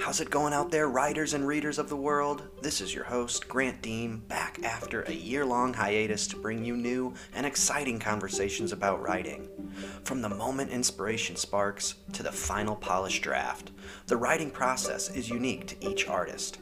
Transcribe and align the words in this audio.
How's 0.00 0.22
it 0.22 0.30
going 0.30 0.54
out 0.54 0.70
there, 0.70 0.88
writers 0.88 1.34
and 1.34 1.46
readers 1.46 1.78
of 1.78 1.90
the 1.90 1.96
world? 1.96 2.42
This 2.62 2.80
is 2.80 2.94
your 2.94 3.04
host, 3.04 3.46
Grant 3.46 3.82
Deem, 3.82 4.22
back 4.28 4.58
after 4.64 5.02
a 5.02 5.12
year 5.12 5.44
long 5.44 5.74
hiatus 5.74 6.26
to 6.28 6.36
bring 6.36 6.64
you 6.64 6.74
new 6.74 7.12
and 7.34 7.44
exciting 7.44 7.98
conversations 7.98 8.72
about 8.72 9.02
writing. 9.02 9.46
From 10.04 10.22
the 10.22 10.30
moment 10.30 10.70
inspiration 10.70 11.36
sparks 11.36 11.96
to 12.14 12.22
the 12.22 12.32
final 12.32 12.76
polished 12.76 13.22
draft, 13.22 13.72
the 14.06 14.16
writing 14.16 14.50
process 14.50 15.10
is 15.10 15.28
unique 15.28 15.66
to 15.66 15.90
each 15.90 16.08
artist. 16.08 16.58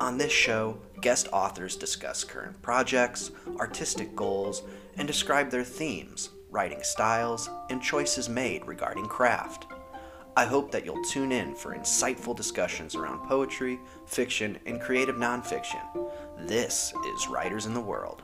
On 0.00 0.16
this 0.16 0.32
show, 0.32 0.78
guest 1.02 1.28
authors 1.30 1.76
discuss 1.76 2.24
current 2.24 2.60
projects, 2.62 3.30
artistic 3.60 4.16
goals, 4.16 4.62
and 4.96 5.06
describe 5.06 5.50
their 5.50 5.62
themes, 5.62 6.30
writing 6.50 6.82
styles, 6.82 7.50
and 7.68 7.82
choices 7.82 8.30
made 8.30 8.66
regarding 8.66 9.04
craft. 9.04 9.66
I 10.38 10.44
hope 10.44 10.70
that 10.70 10.84
you'll 10.84 11.02
tune 11.02 11.32
in 11.32 11.52
for 11.56 11.74
insightful 11.74 12.36
discussions 12.36 12.94
around 12.94 13.26
poetry, 13.26 13.80
fiction, 14.06 14.56
and 14.66 14.80
creative 14.80 15.16
nonfiction. 15.16 15.80
This 16.38 16.94
is 17.12 17.26
Writers 17.26 17.66
in 17.66 17.74
the 17.74 17.80
World. 17.80 18.22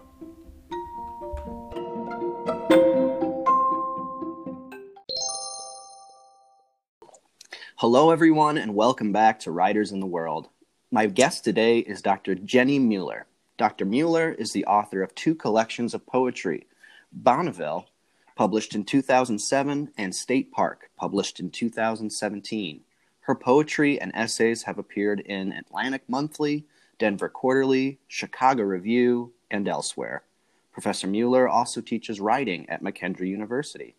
Hello, 7.78 8.12
everyone, 8.12 8.58
and 8.58 8.76
welcome 8.76 9.10
back 9.10 9.40
to 9.40 9.50
Writers 9.50 9.90
in 9.90 9.98
the 9.98 10.06
World. 10.06 10.48
My 10.92 11.06
guest 11.06 11.42
today 11.42 11.80
is 11.80 12.00
Dr. 12.00 12.36
Jenny 12.36 12.78
Mueller. 12.78 13.26
Dr. 13.56 13.84
Mueller 13.84 14.30
is 14.30 14.52
the 14.52 14.66
author 14.66 15.02
of 15.02 15.12
two 15.16 15.34
collections 15.34 15.94
of 15.94 16.06
poetry 16.06 16.68
Bonneville 17.12 17.88
published 18.34 18.74
in 18.74 18.84
2007, 18.84 19.92
and 19.96 20.14
State 20.14 20.50
Park, 20.52 20.90
published 20.96 21.40
in 21.40 21.50
2017. 21.50 22.80
Her 23.20 23.34
poetry 23.34 24.00
and 24.00 24.12
essays 24.14 24.64
have 24.64 24.78
appeared 24.78 25.20
in 25.20 25.52
Atlantic 25.52 26.02
Monthly, 26.08 26.64
Denver 26.98 27.28
Quarterly, 27.28 27.98
Chicago 28.08 28.64
Review, 28.64 29.32
and 29.50 29.68
elsewhere. 29.68 30.24
Professor 30.72 31.06
Mueller 31.06 31.48
also 31.48 31.80
teaches 31.80 32.20
writing 32.20 32.68
at 32.68 32.82
McKendree 32.82 33.28
University. 33.28 33.94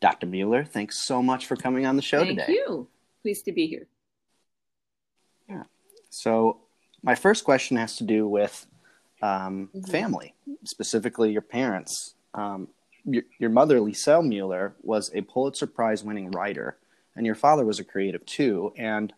Dr. 0.00 0.26
Mueller, 0.26 0.64
thanks 0.64 0.98
so 0.98 1.22
much 1.22 1.46
for 1.46 1.56
coming 1.56 1.86
on 1.86 1.96
the 1.96 2.02
show 2.02 2.18
Thank 2.18 2.30
today. 2.30 2.46
Thank 2.46 2.58
you. 2.58 2.88
Pleased 3.22 3.44
to 3.44 3.52
be 3.52 3.66
here. 3.66 3.86
Yeah. 5.48 5.64
So, 6.08 6.58
my 7.02 7.14
first 7.14 7.44
question 7.44 7.76
has 7.76 7.96
to 7.96 8.04
do 8.04 8.26
with 8.26 8.66
um, 9.22 9.70
mm-hmm. 9.74 9.90
family, 9.90 10.34
specifically 10.64 11.32
your 11.32 11.42
parents. 11.42 12.14
Um, 12.34 12.68
your, 13.04 13.22
your 13.38 13.50
mother, 13.50 13.78
Lisel 13.78 14.26
Mueller, 14.26 14.74
was 14.82 15.10
a 15.14 15.22
Pulitzer 15.22 15.66
Prize 15.66 16.04
winning 16.04 16.30
writer, 16.30 16.76
and 17.16 17.26
your 17.26 17.34
father 17.34 17.64
was 17.64 17.78
a 17.78 17.84
creative 17.84 18.24
too. 18.26 18.72
And 18.76 19.12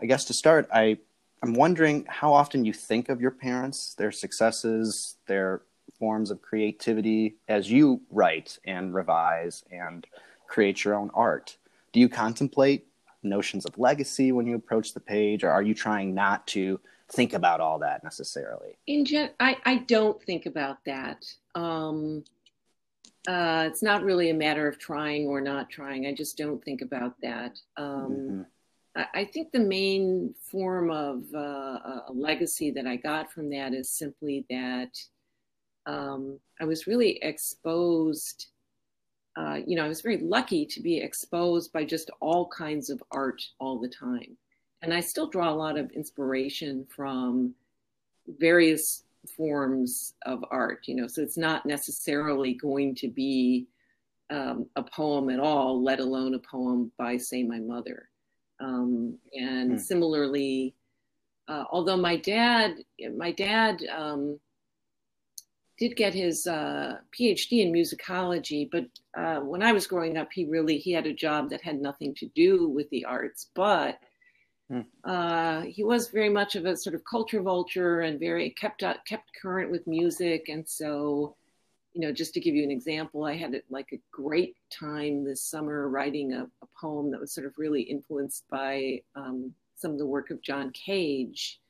I 0.00 0.06
guess 0.06 0.24
to 0.26 0.34
start, 0.34 0.68
I 0.72 0.98
I'm 1.42 1.52
wondering 1.52 2.06
how 2.08 2.32
often 2.32 2.64
you 2.64 2.72
think 2.72 3.10
of 3.10 3.20
your 3.20 3.30
parents, 3.30 3.94
their 3.94 4.10
successes, 4.10 5.16
their 5.26 5.60
forms 5.98 6.30
of 6.30 6.40
creativity 6.40 7.36
as 7.48 7.70
you 7.70 8.00
write 8.10 8.58
and 8.64 8.94
revise 8.94 9.62
and 9.70 10.06
create 10.46 10.84
your 10.84 10.94
own 10.94 11.10
art. 11.12 11.58
Do 11.92 12.00
you 12.00 12.08
contemplate 12.08 12.86
notions 13.22 13.66
of 13.66 13.78
legacy 13.78 14.32
when 14.32 14.46
you 14.46 14.56
approach 14.56 14.94
the 14.94 15.00
page, 15.00 15.44
or 15.44 15.50
are 15.50 15.62
you 15.62 15.74
trying 15.74 16.14
not 16.14 16.46
to 16.48 16.80
think 17.12 17.34
about 17.34 17.60
all 17.60 17.78
that 17.80 18.02
necessarily? 18.02 18.78
In 18.86 19.04
gen, 19.04 19.30
I, 19.38 19.58
I 19.66 19.76
don't 19.78 20.22
think 20.22 20.46
about 20.46 20.78
that. 20.86 21.26
Um, 21.54 22.24
uh, 23.26 23.64
it's 23.66 23.82
not 23.82 24.02
really 24.02 24.30
a 24.30 24.34
matter 24.34 24.68
of 24.68 24.78
trying 24.78 25.26
or 25.26 25.40
not 25.40 25.70
trying. 25.70 26.06
I 26.06 26.14
just 26.14 26.36
don't 26.36 26.62
think 26.62 26.82
about 26.82 27.14
that. 27.22 27.58
Um, 27.76 27.86
mm-hmm. 27.86 28.42
I, 28.96 29.20
I, 29.20 29.24
think 29.24 29.50
the 29.50 29.60
main 29.60 30.34
form 30.50 30.90
of 30.90 31.24
uh, 31.34 31.38
a 32.08 32.12
legacy 32.12 32.70
that 32.72 32.86
I 32.86 32.96
got 32.96 33.32
from 33.32 33.48
that 33.50 33.72
is 33.72 33.90
simply 33.90 34.44
that 34.50 34.90
um, 35.86 36.38
I 36.60 36.64
was 36.64 36.86
really 36.86 37.18
exposed. 37.22 38.48
Uh, 39.36 39.60
you 39.66 39.74
know, 39.74 39.84
I 39.84 39.88
was 39.88 40.02
very 40.02 40.18
lucky 40.18 40.66
to 40.66 40.80
be 40.80 40.98
exposed 40.98 41.72
by 41.72 41.84
just 41.84 42.10
all 42.20 42.46
kinds 42.48 42.90
of 42.90 43.02
art 43.10 43.42
all 43.58 43.80
the 43.80 43.88
time. 43.88 44.36
And 44.82 44.92
I 44.92 45.00
still 45.00 45.28
draw 45.28 45.50
a 45.50 45.56
lot 45.56 45.78
of 45.78 45.90
inspiration 45.92 46.86
from 46.94 47.54
various 48.26 49.03
forms 49.30 50.14
of 50.26 50.44
art, 50.50 50.80
you 50.86 50.94
know, 50.94 51.06
so 51.06 51.22
it's 51.22 51.38
not 51.38 51.66
necessarily 51.66 52.54
going 52.54 52.94
to 52.96 53.08
be 53.08 53.66
um, 54.30 54.66
a 54.76 54.82
poem 54.82 55.30
at 55.30 55.40
all, 55.40 55.82
let 55.82 56.00
alone 56.00 56.34
a 56.34 56.38
poem 56.38 56.90
by, 56.98 57.16
say, 57.16 57.42
my 57.42 57.58
mother. 57.58 58.08
Um, 58.60 59.18
and 59.34 59.72
mm. 59.72 59.80
similarly, 59.80 60.74
uh, 61.48 61.64
although 61.70 61.96
my 61.96 62.16
dad, 62.16 62.76
my 63.16 63.32
dad 63.32 63.82
um, 63.94 64.38
did 65.78 65.96
get 65.96 66.14
his 66.14 66.46
uh, 66.46 66.98
PhD 67.18 67.62
in 67.62 67.72
musicology, 67.72 68.68
but 68.70 68.84
uh, 69.18 69.40
when 69.40 69.62
I 69.62 69.72
was 69.72 69.86
growing 69.86 70.16
up, 70.16 70.28
he 70.32 70.46
really 70.46 70.78
he 70.78 70.92
had 70.92 71.06
a 71.06 71.12
job 71.12 71.50
that 71.50 71.62
had 71.62 71.80
nothing 71.80 72.14
to 72.16 72.26
do 72.34 72.68
with 72.68 72.88
the 72.90 73.04
arts, 73.04 73.50
but 73.54 73.98
Mm. 74.70 74.86
Uh, 75.04 75.62
he 75.62 75.84
was 75.84 76.08
very 76.08 76.30
much 76.30 76.56
of 76.56 76.64
a 76.64 76.76
sort 76.76 76.94
of 76.94 77.02
culture 77.04 77.42
vulture 77.42 78.00
and 78.00 78.18
very 78.18 78.50
kept 78.50 78.82
up, 78.82 79.04
kept 79.06 79.30
current 79.40 79.70
with 79.70 79.86
music. 79.86 80.48
And 80.48 80.66
so, 80.68 81.36
you 81.92 82.00
know, 82.00 82.12
just 82.12 82.34
to 82.34 82.40
give 82.40 82.54
you 82.54 82.64
an 82.64 82.70
example, 82.70 83.24
I 83.24 83.36
had 83.36 83.60
like 83.68 83.90
a 83.92 84.00
great 84.10 84.56
time 84.70 85.24
this 85.24 85.42
summer 85.42 85.88
writing 85.88 86.32
a, 86.32 86.44
a 86.62 86.66
poem 86.80 87.10
that 87.10 87.20
was 87.20 87.34
sort 87.34 87.46
of 87.46 87.54
really 87.58 87.82
influenced 87.82 88.44
by 88.50 89.02
um, 89.14 89.52
some 89.76 89.92
of 89.92 89.98
the 89.98 90.06
work 90.06 90.30
of 90.30 90.42
John 90.42 90.70
Cage, 90.70 91.60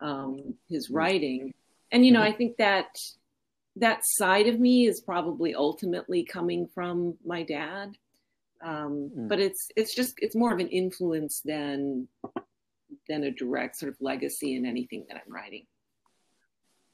um, 0.00 0.54
his 0.68 0.88
mm. 0.88 0.94
writing. 0.94 1.54
And 1.90 2.06
you 2.06 2.12
know, 2.12 2.20
mm-hmm. 2.20 2.34
I 2.34 2.36
think 2.36 2.56
that 2.58 2.98
that 3.76 4.00
side 4.02 4.46
of 4.46 4.60
me 4.60 4.86
is 4.86 5.00
probably 5.00 5.54
ultimately 5.54 6.24
coming 6.24 6.68
from 6.74 7.16
my 7.24 7.42
dad 7.42 7.96
um, 8.62 9.10
mm. 9.16 9.28
but 9.28 9.38
it's 9.40 9.70
it's 9.76 9.94
just 9.94 10.14
it's 10.18 10.34
more 10.34 10.52
of 10.52 10.58
an 10.58 10.68
influence 10.68 11.40
than 11.44 12.08
than 13.08 13.24
a 13.24 13.30
direct 13.30 13.76
sort 13.76 13.92
of 13.92 13.96
legacy 14.00 14.56
in 14.56 14.66
anything 14.66 15.06
that 15.08 15.16
I'm 15.16 15.32
writing. 15.32 15.66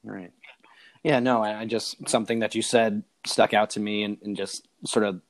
Right. 0.03 0.31
Yeah. 1.03 1.19
No. 1.19 1.43
I, 1.43 1.61
I 1.61 1.65
just 1.65 2.07
something 2.07 2.39
that 2.39 2.55
you 2.55 2.61
said 2.61 3.03
stuck 3.25 3.53
out 3.53 3.71
to 3.71 3.79
me, 3.79 4.03
and, 4.03 4.17
and 4.23 4.37
just 4.37 4.67
sort 4.85 5.05
of 5.05 5.21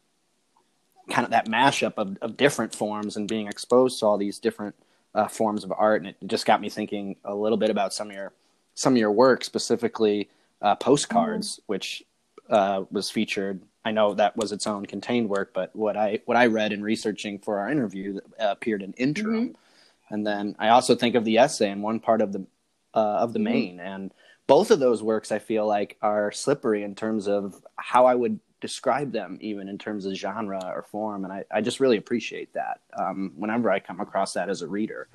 kind 1.09 1.25
of 1.25 1.31
that 1.31 1.47
mashup 1.47 1.94
of, 1.97 2.18
of 2.22 2.35
different 2.38 2.73
forms 2.73 3.16
and 3.16 3.28
being 3.28 3.47
exposed 3.47 4.00
to 4.00 4.06
all 4.06 4.17
these 4.17 4.40
different 4.40 4.75
uh, 5.13 5.28
forms 5.28 5.63
of 5.63 5.72
art, 5.72 6.02
and 6.02 6.09
it 6.09 6.17
just 6.28 6.46
got 6.46 6.62
me 6.62 6.69
thinking 6.69 7.16
a 7.23 7.34
little 7.34 7.57
bit 7.57 7.69
about 7.69 7.94
some 7.94 8.09
of 8.09 8.16
your 8.16 8.34
some 8.73 8.94
of 8.94 8.97
your 8.97 9.12
work, 9.12 9.44
specifically 9.44 10.29
uh, 10.62 10.75
postcards, 10.75 11.57
mm. 11.57 11.59
which 11.67 12.03
uh, 12.50 12.84
was 12.91 13.09
featured 13.09 13.62
I 13.85 13.91
know 13.91 14.16
that 14.16 14.35
was 14.35 14.51
its 14.51 14.66
own 14.66 14.88
contained 14.88 15.29
work, 15.29 15.51
but 15.53 15.75
what 15.75 15.96
I 15.96 16.19
what 16.25 16.35
I 16.35 16.47
read 16.47 16.73
in 16.73 16.81
researching 16.81 17.38
for 17.38 17.59
our 17.59 17.69
interview 17.69 18.19
uh, 18.40 18.47
appeared 18.50 18.81
in 18.81 18.94
interim, 18.94 19.50
mm-hmm. 19.50 20.13
and 20.13 20.25
then 20.25 20.56
I 20.57 20.69
also 20.69 20.96
think 20.96 21.13
of 21.13 21.23
the 21.23 21.38
essay 21.38 21.69
in 21.69 21.84
one 21.84 22.00
part 22.00 22.22
of 22.22 22.34
the 22.34 22.47
uh, 22.96 23.00
of 23.00 23.34
the 23.34 23.40
mm-hmm. 23.40 23.44
main, 23.44 23.79
and 23.79 24.12
both 24.47 24.72
of 24.72 24.79
those 24.79 25.03
works 25.03 25.31
I 25.31 25.38
feel 25.38 25.68
like 25.68 25.97
are 26.01 26.31
slippery 26.31 26.84
in 26.84 26.96
terms 26.96 27.28
of 27.28 27.63
how 27.75 28.07
I 28.07 28.16
would 28.16 28.40
describe 28.59 29.12
them, 29.12 29.38
even 29.41 29.69
in 29.69 29.78
terms 29.78 30.07
of 30.07 30.16
genre 30.16 30.59
or 30.73 30.81
form, 30.81 31.23
and 31.23 31.31
I, 31.31 31.44
I 31.52 31.62
just 31.62 31.79
really 31.79 31.97
appreciate 31.97 32.53
that 32.53 32.81
um, 32.97 33.34
whenever 33.35 33.69
I 33.69 33.79
come 33.79 34.00
across 34.00 34.34
that 34.34 34.50
as 34.50 34.63
a 34.63 34.67
reader. 34.67 35.07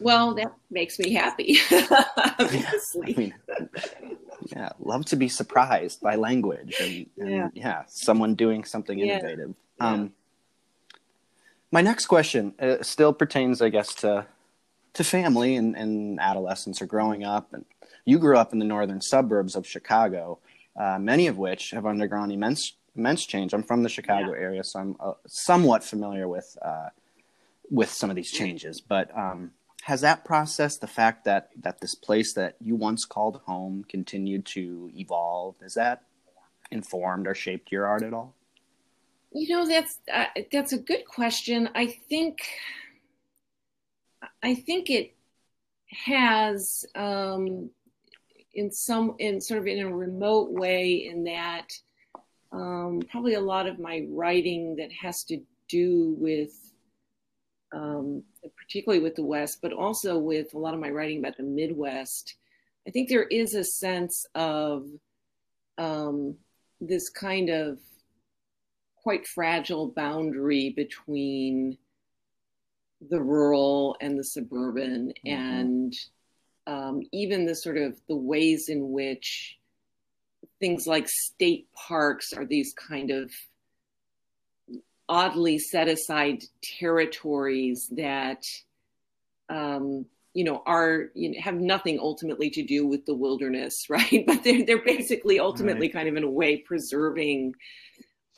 Well, 0.00 0.34
that 0.34 0.52
makes 0.70 0.98
me 0.98 1.12
happy. 1.12 1.58
Obviously. 2.38 3.14
I 3.14 3.18
mean, 3.18 3.34
yeah, 4.46 4.70
love 4.78 5.04
to 5.06 5.16
be 5.16 5.28
surprised 5.28 6.00
by 6.00 6.14
language 6.14 6.76
and, 6.80 7.06
and 7.18 7.30
yeah. 7.30 7.48
yeah. 7.54 7.82
someone 7.88 8.34
doing 8.34 8.64
something 8.64 8.98
innovative. 8.98 9.54
Yeah. 9.80 9.86
Um, 9.86 10.12
my 11.70 11.82
next 11.82 12.06
question 12.06 12.54
uh, 12.60 12.76
still 12.82 13.12
pertains, 13.12 13.60
I 13.60 13.68
guess, 13.68 13.94
to 13.96 14.26
to 14.94 15.04
family 15.04 15.54
and, 15.54 15.76
and 15.76 16.18
adolescence 16.18 16.80
or 16.80 16.86
growing 16.86 17.24
up. 17.24 17.52
And 17.52 17.64
you 18.04 18.18
grew 18.18 18.38
up 18.38 18.52
in 18.52 18.58
the 18.58 18.64
northern 18.64 19.00
suburbs 19.00 19.54
of 19.54 19.66
Chicago, 19.66 20.38
uh, 20.80 20.98
many 20.98 21.26
of 21.26 21.36
which 21.36 21.70
have 21.72 21.86
undergone 21.86 22.30
immense 22.30 22.74
immense 22.96 23.26
change. 23.26 23.52
I'm 23.52 23.62
from 23.62 23.82
the 23.82 23.88
Chicago 23.88 24.32
yeah. 24.32 24.40
area, 24.40 24.64
so 24.64 24.80
I'm 24.80 24.96
uh, 25.00 25.12
somewhat 25.26 25.84
familiar 25.84 26.26
with 26.28 26.56
uh, 26.62 26.88
with 27.70 27.90
some 27.90 28.10
of 28.10 28.16
these 28.16 28.30
changes. 28.30 28.80
But 28.80 29.16
um, 29.16 29.52
has 29.88 30.02
that 30.02 30.22
process 30.22 30.76
the 30.76 30.86
fact 30.86 31.24
that 31.24 31.48
that 31.62 31.80
this 31.80 31.94
place 31.94 32.34
that 32.34 32.56
you 32.60 32.76
once 32.76 33.06
called 33.06 33.40
home 33.46 33.82
continued 33.88 34.44
to 34.44 34.90
evolve 34.94 35.56
has 35.62 35.74
that 35.74 36.02
informed 36.70 37.26
or 37.26 37.34
shaped 37.34 37.72
your 37.72 37.86
art 37.86 38.02
at 38.02 38.12
all? 38.12 38.34
You 39.32 39.48
know 39.48 39.66
that's 39.66 39.98
uh, 40.12 40.26
that's 40.52 40.74
a 40.74 40.78
good 40.78 41.06
question. 41.06 41.70
I 41.74 41.86
think 41.86 42.38
i 44.42 44.54
think 44.54 44.90
it 44.90 45.14
has 46.06 46.84
um, 46.94 47.70
in 48.52 48.70
some 48.70 49.14
in 49.18 49.40
sort 49.40 49.60
of 49.60 49.66
in 49.66 49.80
a 49.80 49.94
remote 49.94 50.50
way 50.52 51.08
in 51.10 51.24
that 51.24 51.68
um, 52.52 53.00
probably 53.10 53.34
a 53.34 53.40
lot 53.40 53.66
of 53.66 53.78
my 53.78 54.06
writing 54.10 54.76
that 54.76 54.90
has 54.92 55.24
to 55.24 55.40
do 55.68 56.14
with 56.18 56.52
um, 57.72 58.22
particularly 58.68 59.02
with 59.02 59.14
the 59.14 59.24
West, 59.24 59.58
but 59.62 59.72
also 59.72 60.18
with 60.18 60.52
a 60.54 60.58
lot 60.58 60.74
of 60.74 60.80
my 60.80 60.90
writing 60.90 61.18
about 61.18 61.36
the 61.36 61.42
Midwest. 61.42 62.34
I 62.86 62.90
think 62.90 63.08
there 63.08 63.24
is 63.24 63.54
a 63.54 63.64
sense 63.64 64.26
of 64.34 64.86
um, 65.78 66.36
this 66.80 67.08
kind 67.08 67.48
of 67.48 67.78
quite 69.02 69.26
fragile 69.26 69.88
boundary 69.88 70.74
between 70.76 71.78
the 73.10 73.20
rural 73.20 73.96
and 74.00 74.18
the 74.18 74.24
suburban 74.24 75.12
mm-hmm. 75.26 75.40
and 75.40 75.94
um, 76.66 77.02
even 77.12 77.46
the 77.46 77.54
sort 77.54 77.78
of 77.78 77.98
the 78.08 78.16
ways 78.16 78.68
in 78.68 78.90
which 78.90 79.56
things 80.60 80.86
like 80.86 81.08
state 81.08 81.68
parks 81.72 82.32
are 82.32 82.44
these 82.44 82.74
kind 82.74 83.10
of 83.10 83.30
oddly 85.08 85.58
set 85.58 85.88
aside 85.88 86.42
territories 86.62 87.88
that 87.92 88.42
um, 89.48 90.06
you 90.34 90.44
know 90.44 90.62
are 90.66 91.06
you 91.14 91.30
know, 91.30 91.40
have 91.40 91.54
nothing 91.56 91.98
ultimately 91.98 92.50
to 92.50 92.62
do 92.62 92.86
with 92.86 93.06
the 93.06 93.14
wilderness 93.14 93.86
right 93.88 94.24
but 94.26 94.44
they're, 94.44 94.64
they're 94.64 94.84
basically 94.84 95.40
ultimately 95.40 95.86
right. 95.88 95.94
kind 95.94 96.08
of 96.08 96.16
in 96.16 96.24
a 96.24 96.30
way 96.30 96.58
preserving 96.58 97.54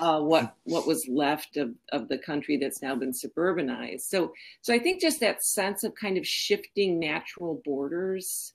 uh, 0.00 0.18
what 0.18 0.54
what 0.64 0.86
was 0.86 1.06
left 1.08 1.58
of, 1.58 1.74
of 1.92 2.08
the 2.08 2.16
country 2.16 2.56
that's 2.56 2.82
now 2.82 2.94
been 2.94 3.12
suburbanized. 3.12 4.00
So 4.02 4.32
so 4.62 4.72
I 4.72 4.78
think 4.78 5.00
just 5.00 5.20
that 5.20 5.44
sense 5.44 5.84
of 5.84 5.94
kind 5.94 6.16
of 6.16 6.26
shifting 6.26 6.98
natural 6.98 7.60
borders 7.64 8.54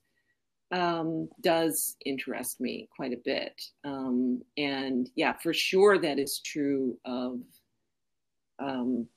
um, 0.72 1.30
does 1.42 1.96
interest 2.04 2.60
me 2.60 2.90
quite 2.96 3.14
a 3.14 3.22
bit. 3.24 3.62
Um, 3.84 4.42
and 4.58 5.08
yeah, 5.16 5.34
for 5.34 5.54
sure 5.54 6.00
that 6.00 6.18
is 6.18 6.42
true 6.44 6.98
of 7.06 7.40
um, 8.60 9.08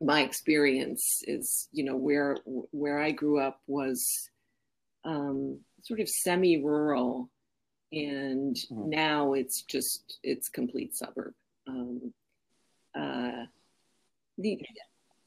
my 0.00 0.22
experience. 0.22 1.22
Is 1.26 1.68
you 1.72 1.84
know 1.84 1.96
where 1.96 2.36
where 2.44 2.98
I 2.98 3.10
grew 3.10 3.40
up 3.40 3.60
was 3.66 4.30
um, 5.04 5.60
sort 5.82 6.00
of 6.00 6.08
semi-rural 6.08 7.28
and 7.92 8.56
mm-hmm. 8.56 8.88
now 8.88 9.34
it's 9.34 9.62
just 9.62 10.18
it's 10.22 10.48
complete 10.48 10.96
suburb. 10.96 11.34
Um, 11.68 12.12
uh, 12.98 13.44
the 14.38 14.58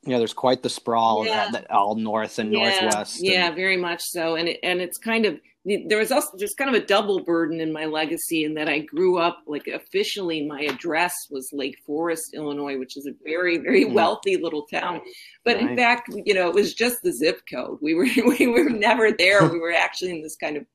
yeah, 0.06 0.18
there's 0.19 0.34
quite 0.34 0.63
the 0.63 0.69
sprawl 0.69 1.25
yeah. 1.25 1.50
that, 1.52 1.69
all 1.72 1.96
north 1.96 2.40
and 2.40 2.54
yeah, 2.54 2.81
northwest. 2.81 3.19
And... 3.19 3.30
Yeah, 3.30 3.52
very 3.52 3.78
much 3.78 4.02
so, 4.04 4.36
and 4.36 4.48
it, 4.48 4.60
and 4.63 4.81
it's 4.81 4.98
kind 4.98 5.25
of 5.25 5.40
there 5.88 5.98
was 5.98 6.12
also 6.12 6.38
just 6.38 6.57
kind 6.57 6.74
of 6.74 6.80
a 6.80 6.86
double 6.86 7.24
burden 7.24 7.60
in 7.60 7.74
my 7.74 7.86
legacy 7.86 8.44
in 8.44 8.54
that 8.54 8.69
I 8.69 8.80
grew 8.80 9.18
up 9.18 9.40
like 9.48 9.66
officially 9.66 10.46
my 10.46 10.62
address 10.62 11.28
was 11.31 11.50
Lake 11.52 11.80
Forest, 11.88 12.36
Illinois, 12.36 12.78
which 12.78 12.96
is 12.96 13.07
a 13.07 13.13
very 13.24 13.57
very 13.57 13.84
hmm. 13.84 13.94
wealthy 13.94 14.38
little 14.38 14.68
town, 14.68 15.02
but 15.44 15.57
right. 15.57 15.69
in 15.69 15.75
fact, 15.75 16.10
you 16.24 16.34
know, 16.34 16.48
it 16.50 16.56
was 16.56 16.74
just 16.74 17.02
the 17.02 17.12
zip 17.12 17.42
code. 17.52 17.80
We 17.81 17.96
were 17.96 18.07
we 18.40 18.48
were 18.48 18.69
never 18.69 19.12
there. 19.12 19.48
we 19.52 19.60
were 19.60 19.74
actually 19.74 20.12
in 20.12 20.22
this 20.22 20.36
kind 20.36 20.57
of 20.57 20.66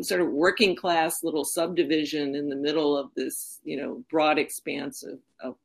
sort 0.00 0.20
of 0.20 0.28
working 0.28 0.74
class 0.74 1.22
little 1.22 1.44
subdivision 1.44 2.34
in 2.34 2.48
the 2.48 2.56
middle 2.56 2.96
of 2.96 3.10
this, 3.14 3.60
you 3.62 3.76
know, 3.76 4.02
broad 4.10 4.38
expanse 4.38 5.04
of, 5.04 5.18
of 5.40 5.56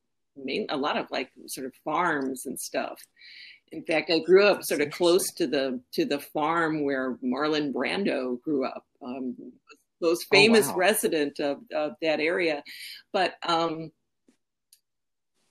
main, 0.43 0.65
a 0.69 0.77
lot 0.77 0.97
of 0.97 1.07
like 1.11 1.29
sort 1.47 1.67
of 1.67 1.73
farms 1.83 2.45
and 2.45 2.59
stuff. 2.59 2.99
In 3.71 3.83
fact, 3.83 4.09
I 4.09 4.19
grew 4.19 4.47
up 4.47 4.63
sort 4.63 4.81
of 4.81 4.91
close 4.91 5.31
to 5.37 5.47
the 5.47 5.81
to 5.93 6.05
the 6.05 6.19
farm 6.19 6.83
where 6.83 7.17
Marlon 7.23 7.71
Brando 7.71 8.41
grew 8.41 8.65
up. 8.65 8.83
Um, 9.03 9.35
most 10.01 10.27
famous 10.31 10.67
oh, 10.67 10.71
wow. 10.71 10.77
resident 10.77 11.39
of, 11.39 11.57
of 11.75 11.91
that 12.01 12.21
area, 12.21 12.63
but 13.11 13.35
um, 13.43 13.91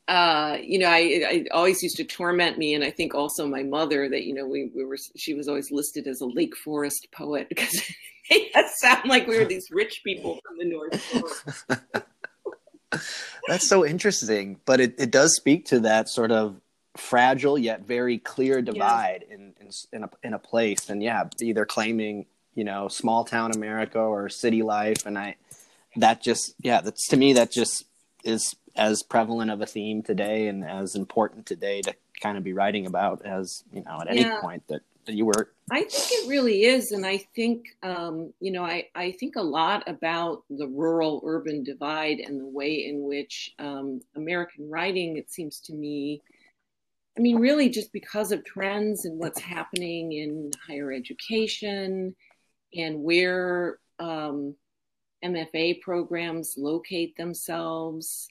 uh, 0.09 0.57
you 0.63 0.79
know, 0.79 0.89
I, 0.89 1.23
I, 1.29 1.45
always 1.53 1.83
used 1.83 1.99
to 1.99 2.05
torment 2.05 2.57
me, 2.57 2.73
and 2.73 2.83
I 2.83 2.91
think 2.91 3.15
also 3.15 3.47
my 3.47 3.63
mother 3.63 4.09
that 4.09 4.25
you 4.25 4.33
know 4.33 4.47
we, 4.47 4.71
we 4.75 4.85
were 4.85 4.97
she 5.17 5.35
was 5.35 5.49
always 5.49 5.71
listed 5.71 6.07
as 6.07 6.23
a 6.23 6.27
Lake 6.27 6.57
Forest 6.57 7.09
poet 7.13 7.47
because 7.51 7.75
it 7.75 7.95
made 8.31 8.51
us 8.55 8.73
sound 8.81 9.09
like 9.09 9.27
we 9.27 9.39
were 9.39 9.45
these 9.45 9.71
rich 9.71 10.01
people 10.03 10.41
from 10.47 10.57
the 10.59 10.65
North. 10.65 12.05
That's 13.49 13.69
so 13.69 13.85
interesting, 13.85 14.61
but 14.65 14.81
it, 14.81 14.95
it 14.99 15.11
does 15.11 15.35
speak 15.35 15.67
to 15.67 15.81
that 15.81 16.09
sort 16.09 16.31
of 16.31 16.61
fragile 16.97 17.57
yet 17.57 17.87
very 17.87 18.19
clear 18.19 18.61
divide 18.61 19.25
yeah. 19.29 19.35
in, 19.35 19.55
in 19.61 19.71
in 19.93 20.05
a 20.05 20.11
in 20.23 20.35
a 20.35 20.39
place, 20.39 20.91
and 20.91 21.03
yeah, 21.03 21.25
either 21.41 21.65
claiming 21.65 22.27
you 22.55 22.65
know 22.65 22.89
small 22.89 23.25
town 23.25 23.53
America 23.53 23.99
or 23.99 24.29
city 24.29 24.63
life, 24.63 25.07
and 25.07 25.19
I 25.19 25.37
that 25.97 26.23
just 26.23 26.55
yeah, 26.63 26.81
that's 26.81 27.09
to 27.09 27.17
me 27.17 27.33
that 27.35 27.51
just 27.51 27.85
is 28.25 28.55
as 28.77 29.03
prevalent 29.03 29.51
of 29.51 29.61
a 29.61 29.67
theme 29.67 30.03
today 30.03 30.47
and 30.49 30.65
as 30.65 30.95
important 30.95 31.47
today 31.47 31.83
to 31.83 31.95
kind 32.21 32.39
of 32.39 32.45
be 32.45 32.53
writing 32.53 32.87
about 32.87 33.25
as 33.25 33.65
you 33.73 33.83
know 33.83 34.01
at 34.01 34.09
any 34.09 34.21
yeah. 34.21 34.41
point 34.41 34.63
that, 34.69 34.83
that 34.95 34.98
you 35.15 35.27
were 35.27 35.53
i 35.71 35.83
think 35.83 36.07
it 36.11 36.29
really 36.29 36.65
is 36.65 36.93
and 36.93 37.05
i 37.07 37.17
think 37.35 37.67
um, 37.83 38.33
you 38.41 38.51
know 38.51 38.65
I, 38.65 38.87
I 38.95 39.13
think 39.13 39.37
a 39.37 39.43
lot 39.43 39.89
about 39.89 40.45
the 40.51 40.67
rural 40.67 41.23
urban 41.25 41.63
divide 41.63 42.21
and 42.21 42.41
the 42.41 42.47
way 42.47 42.87
in 42.87 43.03
which 43.03 43.55
um, 43.59 44.01
american 44.17 44.69
writing 44.69 45.17
it 45.17 45.31
seems 45.31 45.61
to 45.61 45.75
me 45.75 46.23
i 47.17 47.21
mean 47.21 47.39
really 47.39 47.69
just 47.69 47.93
because 47.93 48.33
of 48.33 48.45
trends 48.45 49.05
and 49.05 49.19
what's 49.19 49.41
happening 49.41 50.13
in 50.13 50.51
higher 50.67 50.93
education 50.93 52.15
and 52.75 53.03
where 53.03 53.79
um, 53.99 54.55
mfa 55.25 55.81
programs 55.81 56.55
locate 56.57 57.17
themselves 57.17 58.29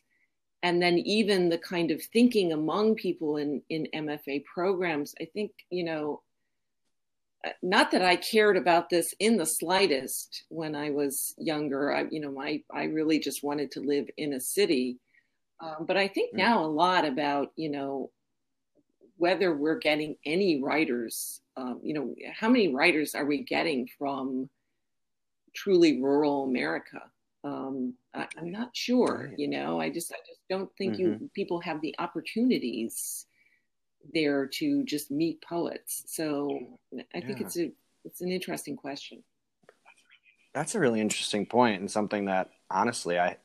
and 0.63 0.81
then 0.81 0.97
even 0.99 1.49
the 1.49 1.57
kind 1.57 1.91
of 1.91 2.01
thinking 2.01 2.51
among 2.51 2.95
people 2.95 3.37
in 3.37 3.61
in 3.69 3.87
MFA 3.93 4.43
programs, 4.45 5.13
I 5.21 5.25
think 5.25 5.51
you 5.69 5.83
know, 5.83 6.21
not 7.61 7.91
that 7.91 8.01
I 8.01 8.15
cared 8.15 8.57
about 8.57 8.89
this 8.89 9.13
in 9.19 9.37
the 9.37 9.45
slightest 9.45 10.43
when 10.49 10.75
I 10.75 10.89
was 10.89 11.33
younger. 11.37 11.93
I 11.93 12.05
you 12.09 12.19
know, 12.19 12.31
my 12.31 12.61
I 12.73 12.83
really 12.85 13.19
just 13.19 13.43
wanted 13.43 13.71
to 13.71 13.81
live 13.81 14.07
in 14.17 14.33
a 14.33 14.39
city, 14.39 14.97
um, 15.59 15.85
but 15.87 15.97
I 15.97 16.07
think 16.07 16.33
mm. 16.33 16.37
now 16.37 16.63
a 16.63 16.67
lot 16.67 17.05
about 17.05 17.51
you 17.55 17.69
know 17.69 18.11
whether 19.17 19.55
we're 19.55 19.79
getting 19.79 20.15
any 20.25 20.61
writers. 20.61 21.41
Um, 21.55 21.79
you 21.83 21.93
know, 21.93 22.13
how 22.33 22.49
many 22.49 22.73
writers 22.73 23.15
are 23.15 23.25
we 23.25 23.43
getting 23.43 23.87
from 23.97 24.49
truly 25.55 26.01
rural 26.01 26.43
America? 26.43 27.01
um, 27.47 27.93
I, 28.13 28.27
am 28.37 28.51
not 28.51 28.69
sure. 28.73 29.33
You 29.37 29.47
know, 29.47 29.79
I 29.79 29.89
just 29.89 30.11
I 30.11 30.17
just 30.27 30.41
don't 30.49 30.69
think 30.77 30.93
mm-hmm. 30.93 31.23
you 31.23 31.29
people 31.33 31.61
have 31.61 31.81
the 31.81 31.95
opportunities 31.99 33.25
there 34.13 34.45
to 34.45 34.83
just 34.83 35.11
meet 35.11 35.41
poets. 35.41 36.03
So 36.07 36.59
I 37.13 37.21
think 37.21 37.39
yeah. 37.39 37.45
it's 37.45 37.57
a 37.57 37.71
it's 38.05 38.21
an 38.21 38.31
interesting 38.31 38.75
question. 38.75 39.23
That's 40.53 40.75
a 40.75 40.79
really 40.79 41.01
interesting 41.01 41.45
point 41.45 41.79
and 41.79 41.91
something 41.91 42.25
that 42.25 42.49
honestly 42.69 43.19
I 43.19 43.37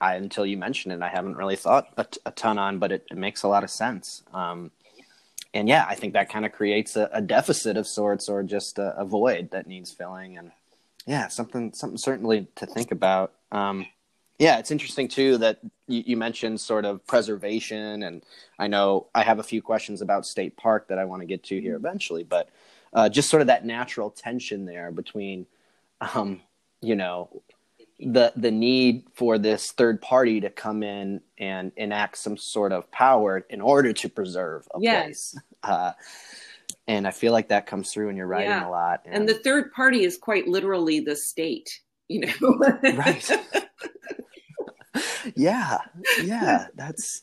I 0.00 0.14
until 0.16 0.46
you 0.46 0.56
mentioned 0.56 0.94
it 0.94 1.02
I 1.02 1.08
haven't 1.08 1.36
really 1.36 1.56
thought 1.56 1.88
a, 1.96 2.06
a 2.26 2.30
ton 2.30 2.58
on, 2.58 2.78
but 2.78 2.92
it, 2.92 3.06
it, 3.10 3.16
makes 3.16 3.42
a 3.42 3.48
lot 3.48 3.64
of 3.64 3.70
sense. 3.70 4.22
Um, 4.32 4.70
and 5.52 5.68
yeah, 5.68 5.84
I 5.88 5.94
think 5.94 6.14
that 6.14 6.30
kind 6.30 6.46
of 6.46 6.52
creates 6.52 6.96
a, 6.96 7.10
a, 7.12 7.20
deficit 7.20 7.76
of 7.76 7.86
sorts 7.86 8.28
or 8.28 8.42
just 8.42 8.78
a, 8.78 8.96
a 8.96 9.04
void 9.04 9.50
that 9.50 9.66
needs 9.66 9.90
filling 9.90 10.38
and 10.38 10.52
yeah, 11.06 11.28
something 11.28 11.72
something 11.72 11.98
certainly 11.98 12.46
to 12.56 12.66
think 12.66 12.92
about. 12.92 13.32
Um, 13.52 13.86
yeah, 14.40 14.58
it's 14.58 14.70
interesting 14.70 15.06
too 15.06 15.36
that 15.38 15.60
you, 15.86 16.02
you, 16.06 16.16
mentioned 16.16 16.58
sort 16.62 16.86
of 16.86 17.06
preservation, 17.06 18.02
and 18.02 18.24
I 18.58 18.68
know 18.68 19.08
I 19.14 19.22
have 19.22 19.38
a 19.38 19.42
few 19.42 19.60
questions 19.60 20.00
about 20.00 20.24
State 20.24 20.56
Park 20.56 20.88
that 20.88 20.98
I 20.98 21.04
want 21.04 21.20
to 21.20 21.26
get 21.26 21.44
to 21.44 21.60
here 21.60 21.76
eventually, 21.76 22.24
but 22.24 22.48
uh, 22.94 23.10
just 23.10 23.28
sort 23.28 23.42
of 23.42 23.48
that 23.48 23.66
natural 23.66 24.10
tension 24.10 24.64
there 24.64 24.90
between, 24.92 25.46
um, 26.14 26.40
you 26.80 26.96
know, 26.96 27.42
the 27.98 28.32
the 28.34 28.50
need 28.50 29.04
for 29.12 29.36
this 29.36 29.72
third 29.72 30.00
party 30.00 30.40
to 30.40 30.48
come 30.48 30.82
in 30.82 31.20
and 31.36 31.70
enact 31.76 32.16
some 32.16 32.38
sort 32.38 32.72
of 32.72 32.90
power 32.90 33.44
in 33.50 33.60
order 33.60 33.92
to 33.92 34.08
preserve 34.08 34.66
a 34.74 34.78
yes. 34.80 35.04
place. 35.04 35.38
Uh, 35.62 35.92
and 36.88 37.06
I 37.06 37.10
feel 37.10 37.32
like 37.32 37.48
that 37.48 37.66
comes 37.66 37.92
through 37.92 38.08
in 38.08 38.16
your 38.16 38.26
writing 38.26 38.48
yeah. 38.48 38.66
a 38.66 38.70
lot. 38.70 39.02
And... 39.04 39.14
and 39.14 39.28
the 39.28 39.34
third 39.34 39.70
party 39.72 40.02
is 40.04 40.16
quite 40.16 40.48
literally 40.48 41.00
the 41.00 41.14
state, 41.14 41.80
you 42.08 42.20
know. 42.20 42.58
right. 42.82 43.30
yeah, 45.34 45.78
yeah, 46.22 46.66
that's 46.74 47.22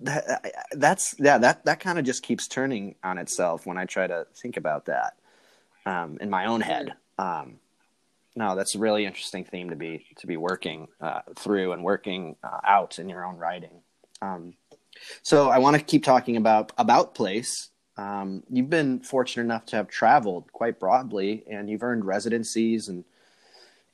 that. 0.00 0.52
That's 0.72 1.14
yeah. 1.18 1.38
That 1.38 1.64
that 1.64 1.80
kind 1.80 1.98
of 1.98 2.04
just 2.04 2.22
keeps 2.22 2.48
turning 2.48 2.96
on 3.02 3.18
itself 3.18 3.66
when 3.66 3.78
I 3.78 3.84
try 3.84 4.06
to 4.06 4.26
think 4.34 4.56
about 4.56 4.86
that 4.86 5.14
um, 5.84 6.18
in 6.20 6.30
my 6.30 6.46
own 6.46 6.60
head. 6.60 6.94
Um, 7.18 7.58
no, 8.34 8.54
that's 8.54 8.74
a 8.74 8.78
really 8.78 9.06
interesting 9.06 9.44
theme 9.44 9.70
to 9.70 9.76
be 9.76 10.06
to 10.18 10.26
be 10.26 10.36
working 10.36 10.88
uh, 11.00 11.20
through 11.36 11.72
and 11.72 11.82
working 11.82 12.36
uh, 12.44 12.60
out 12.64 12.98
in 12.98 13.08
your 13.08 13.24
own 13.24 13.36
writing. 13.36 13.82
Um, 14.20 14.54
so 15.22 15.48
I 15.50 15.58
want 15.58 15.76
to 15.76 15.82
keep 15.82 16.04
talking 16.04 16.36
about 16.36 16.72
about 16.78 17.14
place 17.14 17.70
um, 17.96 18.42
you've 18.50 18.70
been 18.70 19.00
fortunate 19.00 19.44
enough 19.44 19.66
to 19.66 19.76
have 19.76 19.88
traveled 19.88 20.52
quite 20.52 20.78
broadly, 20.78 21.44
and 21.50 21.68
you've 21.70 21.82
earned 21.82 22.04
residencies 22.04 22.88
in 22.88 23.04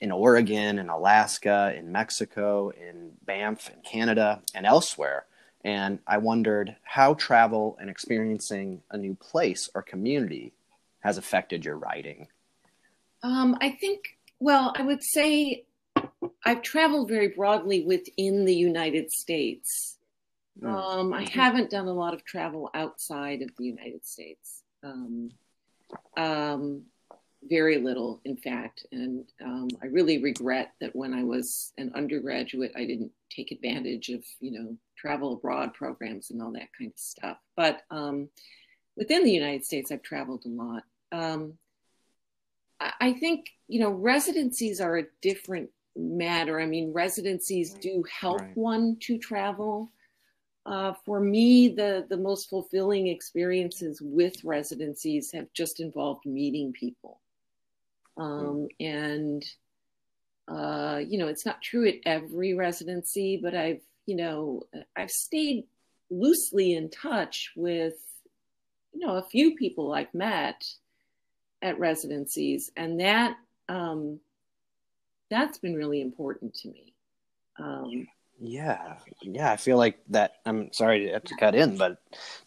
in 0.03 0.11
Oregon, 0.11 0.79
in 0.79 0.89
Alaska, 0.89 1.73
in 1.77 1.89
Mexico, 1.89 2.71
in 2.71 3.13
Banff, 3.25 3.69
in 3.69 3.81
Canada, 3.83 4.41
and 4.53 4.65
elsewhere. 4.65 5.25
And 5.63 5.99
I 6.05 6.17
wondered 6.17 6.75
how 6.83 7.13
travel 7.13 7.77
and 7.79 7.89
experiencing 7.89 8.81
a 8.91 8.97
new 8.97 9.15
place 9.15 9.69
or 9.73 9.81
community 9.81 10.51
has 10.99 11.17
affected 11.17 11.63
your 11.63 11.77
writing. 11.77 12.27
Um, 13.23 13.57
I 13.61 13.69
think, 13.69 14.17
well, 14.41 14.73
I 14.75 14.81
would 14.81 15.01
say 15.01 15.63
I've 16.45 16.63
traveled 16.63 17.07
very 17.07 17.29
broadly 17.29 17.85
within 17.85 18.43
the 18.43 18.55
United 18.55 19.09
States. 19.09 19.97
Mm. 20.61 20.67
Um, 20.67 21.13
I 21.13 21.23
haven't 21.23 21.69
done 21.69 21.87
a 21.87 21.93
lot 21.93 22.13
of 22.13 22.25
travel 22.25 22.69
outside 22.73 23.41
of 23.41 23.51
the 23.57 23.63
United 23.63 24.05
States. 24.05 24.63
Um, 24.83 25.31
um, 26.17 26.81
very 27.49 27.77
little, 27.77 28.21
in 28.25 28.37
fact. 28.37 28.85
And 28.91 29.25
um, 29.43 29.67
I 29.81 29.87
really 29.87 30.21
regret 30.21 30.73
that 30.81 30.95
when 30.95 31.13
I 31.13 31.23
was 31.23 31.73
an 31.77 31.91
undergraduate, 31.95 32.71
I 32.75 32.85
didn't 32.85 33.11
take 33.29 33.51
advantage 33.51 34.09
of, 34.09 34.23
you 34.39 34.51
know, 34.51 34.77
travel 34.97 35.33
abroad 35.33 35.73
programs 35.73 36.31
and 36.31 36.41
all 36.41 36.51
that 36.53 36.69
kind 36.77 36.91
of 36.91 36.99
stuff. 36.99 37.37
But 37.55 37.81
um, 37.91 38.29
within 38.95 39.23
the 39.23 39.31
United 39.31 39.65
States, 39.65 39.91
I've 39.91 40.03
traveled 40.03 40.45
a 40.45 40.49
lot. 40.49 40.83
Um, 41.11 41.57
I 42.99 43.13
think, 43.13 43.49
you 43.67 43.79
know, 43.79 43.91
residencies 43.91 44.81
are 44.81 44.97
a 44.97 45.05
different 45.21 45.69
matter. 45.95 46.59
I 46.59 46.65
mean, 46.65 46.91
residencies 46.91 47.73
do 47.73 48.03
help 48.21 48.41
right. 48.41 48.57
one 48.57 48.97
to 49.01 49.17
travel. 49.17 49.91
Uh, 50.65 50.93
for 51.05 51.19
me, 51.19 51.69
the, 51.69 52.05
the 52.09 52.17
most 52.17 52.49
fulfilling 52.49 53.07
experiences 53.07 54.01
with 54.01 54.43
residencies 54.43 55.31
have 55.31 55.47
just 55.53 55.79
involved 55.79 56.25
meeting 56.25 56.73
people. 56.73 57.19
Um, 58.17 58.67
and, 58.79 59.43
uh, 60.47 60.99
you 61.05 61.17
know, 61.17 61.27
it's 61.27 61.45
not 61.45 61.61
true 61.61 61.87
at 61.87 61.95
every 62.05 62.53
residency, 62.53 63.39
but 63.41 63.55
I've, 63.55 63.81
you 64.05 64.15
know, 64.15 64.63
I've 64.95 65.09
stayed 65.09 65.65
loosely 66.09 66.73
in 66.73 66.89
touch 66.89 67.51
with, 67.55 67.95
you 68.93 69.05
know, 69.05 69.15
a 69.15 69.23
few 69.23 69.55
people 69.55 69.93
I've 69.93 70.13
met 70.13 70.63
at 71.61 71.79
residencies. 71.79 72.71
And 72.75 72.99
that, 72.99 73.37
um, 73.69 74.19
that's 75.29 75.57
been 75.57 75.75
really 75.75 76.01
important 76.01 76.53
to 76.55 76.67
me. 76.69 76.93
Um, 77.57 78.07
yeah, 78.39 78.97
yeah, 79.21 79.51
I 79.51 79.57
feel 79.57 79.77
like 79.77 79.99
that. 80.09 80.35
I'm 80.45 80.73
sorry 80.73 81.05
to, 81.05 81.19
to 81.19 81.35
cut 81.37 81.55
in, 81.55 81.77
but 81.77 81.97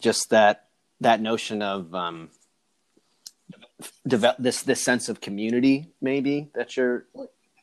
just 0.00 0.30
that 0.30 0.68
that 1.00 1.20
notion 1.20 1.62
of 1.62 1.94
um, 1.94 2.30
develop 4.06 4.36
this 4.38 4.62
this 4.62 4.80
sense 4.80 5.08
of 5.08 5.20
community, 5.20 5.92
maybe 6.00 6.50
that 6.54 6.76
you're 6.76 7.06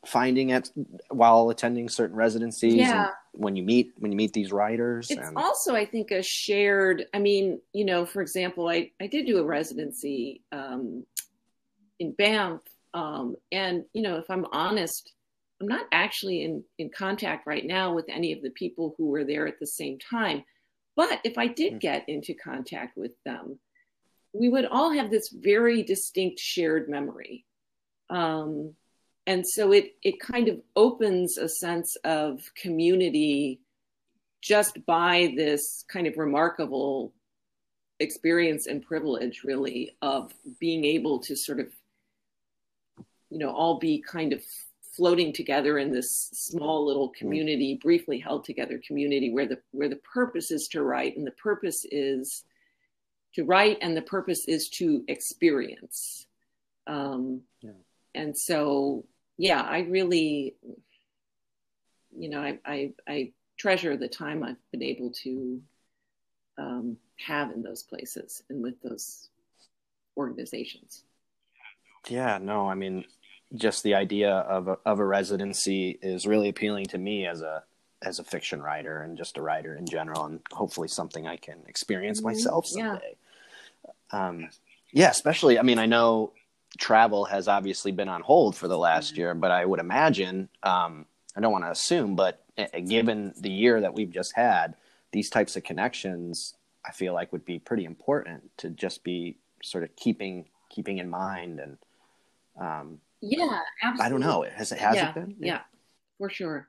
finding 0.05 0.51
at 0.51 0.69
while 1.09 1.49
attending 1.49 1.89
certain 1.89 2.15
residencies. 2.15 2.75
Yeah. 2.75 3.09
when 3.31 3.55
you 3.55 3.63
meet 3.63 3.93
when 3.97 4.11
you 4.11 4.17
meet 4.17 4.33
these 4.33 4.51
writers, 4.51 5.09
it's 5.09 5.27
and... 5.27 5.37
also 5.37 5.75
I 5.75 5.85
think 5.85 6.11
a 6.11 6.21
shared. 6.21 7.05
I 7.13 7.19
mean, 7.19 7.61
you 7.73 7.85
know, 7.85 8.05
for 8.05 8.21
example, 8.21 8.69
I 8.69 8.91
I 9.01 9.07
did 9.07 9.25
do 9.25 9.39
a 9.39 9.43
residency 9.43 10.43
um, 10.51 11.05
in 11.99 12.11
Banff 12.11 12.61
um, 12.93 13.35
and, 13.51 13.85
you 13.93 14.01
know, 14.01 14.17
if 14.17 14.29
I'm 14.29 14.45
honest, 14.51 15.13
I'm 15.59 15.67
not 15.67 15.85
actually 15.91 16.43
in, 16.43 16.63
in 16.77 16.89
contact 16.95 17.47
right 17.47 17.65
now 17.65 17.93
with 17.93 18.05
any 18.07 18.33
of 18.33 18.41
the 18.41 18.51
people 18.51 18.95
who 18.97 19.07
were 19.07 19.23
there 19.23 19.47
at 19.47 19.59
the 19.59 19.67
same 19.67 19.97
time. 19.97 20.43
But 20.95 21.19
if 21.23 21.37
I 21.37 21.47
did 21.47 21.73
hmm. 21.73 21.79
get 21.79 22.07
into 22.07 22.33
contact 22.33 22.97
with 22.97 23.13
them, 23.25 23.59
we 24.33 24.49
would 24.49 24.65
all 24.65 24.91
have 24.91 25.11
this 25.11 25.29
very 25.29 25.83
distinct 25.83 26.39
shared 26.39 26.89
memory. 26.89 27.45
Um, 28.09 28.73
and 29.25 29.45
so 29.47 29.71
it, 29.71 29.95
it 30.01 30.19
kind 30.19 30.49
of 30.49 30.59
opens 30.75 31.37
a 31.37 31.47
sense 31.47 31.95
of 32.03 32.41
community 32.55 33.61
just 34.41 34.85
by 34.85 35.33
this 35.37 35.85
kind 35.87 36.07
of 36.07 36.17
remarkable 36.17 37.13
experience 37.99 38.67
and 38.67 38.81
privilege, 38.83 39.43
really, 39.45 39.95
of 40.01 40.33
being 40.59 40.83
able 40.83 41.19
to 41.19 41.35
sort 41.35 41.61
of 41.61 41.67
you 43.33 43.39
know, 43.39 43.49
all 43.49 43.79
be 43.79 43.99
kind 43.99 44.31
of 44.31 44.43
floating 44.95 45.33
together 45.33 45.79
in 45.79 45.91
this 45.91 46.29
small 46.33 46.85
little 46.85 47.09
mm. 47.09 47.15
community, 47.15 47.79
briefly 47.81 48.19
held 48.19 48.45
together 48.45 48.79
community 48.85 49.33
where 49.33 49.47
the 49.47 49.57
where 49.71 49.89
the 49.89 49.99
purpose 50.13 50.51
is 50.51 50.67
to 50.71 50.83
write 50.83 51.17
and 51.17 51.25
the 51.25 51.31
purpose 51.31 51.83
is 51.91 52.43
to 53.35 53.43
write 53.43 53.79
and 53.81 53.95
the 53.95 54.01
purpose 54.01 54.45
is 54.47 54.69
to 54.69 55.03
experience. 55.07 56.27
Um, 56.87 57.41
yeah. 57.61 57.71
And 58.15 58.37
so, 58.37 59.05
yeah, 59.37 59.61
I 59.61 59.79
really, 59.79 60.55
you 62.15 62.29
know, 62.29 62.41
I, 62.41 62.59
I, 62.65 62.93
I 63.07 63.31
treasure 63.57 63.97
the 63.97 64.07
time 64.07 64.43
I've 64.43 64.57
been 64.71 64.83
able 64.83 65.11
to 65.23 65.61
um, 66.57 66.97
have 67.17 67.51
in 67.51 67.63
those 67.63 67.83
places 67.83 68.43
and 68.49 68.61
with 68.61 68.81
those 68.81 69.29
organizations. 70.17 71.03
Yeah, 72.07 72.37
no, 72.37 72.67
I 72.67 72.75
mean, 72.75 73.05
just 73.55 73.83
the 73.83 73.95
idea 73.95 74.31
of 74.31 74.67
a, 74.67 74.77
of 74.85 74.99
a 74.99 75.05
residency 75.05 75.97
is 76.01 76.27
really 76.27 76.49
appealing 76.49 76.85
to 76.87 76.97
me 76.97 77.25
as 77.27 77.41
a 77.41 77.63
as 78.01 78.19
a 78.19 78.23
fiction 78.23 78.61
writer 78.61 79.03
and 79.03 79.17
just 79.17 79.37
a 79.37 79.41
writer 79.41 79.75
in 79.77 79.85
general, 79.85 80.25
and 80.25 80.41
hopefully 80.51 80.89
something 80.89 81.25
I 81.25 81.37
can 81.37 81.59
experience 81.67 82.19
mm-hmm. 82.19 82.27
myself 82.27 82.65
someday. 82.65 83.15
Yeah. 84.13 84.27
Um, 84.27 84.49
yeah, 84.91 85.09
especially. 85.09 85.57
I 85.57 85.63
mean, 85.63 85.79
I 85.79 85.87
know 85.87 86.33
travel 86.77 87.25
has 87.25 87.47
obviously 87.47 87.91
been 87.91 88.09
on 88.09 88.21
hold 88.21 88.55
for 88.55 88.67
the 88.67 88.77
last 88.77 89.13
mm-hmm. 89.13 89.21
year, 89.21 89.33
but 89.33 89.51
I 89.51 89.65
would 89.65 89.79
imagine. 89.79 90.49
Um, 90.61 91.05
I 91.35 91.41
don't 91.41 91.51
want 91.51 91.63
to 91.65 91.71
assume, 91.71 92.15
but 92.15 92.43
given 92.85 93.33
the 93.39 93.49
year 93.49 93.81
that 93.81 93.93
we've 93.93 94.11
just 94.11 94.35
had, 94.35 94.75
these 95.11 95.29
types 95.29 95.55
of 95.55 95.63
connections, 95.63 96.53
I 96.85 96.91
feel 96.91 97.13
like 97.13 97.31
would 97.31 97.45
be 97.45 97.59
pretty 97.59 97.85
important 97.85 98.55
to 98.57 98.69
just 98.69 99.03
be 99.03 99.37
sort 99.63 99.83
of 99.83 99.95
keeping 99.95 100.45
keeping 100.69 100.97
in 100.97 101.09
mind 101.09 101.59
and 101.59 101.77
um, 102.59 102.99
yeah, 103.21 103.59
absolutely. 103.81 104.05
I 104.05 104.09
don't 104.09 104.19
know. 104.19 104.45
Has 104.55 104.71
it 104.71 104.79
has 104.79 104.95
yeah, 104.95 105.09
it 105.09 105.15
been? 105.15 105.35
Yeah. 105.39 105.47
yeah, 105.47 105.59
for 106.17 106.29
sure. 106.29 106.67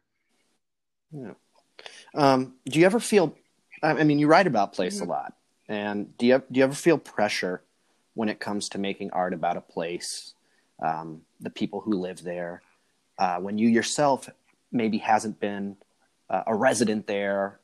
Yeah. 1.12 1.32
Um, 2.14 2.54
do 2.66 2.78
you 2.78 2.86
ever 2.86 3.00
feel? 3.00 3.34
I 3.82 4.04
mean, 4.04 4.18
you 4.18 4.28
write 4.28 4.46
about 4.46 4.72
place 4.72 4.96
mm-hmm. 5.00 5.10
a 5.10 5.12
lot, 5.12 5.36
and 5.68 6.16
do 6.18 6.26
you 6.26 6.42
do 6.50 6.58
you 6.58 6.64
ever 6.64 6.74
feel 6.74 6.98
pressure 6.98 7.62
when 8.14 8.28
it 8.28 8.40
comes 8.40 8.68
to 8.70 8.78
making 8.78 9.10
art 9.10 9.32
about 9.32 9.56
a 9.56 9.60
place, 9.60 10.34
um, 10.82 11.22
the 11.40 11.50
people 11.50 11.80
who 11.80 11.94
live 11.94 12.22
there, 12.22 12.62
uh, 13.18 13.38
when 13.38 13.58
you 13.58 13.68
yourself 13.68 14.28
maybe 14.70 14.98
hasn't 14.98 15.40
been 15.40 15.76
uh, 16.30 16.42
a 16.46 16.54
resident 16.54 17.06
there, 17.06 17.58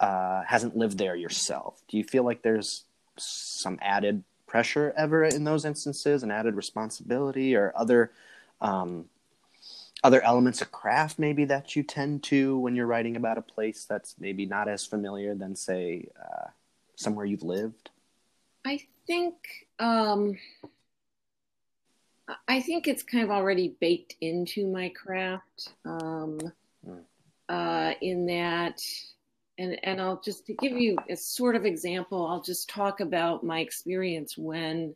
uh, 0.00 0.42
hasn't 0.44 0.76
lived 0.76 0.98
there 0.98 1.16
yourself? 1.16 1.82
Do 1.88 1.96
you 1.96 2.04
feel 2.04 2.24
like 2.24 2.42
there's 2.42 2.84
some 3.16 3.78
added 3.80 4.22
pressure 4.46 4.92
ever 4.96 5.24
in 5.24 5.44
those 5.44 5.64
instances, 5.64 6.22
an 6.22 6.30
added 6.30 6.54
responsibility, 6.54 7.56
or 7.56 7.72
other 7.74 8.12
um, 8.60 9.06
other 10.04 10.22
elements 10.22 10.60
of 10.60 10.70
craft 10.70 11.18
maybe 11.18 11.44
that 11.46 11.74
you 11.74 11.82
tend 11.82 12.22
to 12.22 12.58
when 12.58 12.76
you're 12.76 12.86
writing 12.86 13.16
about 13.16 13.38
a 13.38 13.42
place 13.42 13.86
that's 13.88 14.14
maybe 14.20 14.46
not 14.46 14.68
as 14.68 14.86
familiar 14.86 15.34
than 15.34 15.56
say 15.56 16.06
uh, 16.20 16.48
somewhere 16.96 17.24
you've 17.24 17.42
lived 17.42 17.90
i 18.64 18.80
think 19.06 19.34
um, 19.78 20.36
i 22.48 22.60
think 22.60 22.88
it's 22.88 23.02
kind 23.02 23.24
of 23.24 23.30
already 23.30 23.76
baked 23.80 24.16
into 24.20 24.66
my 24.66 24.88
craft 24.90 25.72
um, 25.84 26.38
mm. 26.86 27.00
uh, 27.48 27.94
in 28.00 28.26
that 28.26 28.80
and 29.58 29.78
and 29.84 30.00
i'll 30.00 30.20
just 30.20 30.46
to 30.46 30.54
give 30.54 30.72
you 30.72 30.96
a 31.08 31.16
sort 31.16 31.56
of 31.56 31.64
example 31.64 32.26
i'll 32.26 32.42
just 32.42 32.68
talk 32.68 33.00
about 33.00 33.44
my 33.44 33.60
experience 33.60 34.36
when 34.36 34.94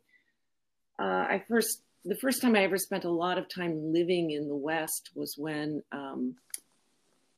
uh, 0.99 1.25
i 1.29 1.43
first 1.47 1.81
the 2.05 2.15
first 2.15 2.41
time 2.41 2.55
I 2.55 2.63
ever 2.63 2.77
spent 2.77 3.05
a 3.05 3.09
lot 3.09 3.37
of 3.37 3.47
time 3.47 3.93
living 3.93 4.31
in 4.31 4.47
the 4.47 4.55
West 4.55 5.11
was 5.15 5.37
when 5.37 5.83
um, 5.91 6.35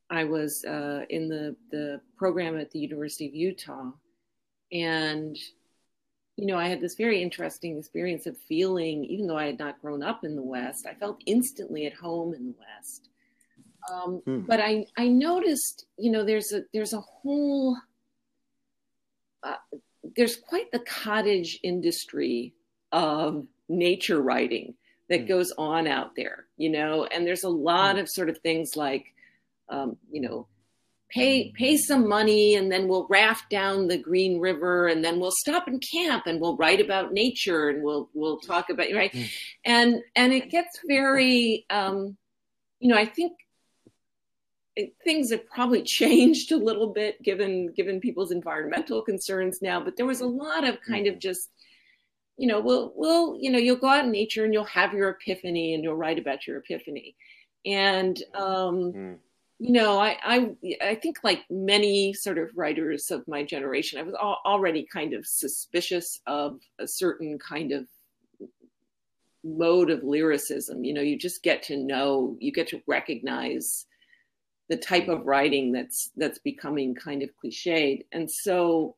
I 0.09 0.23
was 0.23 0.63
uh, 0.63 1.01
in 1.09 1.27
the, 1.27 1.55
the 1.71 2.01
program 2.17 2.57
at 2.57 2.71
the 2.71 2.79
University 2.79 3.27
of 3.27 3.35
Utah. 3.35 3.91
And, 4.73 5.37
you 6.35 6.47
know, 6.47 6.57
I 6.57 6.67
had 6.67 6.81
this 6.81 6.95
very 6.95 7.21
interesting 7.21 7.77
experience 7.77 8.25
of 8.25 8.37
feeling, 8.37 9.05
even 9.05 9.27
though 9.27 9.37
I 9.37 9.45
had 9.45 9.59
not 9.59 9.81
grown 9.81 10.01
up 10.01 10.23
in 10.23 10.35
the 10.35 10.41
West, 10.41 10.87
I 10.87 10.95
felt 10.95 11.21
instantly 11.25 11.85
at 11.85 11.93
home 11.93 12.33
in 12.33 12.47
the 12.47 12.55
West. 12.59 13.09
Um, 13.91 14.21
hmm. 14.25 14.39
But 14.39 14.59
I, 14.59 14.85
I 14.97 15.07
noticed, 15.07 15.85
you 15.97 16.11
know, 16.11 16.23
there's 16.23 16.53
a 16.53 16.63
there's 16.73 16.93
a 16.93 17.01
whole 17.01 17.77
uh, 19.43 19.55
there's 20.15 20.35
quite 20.35 20.71
the 20.71 20.79
cottage 20.79 21.59
industry 21.63 22.53
of 22.91 23.45
nature 23.69 24.21
writing 24.21 24.73
that 25.09 25.25
mm. 25.25 25.27
goes 25.27 25.51
on 25.57 25.87
out 25.87 26.15
there, 26.15 26.45
you 26.57 26.69
know, 26.69 27.05
and 27.05 27.25
there's 27.25 27.43
a 27.43 27.49
lot 27.49 27.95
mm. 27.95 28.01
of 28.01 28.09
sort 28.09 28.29
of 28.29 28.37
things 28.39 28.75
like, 28.75 29.05
um, 29.69 29.97
you 30.11 30.21
know, 30.21 30.47
pay 31.13 31.51
pay 31.51 31.77
some 31.77 32.07
money 32.07 32.55
and 32.55 32.71
then 32.71 32.87
we'll 32.87 33.07
raft 33.07 33.49
down 33.49 33.87
the 33.87 33.97
green 33.97 34.39
river 34.39 34.87
and 34.87 35.05
then 35.05 35.19
we'll 35.19 35.31
stop 35.31 35.67
and 35.67 35.83
camp 35.93 36.25
and 36.25 36.41
we'll 36.41 36.57
write 36.57 36.81
about 36.81 37.13
nature 37.13 37.69
and 37.69 37.83
we'll 37.83 38.09
we'll 38.13 38.39
talk 38.39 38.69
about 38.69 38.87
right 38.93 39.13
mm. 39.13 39.29
and 39.63 40.01
and 40.15 40.33
it 40.33 40.49
gets 40.49 40.79
very 40.87 41.65
um 41.69 42.17
you 42.79 42.89
know 42.89 42.97
i 42.97 43.05
think 43.05 43.33
things 45.03 45.31
have 45.31 45.47
probably 45.47 45.83
changed 45.85 46.51
a 46.51 46.57
little 46.57 46.87
bit 46.87 47.21
given 47.21 47.71
given 47.73 47.99
people's 47.99 48.31
environmental 48.31 49.01
concerns 49.01 49.59
now 49.61 49.79
but 49.79 49.95
there 49.95 50.07
was 50.07 50.21
a 50.21 50.27
lot 50.27 50.67
of 50.67 50.77
kind 50.81 51.05
of 51.05 51.13
mm-hmm. 51.13 51.19
just 51.19 51.49
you 52.37 52.47
know 52.47 52.59
we'll 52.59 52.91
we'll 52.95 53.37
you 53.39 53.51
know 53.51 53.59
you'll 53.59 53.75
go 53.75 53.87
out 53.87 54.05
in 54.05 54.11
nature 54.11 54.43
and 54.43 54.53
you'll 54.53 54.63
have 54.63 54.93
your 54.93 55.09
epiphany 55.09 55.75
and 55.75 55.83
you'll 55.83 55.95
write 55.95 56.17
about 56.17 56.47
your 56.47 56.57
epiphany 56.57 57.15
and 57.65 58.23
um 58.33 58.93
mm. 58.93 59.17
You 59.63 59.71
know 59.71 59.97
I, 59.99 60.17
I 60.23 60.55
i 60.81 60.95
think 60.95 61.19
like 61.23 61.43
many 61.49 62.13
sort 62.13 62.37
of 62.37 62.49
writers 62.55 63.11
of 63.11 63.27
my 63.27 63.43
generation 63.43 63.99
i 63.99 64.03
was 64.03 64.15
al- 64.15 64.41
already 64.45 64.85
kind 64.91 65.13
of 65.13 65.25
suspicious 65.25 66.19
of 66.27 66.59
a 66.79 66.87
certain 66.87 67.39
kind 67.39 67.71
of 67.71 67.87
mode 69.43 69.89
of 69.89 70.03
lyricism. 70.03 70.83
You 70.83 70.93
know 70.93 71.01
you 71.01 71.17
just 71.17 71.43
get 71.43 71.63
to 71.63 71.77
know 71.77 72.37
you 72.39 72.51
get 72.51 72.67
to 72.69 72.81
recognize 72.87 73.85
the 74.69 74.77
type 74.77 75.09
of 75.09 75.25
writing 75.25 75.71
that's 75.71 76.11
that's 76.15 76.39
becoming 76.39 76.95
kind 76.95 77.21
of 77.21 77.29
cliched. 77.43 78.05
And 78.11 78.29
so 78.29 78.95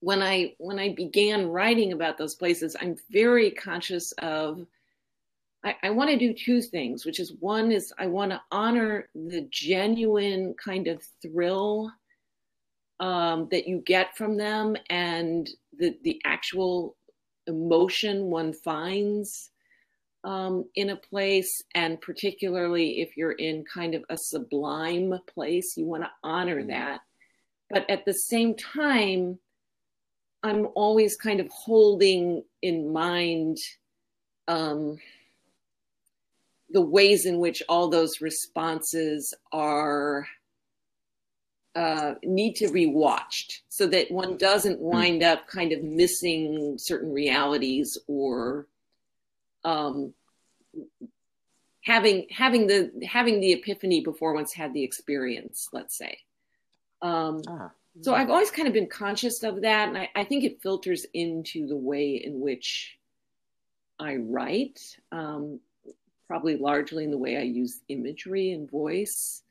when 0.00 0.22
i 0.22 0.52
when 0.58 0.78
i 0.78 0.92
began 0.92 1.48
writing 1.48 1.92
about 1.92 2.18
those 2.18 2.34
places 2.34 2.76
i'm 2.78 2.94
very 3.10 3.50
conscious 3.50 4.12
of 4.18 4.66
i, 5.64 5.74
I 5.82 5.90
want 5.90 6.10
to 6.10 6.18
do 6.18 6.32
two 6.32 6.62
things 6.62 7.04
which 7.04 7.20
is 7.20 7.34
one 7.40 7.72
is 7.72 7.92
i 7.98 8.06
want 8.06 8.30
to 8.30 8.40
honor 8.50 9.08
the 9.14 9.46
genuine 9.50 10.54
kind 10.62 10.86
of 10.88 11.02
thrill 11.22 11.90
um, 13.00 13.48
that 13.50 13.66
you 13.66 13.82
get 13.84 14.16
from 14.16 14.36
them 14.36 14.76
and 14.88 15.48
the 15.76 15.96
the 16.02 16.20
actual 16.24 16.96
emotion 17.46 18.26
one 18.26 18.52
finds 18.52 19.50
um, 20.24 20.64
in 20.74 20.90
a 20.90 20.96
place, 20.96 21.62
and 21.74 22.00
particularly 22.00 23.02
if 23.02 23.16
you're 23.16 23.32
in 23.32 23.64
kind 23.72 23.94
of 23.94 24.04
a 24.08 24.16
sublime 24.16 25.14
place, 25.32 25.76
you 25.76 25.84
want 25.84 26.02
to 26.02 26.10
honor 26.22 26.60
mm-hmm. 26.60 26.70
that. 26.70 27.00
But 27.70 27.88
at 27.90 28.04
the 28.04 28.14
same 28.14 28.54
time, 28.56 29.38
I'm 30.42 30.68
always 30.74 31.16
kind 31.16 31.40
of 31.40 31.48
holding 31.48 32.42
in 32.62 32.92
mind 32.92 33.58
um, 34.48 34.98
the 36.70 36.80
ways 36.80 37.26
in 37.26 37.38
which 37.38 37.62
all 37.68 37.88
those 37.88 38.20
responses 38.20 39.34
are 39.52 40.26
uh, 41.74 42.14
need 42.22 42.54
to 42.54 42.70
be 42.70 42.86
watched 42.86 43.62
so 43.68 43.86
that 43.86 44.10
one 44.10 44.36
doesn't 44.36 44.80
mm. 44.80 44.92
wind 44.92 45.22
up 45.22 45.46
kind 45.48 45.72
of 45.72 45.82
missing 45.82 46.76
certain 46.78 47.12
realities 47.12 47.98
or 48.06 48.66
um, 49.64 50.14
having 51.84 52.26
having 52.30 52.66
the 52.66 52.92
having 53.06 53.40
the 53.40 53.52
epiphany 53.52 54.00
before 54.00 54.34
one's 54.34 54.52
had 54.52 54.72
the 54.72 54.82
experience 54.82 55.68
let's 55.72 55.98
say 55.98 56.18
um, 57.02 57.42
ah. 57.48 57.70
so 58.02 58.14
i've 58.14 58.30
always 58.30 58.50
kind 58.50 58.68
of 58.68 58.74
been 58.74 58.88
conscious 58.88 59.42
of 59.42 59.62
that 59.62 59.88
and 59.88 59.98
I, 59.98 60.08
I, 60.14 60.24
think 60.24 60.44
it 60.44 60.62
filters 60.62 61.06
into 61.12 61.66
the 61.66 61.76
way 61.76 62.14
in 62.24 62.40
which 62.40 62.98
i 63.98 64.16
write 64.16 64.80
um, 65.12 65.60
probably 66.34 66.56
largely 66.56 67.04
in 67.04 67.12
the 67.12 67.18
way 67.18 67.36
i 67.36 67.42
use 67.42 67.80
imagery 67.88 68.50
and 68.52 68.68
voice 68.68 69.42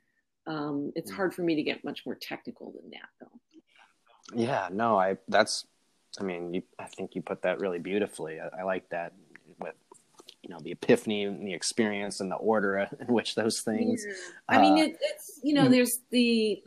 um, 0.46 0.92
it's 0.98 1.10
hmm. 1.10 1.16
hard 1.16 1.34
for 1.34 1.42
me 1.42 1.56
to 1.56 1.64
get 1.64 1.82
much 1.86 2.02
more 2.06 2.16
technical 2.16 2.74
than 2.74 2.92
that 2.92 3.10
though 3.22 4.38
yeah 4.38 4.68
no 4.70 4.98
i 4.98 5.16
that's 5.30 5.66
i 6.20 6.24
mean 6.24 6.54
you, 6.54 6.62
i 6.78 6.86
think 6.86 7.16
you 7.16 7.22
put 7.22 7.42
that 7.44 7.62
really 7.62 7.80
beautifully 7.80 8.40
I, 8.42 8.60
I 8.60 8.64
like 8.64 8.90
that 8.90 9.14
with 9.60 9.76
you 10.44 10.50
know 10.50 10.60
the 10.60 10.72
epiphany 10.72 11.24
and 11.24 11.48
the 11.48 11.54
experience 11.54 12.20
and 12.20 12.30
the 12.30 12.36
order 12.36 12.90
in 13.00 13.08
which 13.08 13.34
those 13.34 13.62
things. 13.62 14.06
Yeah. 14.06 14.14
I 14.50 14.58
uh, 14.58 14.62
mean, 14.62 14.78
it, 14.78 14.98
it's 15.02 15.40
you 15.42 15.54
know, 15.54 15.66
hmm. 15.66 15.72
there's 15.72 16.00
the. 16.12 16.62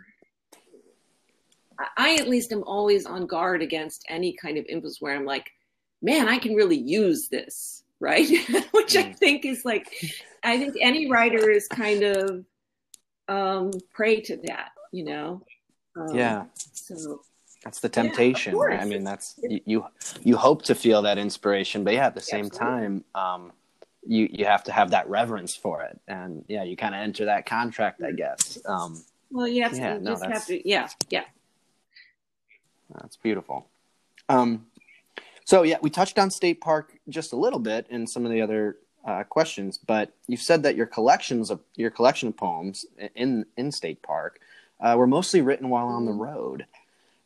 I 1.99 2.15
at 2.15 2.27
least 2.27 2.53
am 2.53 2.63
always 2.63 3.05
on 3.05 3.27
guard 3.27 3.61
against 3.61 4.07
any 4.09 4.33
kind 4.33 4.57
of 4.57 4.65
impulse 4.71 4.99
where 4.99 5.15
I'm 5.15 5.27
like, 5.27 5.51
man, 6.01 6.27
I 6.27 6.39
can 6.39 6.55
really 6.55 6.79
use 6.79 7.29
this, 7.29 7.85
right? 8.01 8.29
Which 8.73 8.97
I 8.97 9.03
hmm. 9.03 9.13
think 9.13 9.45
is 9.45 9.65
like, 9.65 9.89
I 10.43 10.59
think 10.59 10.77
any 10.81 11.11
writer 11.11 11.51
is 11.51 11.69
kind 11.69 12.03
of 12.03 12.45
um, 13.29 13.71
prey 13.93 14.21
to 14.23 14.37
that, 14.45 14.71
you 14.93 15.05
know. 15.05 15.43
Um, 15.97 16.15
yeah. 16.15 16.45
So 16.55 17.23
that's 17.65 17.81
the 17.81 17.89
temptation. 17.89 18.55
Yeah? 18.55 18.81
I 18.81 18.85
mean, 18.85 19.03
that's 19.03 19.39
you, 19.43 19.61
you, 19.65 19.87
you 20.23 20.37
hope 20.37 20.63
to 20.63 20.75
feel 20.75 21.03
that 21.03 21.19
inspiration, 21.19 21.85
but 21.85 21.95
yeah, 21.95 22.07
at 22.07 22.15
the 22.15 22.21
same 22.21 22.47
Absolutely. 22.47 22.79
time, 22.81 23.05
um, 23.15 23.53
you 24.09 24.29
you 24.31 24.45
have 24.45 24.63
to 24.65 24.73
have 24.73 24.91
that 24.91 25.09
reverence 25.09 25.57
for 25.57 25.83
it, 25.83 25.99
and 26.07 26.45
yeah, 26.47 26.63
you 26.63 26.77
kind 26.77 26.95
of 26.95 27.01
enter 27.01 27.25
that 27.25 27.45
contract, 27.45 28.03
I 28.05 28.13
guess. 28.13 28.59
Um, 28.65 29.03
well, 29.33 29.49
you 29.49 29.65
have 29.65 29.73
to, 29.73 29.79
yeah, 29.79 29.99
no, 29.99 30.13
just 30.13 30.25
have 30.25 30.47
to, 30.47 30.69
yeah, 30.69 30.89
yeah. 31.11 31.25
That's 32.95 33.17
beautiful. 33.17 33.67
Um, 34.29 34.67
so 35.45 35.63
yeah, 35.63 35.79
we 35.83 35.91
touched 35.91 36.19
on 36.19 36.31
State 36.31 36.61
Park 36.61 36.96
just 37.09 37.33
a 37.33 37.37
little 37.37 37.59
bit 37.59 37.87
in 37.91 38.07
some 38.07 38.25
of 38.25 38.33
the 38.33 38.41
other 38.41 38.77
uh, 39.05 39.23
questions, 39.25 39.79
but 39.79 40.13
you've 40.27 40.41
said 40.41 40.63
that 40.65 40.77
your 40.77 40.87
collections 40.87 41.51
of 41.51 41.61
your 41.77 41.91
collection 41.91 42.29
of 42.29 42.37
poems 42.37 42.85
in 43.15 43.47
in 43.57 43.71
State 43.71 44.03
Park 44.03 44.41
uh, 44.81 44.95
were 44.99 45.07
mostly 45.07 45.41
written 45.41 45.69
while 45.69 45.87
on 45.87 46.05
the 46.05 46.11
mm-hmm. 46.11 46.23
road. 46.23 46.67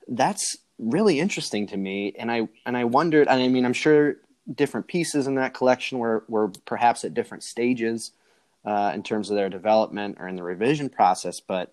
That's 0.06 0.58
really 0.78 1.20
interesting 1.20 1.66
to 1.68 1.76
me, 1.76 2.12
and 2.18 2.30
I 2.30 2.48
and 2.66 2.76
I 2.76 2.84
wondered. 2.84 3.28
I 3.28 3.48
mean, 3.48 3.64
I'm 3.64 3.72
sure 3.72 4.16
different 4.52 4.86
pieces 4.86 5.26
in 5.26 5.36
that 5.36 5.54
collection 5.54 5.98
were, 5.98 6.24
were 6.28 6.48
perhaps 6.64 7.04
at 7.04 7.14
different 7.14 7.44
stages 7.44 8.12
uh, 8.64 8.90
in 8.94 9.02
terms 9.02 9.30
of 9.30 9.36
their 9.36 9.48
development 9.48 10.16
or 10.18 10.26
in 10.26 10.36
the 10.36 10.42
revision 10.42 10.88
process. 10.88 11.40
But 11.40 11.72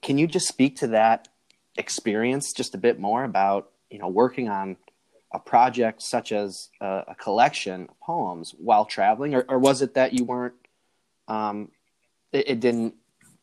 can 0.00 0.16
you 0.18 0.26
just 0.26 0.46
speak 0.46 0.76
to 0.76 0.86
that 0.88 1.28
experience 1.76 2.52
just 2.52 2.74
a 2.74 2.78
bit 2.78 2.98
more 2.98 3.24
about 3.24 3.70
you 3.90 3.98
know 3.98 4.08
working 4.08 4.48
on 4.48 4.76
a 5.32 5.38
project 5.38 6.02
such 6.02 6.32
as 6.32 6.68
a, 6.80 7.04
a 7.08 7.14
collection 7.14 7.82
of 7.82 8.00
poems 8.00 8.54
while 8.58 8.84
traveling, 8.84 9.34
or, 9.34 9.44
or, 9.48 9.58
was 9.58 9.82
it 9.82 9.94
that 9.94 10.14
you 10.14 10.24
weren't 10.24 10.54
um, 11.28 11.70
it, 12.32 12.50
it 12.50 12.60
didn't 12.60 12.94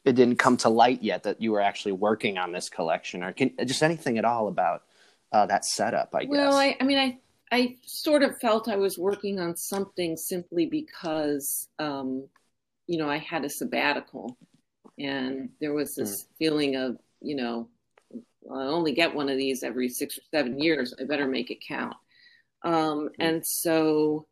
it 0.03 0.13
didn't 0.13 0.37
come 0.37 0.57
to 0.57 0.69
light 0.69 1.03
yet 1.03 1.23
that 1.23 1.41
you 1.41 1.51
were 1.51 1.61
actually 1.61 1.91
working 1.91 2.37
on 2.37 2.51
this 2.51 2.69
collection, 2.69 3.23
or 3.23 3.33
can, 3.33 3.51
just 3.65 3.83
anything 3.83 4.17
at 4.17 4.25
all 4.25 4.47
about 4.47 4.83
uh, 5.31 5.45
that 5.45 5.65
setup? 5.65 6.13
I 6.13 6.21
guess. 6.21 6.31
Well, 6.31 6.55
I, 6.55 6.75
I 6.79 6.83
mean, 6.83 6.97
I 6.97 7.19
I 7.51 7.77
sort 7.85 8.23
of 8.23 8.37
felt 8.39 8.67
I 8.67 8.75
was 8.75 8.97
working 8.97 9.39
on 9.39 9.55
something 9.55 10.17
simply 10.17 10.65
because, 10.65 11.67
um, 11.79 12.27
you 12.87 12.97
know, 12.97 13.09
I 13.09 13.17
had 13.17 13.45
a 13.45 13.49
sabbatical 13.49 14.37
and 14.97 15.49
there 15.59 15.73
was 15.73 15.95
this 15.95 16.23
mm. 16.23 16.27
feeling 16.37 16.75
of, 16.75 16.97
you 17.21 17.35
know, 17.35 17.69
I 18.51 18.63
only 18.63 18.93
get 18.93 19.15
one 19.15 19.29
of 19.29 19.37
these 19.37 19.63
every 19.63 19.89
six 19.89 20.17
or 20.17 20.21
seven 20.31 20.59
years. 20.59 20.93
I 20.99 21.03
better 21.05 21.27
make 21.27 21.51
it 21.51 21.65
count. 21.65 21.95
Um, 22.63 22.73
mm. 22.73 23.09
And 23.19 23.45
so, 23.45 24.27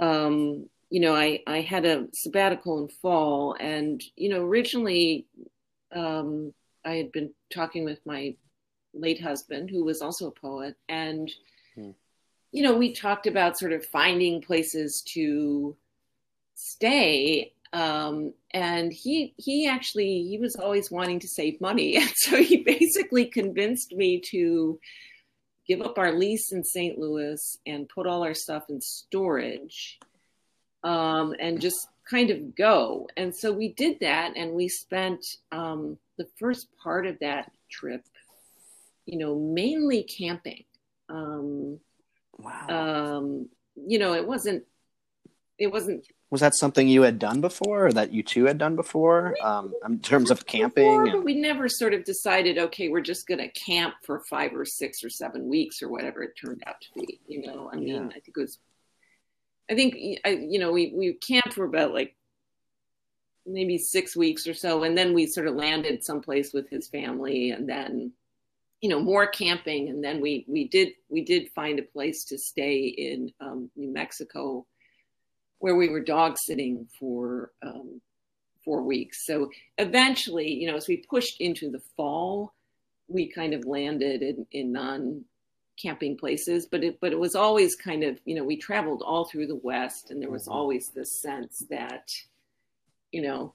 um, 0.00 0.68
you 0.90 1.00
know, 1.00 1.14
I, 1.14 1.42
I 1.46 1.60
had 1.60 1.84
a 1.84 2.06
sabbatical 2.12 2.82
in 2.82 2.88
fall 2.88 3.56
and, 3.58 4.02
you 4.16 4.28
know, 4.28 4.42
originally 4.42 5.26
um, 5.94 6.52
I 6.84 6.94
had 6.94 7.12
been 7.12 7.32
talking 7.50 7.84
with 7.84 7.98
my 8.06 8.36
late 8.94 9.20
husband, 9.20 9.70
who 9.70 9.84
was 9.84 10.00
also 10.02 10.28
a 10.28 10.30
poet, 10.32 10.76
and 10.88 11.30
mm 11.76 11.94
you 12.56 12.62
know, 12.62 12.74
we 12.74 12.94
talked 12.94 13.26
about 13.26 13.58
sort 13.58 13.72
of 13.72 13.84
finding 13.84 14.40
places 14.40 15.02
to 15.02 15.76
stay. 16.54 17.52
Um, 17.76 18.32
and 18.52 18.92
he 18.92 19.34
he 19.36 19.68
actually 19.68 20.22
he 20.22 20.38
was 20.38 20.56
always 20.56 20.90
wanting 20.90 21.20
to 21.20 21.28
save 21.28 21.60
money, 21.60 21.96
and 22.00 22.10
so 22.14 22.42
he 22.42 22.58
basically 22.58 23.26
convinced 23.26 23.92
me 23.92 24.20
to 24.30 24.78
give 25.66 25.82
up 25.82 25.98
our 25.98 26.12
lease 26.12 26.52
in 26.52 26.62
St. 26.62 26.98
Louis 26.98 27.58
and 27.66 27.88
put 27.88 28.06
all 28.06 28.22
our 28.22 28.34
stuff 28.34 28.64
in 28.68 28.80
storage, 28.80 29.98
um, 30.84 31.34
and 31.40 31.60
just 31.60 31.88
kind 32.08 32.30
of 32.30 32.54
go. 32.54 33.08
And 33.16 33.34
so 33.34 33.52
we 33.52 33.72
did 33.72 34.00
that, 34.00 34.32
and 34.36 34.52
we 34.52 34.68
spent 34.68 35.24
um, 35.52 35.98
the 36.18 36.28
first 36.38 36.68
part 36.82 37.06
of 37.06 37.18
that 37.18 37.50
trip, 37.70 38.04
you 39.06 39.18
know, 39.18 39.38
mainly 39.38 40.04
camping. 40.04 40.64
Um, 41.08 41.80
Wow. 42.38 42.66
Um, 42.68 43.48
you 43.74 43.98
know, 43.98 44.14
it 44.14 44.26
wasn't. 44.26 44.64
It 45.58 45.68
wasn't. 45.68 46.06
Was 46.30 46.40
that 46.40 46.54
something 46.54 46.88
you 46.88 47.02
had 47.02 47.20
done 47.20 47.40
before, 47.40 47.86
or 47.86 47.92
that 47.92 48.12
you 48.12 48.22
two 48.22 48.46
had 48.46 48.58
done 48.58 48.74
before, 48.74 49.36
um, 49.40 49.72
in 49.86 50.00
terms 50.00 50.32
of 50.32 50.44
camping? 50.44 51.04
Before, 51.04 51.06
and... 51.06 51.24
We 51.24 51.34
never 51.34 51.68
sort 51.68 51.94
of 51.94 52.04
decided, 52.04 52.58
okay, 52.58 52.88
we're 52.88 53.00
just 53.00 53.28
going 53.28 53.38
to 53.38 53.48
camp 53.48 53.94
for 54.02 54.20
five 54.28 54.52
or 54.52 54.64
six 54.64 55.04
or 55.04 55.10
seven 55.10 55.48
weeks 55.48 55.82
or 55.82 55.88
whatever 55.88 56.24
it 56.24 56.32
turned 56.36 56.64
out 56.66 56.80
to 56.80 56.88
be. 57.00 57.20
You 57.28 57.46
know, 57.46 57.70
I 57.72 57.76
mean, 57.76 57.88
yeah. 57.88 58.06
I 58.08 58.18
think 58.20 58.34
it 58.36 58.40
was. 58.40 58.58
I 59.70 59.74
think 59.74 59.94
you 59.96 60.58
know 60.58 60.72
we 60.72 60.92
we 60.94 61.12
camped 61.14 61.54
for 61.54 61.64
about 61.64 61.92
like 61.92 62.16
maybe 63.44 63.78
six 63.78 64.16
weeks 64.16 64.48
or 64.48 64.54
so, 64.54 64.82
and 64.82 64.98
then 64.98 65.14
we 65.14 65.26
sort 65.26 65.46
of 65.46 65.54
landed 65.54 66.04
someplace 66.04 66.52
with 66.52 66.68
his 66.70 66.88
family, 66.88 67.50
and 67.50 67.68
then 67.68 68.12
you 68.80 68.88
know 68.88 69.00
more 69.00 69.26
camping 69.26 69.88
and 69.88 70.04
then 70.04 70.20
we 70.20 70.44
we 70.46 70.68
did 70.68 70.90
we 71.08 71.24
did 71.24 71.50
find 71.54 71.78
a 71.78 71.82
place 71.82 72.24
to 72.24 72.38
stay 72.38 72.82
in 72.86 73.32
um, 73.40 73.70
new 73.74 73.92
mexico 73.92 74.66
where 75.58 75.76
we 75.76 75.88
were 75.88 76.00
dog 76.00 76.36
sitting 76.38 76.86
for 76.98 77.50
um, 77.62 78.00
four 78.64 78.82
weeks. 78.82 79.24
So 79.26 79.50
eventually, 79.78 80.52
you 80.52 80.70
know, 80.70 80.76
as 80.76 80.88
we 80.88 80.98
pushed 80.98 81.40
into 81.40 81.70
the 81.70 81.82
fall, 81.96 82.52
we 83.08 83.28
kind 83.28 83.54
of 83.54 83.64
landed 83.64 84.22
in, 84.22 84.46
in 84.52 84.72
non 84.72 85.24
camping 85.80 86.16
places, 86.16 86.66
but 86.66 86.82
it 86.82 86.98
but 87.00 87.12
it 87.12 87.18
was 87.18 87.34
always 87.34 87.76
kind 87.76 88.02
of 88.02 88.18
you 88.24 88.34
know 88.34 88.44
we 88.44 88.56
traveled 88.56 89.02
all 89.02 89.24
through 89.24 89.46
the 89.46 89.60
West, 89.62 90.10
and 90.10 90.20
there 90.20 90.30
was 90.30 90.44
mm-hmm. 90.44 90.52
always 90.52 90.88
this 90.88 91.20
sense 91.20 91.64
that 91.70 92.10
you 93.12 93.22
know 93.22 93.54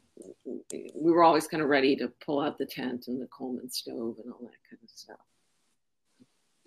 we 0.95 1.11
were 1.11 1.23
always 1.23 1.47
kind 1.47 1.61
of 1.63 1.69
ready 1.69 1.95
to 1.95 2.07
pull 2.25 2.39
out 2.39 2.57
the 2.57 2.65
tent 2.65 3.07
and 3.07 3.21
the 3.21 3.27
Coleman 3.27 3.69
stove 3.69 4.17
and 4.23 4.31
all 4.31 4.39
that 4.41 4.69
kind 4.69 4.79
of 4.83 4.89
stuff. 4.89 5.17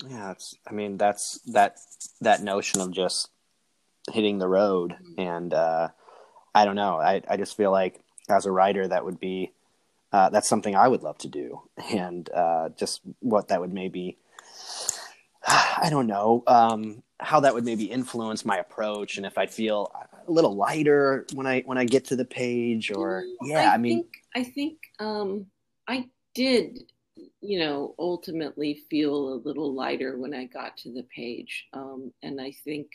Yeah, 0.06 0.32
it's. 0.32 0.54
I 0.68 0.72
mean, 0.72 0.96
that's 0.96 1.38
that 1.52 1.78
that 2.20 2.42
notion 2.42 2.80
of 2.80 2.90
just 2.90 3.30
hitting 4.12 4.38
the 4.38 4.48
road, 4.48 4.92
mm-hmm. 4.92 5.20
and 5.20 5.54
uh, 5.54 5.88
I 6.54 6.64
don't 6.64 6.76
know. 6.76 6.98
I 6.98 7.22
I 7.28 7.36
just 7.36 7.56
feel 7.56 7.70
like 7.70 8.00
as 8.28 8.46
a 8.46 8.50
writer, 8.50 8.86
that 8.88 9.04
would 9.04 9.20
be 9.20 9.52
uh, 10.12 10.30
that's 10.30 10.48
something 10.48 10.76
I 10.76 10.88
would 10.88 11.02
love 11.02 11.18
to 11.18 11.28
do, 11.28 11.62
and 11.90 12.28
uh, 12.30 12.70
just 12.70 13.00
what 13.20 13.48
that 13.48 13.60
would 13.60 13.72
maybe 13.72 14.18
I 15.46 15.88
don't 15.90 16.06
know 16.06 16.42
um, 16.46 17.02
how 17.20 17.40
that 17.40 17.54
would 17.54 17.64
maybe 17.64 17.84
influence 17.84 18.44
my 18.44 18.58
approach, 18.58 19.16
and 19.16 19.26
if 19.26 19.38
I'd 19.38 19.52
feel 19.52 19.90
a 20.26 20.30
little 20.30 20.54
lighter 20.54 21.26
when 21.34 21.46
I 21.46 21.62
when 21.62 21.78
I 21.78 21.84
get 21.84 22.06
to 22.06 22.16
the 22.16 22.24
page, 22.24 22.90
or 22.90 23.24
yeah, 23.42 23.70
I, 23.70 23.74
I 23.74 23.78
mean, 23.78 23.98
think, 23.98 24.12
I 24.34 24.44
think 24.44 24.78
um, 24.98 25.46
I 25.86 26.08
did, 26.34 26.84
you 27.40 27.58
know, 27.58 27.94
ultimately 27.98 28.82
feel 28.90 29.34
a 29.34 29.40
little 29.44 29.72
lighter 29.74 30.18
when 30.18 30.34
I 30.34 30.46
got 30.46 30.76
to 30.78 30.92
the 30.92 31.04
page, 31.14 31.66
um, 31.72 32.12
and 32.22 32.40
I 32.40 32.52
think 32.64 32.88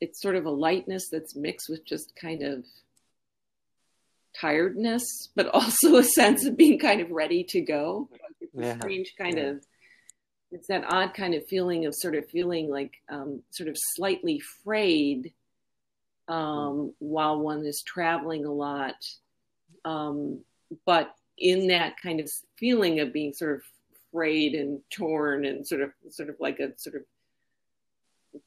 it's 0.00 0.20
sort 0.20 0.36
of 0.36 0.46
a 0.46 0.50
lightness 0.50 1.08
that's 1.10 1.36
mixed 1.36 1.68
with 1.68 1.84
just 1.84 2.14
kind 2.16 2.42
of 2.42 2.64
tiredness, 4.38 5.30
but 5.34 5.46
also 5.48 5.96
a 5.96 6.04
sense 6.04 6.44
of 6.44 6.56
being 6.56 6.78
kind 6.78 7.00
of 7.00 7.10
ready 7.10 7.44
to 7.44 7.60
go. 7.60 8.08
It's 8.40 8.52
yeah. 8.54 8.74
a 8.74 8.76
strange 8.76 9.14
kind 9.18 9.38
yeah. 9.38 9.44
of 9.44 9.64
it's 10.52 10.68
that 10.68 10.84
odd 10.88 11.12
kind 11.12 11.34
of 11.34 11.46
feeling 11.46 11.86
of 11.86 11.94
sort 11.94 12.14
of 12.14 12.28
feeling 12.30 12.70
like 12.70 12.92
um, 13.08 13.42
sort 13.50 13.68
of 13.68 13.76
slightly 13.94 14.40
frayed 14.64 15.32
um, 16.28 16.94
while 16.98 17.38
one 17.38 17.64
is 17.66 17.82
traveling 17.84 18.44
a 18.44 18.52
lot. 18.52 18.94
Um, 19.84 20.40
but 20.84 21.14
in 21.38 21.68
that 21.68 22.00
kind 22.00 22.20
of 22.20 22.30
feeling 22.58 23.00
of 23.00 23.12
being 23.12 23.32
sort 23.32 23.56
of 23.56 23.62
frayed 24.12 24.54
and 24.54 24.80
torn 24.90 25.44
and 25.44 25.66
sort 25.66 25.82
of 25.82 25.90
sort 26.10 26.28
of 26.28 26.36
like 26.40 26.58
a 26.60 26.76
sort 26.78 26.96
of 26.96 27.02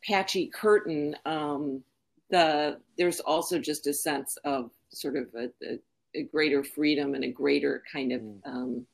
patchy 0.06 0.48
curtain, 0.48 1.16
um, 1.26 1.84
the 2.30 2.80
there's 2.98 3.20
also 3.20 3.60
just 3.60 3.88
a 3.88 3.94
sense 3.94 4.38
of 4.44 4.72
sort 4.90 5.16
of 5.18 5.28
a, 5.36 5.50
a, 5.66 5.80
a 6.16 6.24
greater 6.24 6.64
freedom 6.64 7.16
and 7.16 7.24
a 7.24 7.32
greater 7.32 7.84
kind 7.92 8.12
of 8.12 8.22
mm. 8.22 8.40
um, 8.46 8.86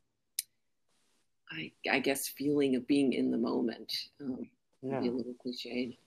I, 1.51 1.71
I 1.89 1.99
guess 1.99 2.27
feeling 2.27 2.75
of 2.75 2.87
being 2.87 3.13
in 3.13 3.31
the 3.31 3.37
moment. 3.37 3.93
Um, 4.21 4.49
yeah. 4.81 4.99
Be 4.99 5.07
a 5.07 5.11
little 5.11 5.33
cliched. 5.43 5.97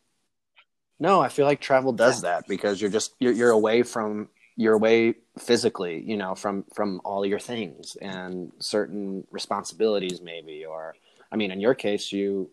No, 1.01 1.21
I 1.21 1.29
feel 1.29 1.47
like 1.47 1.61
travel 1.61 1.93
does 1.93 2.23
that 2.23 2.47
because 2.49 2.81
you're 2.81 2.91
just 2.91 3.15
you're, 3.19 3.33
you're 3.33 3.51
away 3.51 3.83
from 3.83 4.29
you're 4.57 4.75
away 4.75 5.15
physically, 5.39 6.03
you 6.05 6.17
know, 6.17 6.35
from 6.35 6.65
from 6.75 7.01
all 7.05 7.25
your 7.25 7.39
things 7.39 7.97
and 8.03 8.53
certain 8.59 9.25
responsibilities, 9.31 10.21
maybe. 10.21 10.65
Or, 10.65 10.97
I 11.31 11.37
mean, 11.37 11.53
in 11.53 11.61
your 11.61 11.75
case, 11.75 12.13
you 12.13 12.51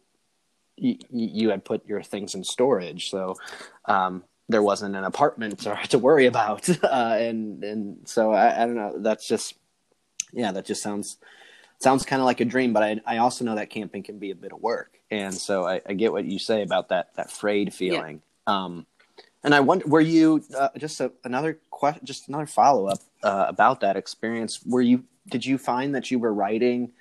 you, 0.77 0.97
you 1.11 1.49
had 1.49 1.63
put 1.65 1.85
your 1.87 2.01
things 2.03 2.35
in 2.35 2.43
storage, 2.43 3.09
so 3.09 3.35
um, 3.85 4.23
there 4.49 4.63
wasn't 4.63 4.95
an 4.95 5.03
apartment 5.03 5.59
to, 5.59 5.77
to 5.89 5.99
worry 5.99 6.25
about, 6.25 6.69
uh, 6.83 7.17
and 7.19 7.63
and 7.63 8.07
so 8.07 8.31
I, 8.31 8.63
I 8.63 8.65
don't 8.65 8.75
know. 8.75 8.93
That's 8.97 9.27
just 9.27 9.55
yeah, 10.33 10.51
that 10.51 10.65
just 10.65 10.81
sounds 10.81 11.17
sounds 11.79 12.05
kind 12.05 12.21
of 12.21 12.25
like 12.25 12.39
a 12.39 12.45
dream, 12.45 12.73
but 12.73 12.83
I, 12.83 13.01
I 13.05 13.17
also 13.17 13.45
know 13.45 13.55
that 13.55 13.69
camping 13.69 14.03
can 14.03 14.19
be 14.19 14.31
a 14.31 14.35
bit 14.35 14.53
of 14.53 14.61
work. 14.61 14.99
And 15.11 15.33
so 15.33 15.65
I, 15.65 15.81
I 15.85 15.93
get 15.93 16.11
what 16.11 16.25
you 16.25 16.39
say 16.39 16.61
about 16.61 16.89
that, 16.89 17.13
that 17.15 17.31
frayed 17.31 17.73
feeling. 17.73 18.21
Yeah. 18.47 18.63
Um, 18.63 18.85
and 19.43 19.53
I 19.53 19.59
wonder, 19.59 19.85
were 19.87 20.01
you 20.01 20.43
uh, 20.57 20.69
just 20.77 20.99
a, 21.01 21.11
another 21.23 21.59
question, 21.69 22.05
just 22.05 22.27
another 22.27 22.47
follow 22.47 22.87
up 22.87 22.99
uh, 23.23 23.45
about 23.47 23.81
that 23.81 23.95
experience? 23.97 24.63
Were 24.65 24.81
you, 24.81 25.03
did 25.27 25.45
you 25.45 25.57
find 25.57 25.93
that 25.95 26.09
you 26.09 26.17
were 26.17 26.33
writing 26.33 26.93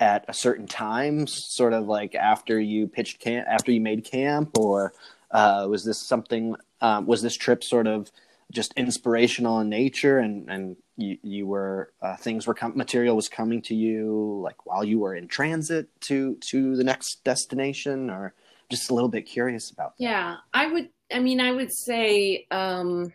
at 0.00 0.24
a 0.26 0.34
certain 0.34 0.66
time, 0.66 1.26
sort 1.26 1.74
of 1.74 1.86
like 1.86 2.14
after 2.14 2.58
you 2.58 2.88
pitched 2.88 3.20
camp, 3.20 3.46
after 3.48 3.70
you 3.70 3.80
made 3.80 4.04
camp, 4.04 4.56
or 4.58 4.94
uh, 5.30 5.66
was 5.68 5.84
this 5.84 6.00
something, 6.00 6.56
um, 6.80 7.06
was 7.06 7.22
this 7.22 7.36
trip 7.36 7.62
sort 7.62 7.86
of 7.86 8.10
just 8.50 8.72
inspirational 8.74 9.60
in 9.60 9.68
nature 9.68 10.18
and, 10.18 10.50
and 10.50 10.76
you, 10.96 11.18
you 11.22 11.46
were 11.46 11.92
uh, 12.02 12.16
things 12.16 12.46
were 12.46 12.54
com- 12.54 12.76
material 12.76 13.16
was 13.16 13.28
coming 13.28 13.62
to 13.62 13.74
you 13.74 14.40
like 14.42 14.66
while 14.66 14.84
you 14.84 14.98
were 14.98 15.14
in 15.14 15.28
transit 15.28 15.88
to 16.00 16.36
to 16.36 16.76
the 16.76 16.84
next 16.84 17.22
destination 17.24 18.10
or 18.10 18.34
just 18.68 18.90
a 18.90 18.94
little 18.94 19.08
bit 19.08 19.22
curious 19.22 19.70
about 19.70 19.96
that. 19.96 20.04
yeah 20.04 20.36
i 20.52 20.66
would 20.66 20.88
i 21.12 21.18
mean 21.18 21.40
i 21.40 21.52
would 21.52 21.72
say 21.72 22.46
um 22.50 23.12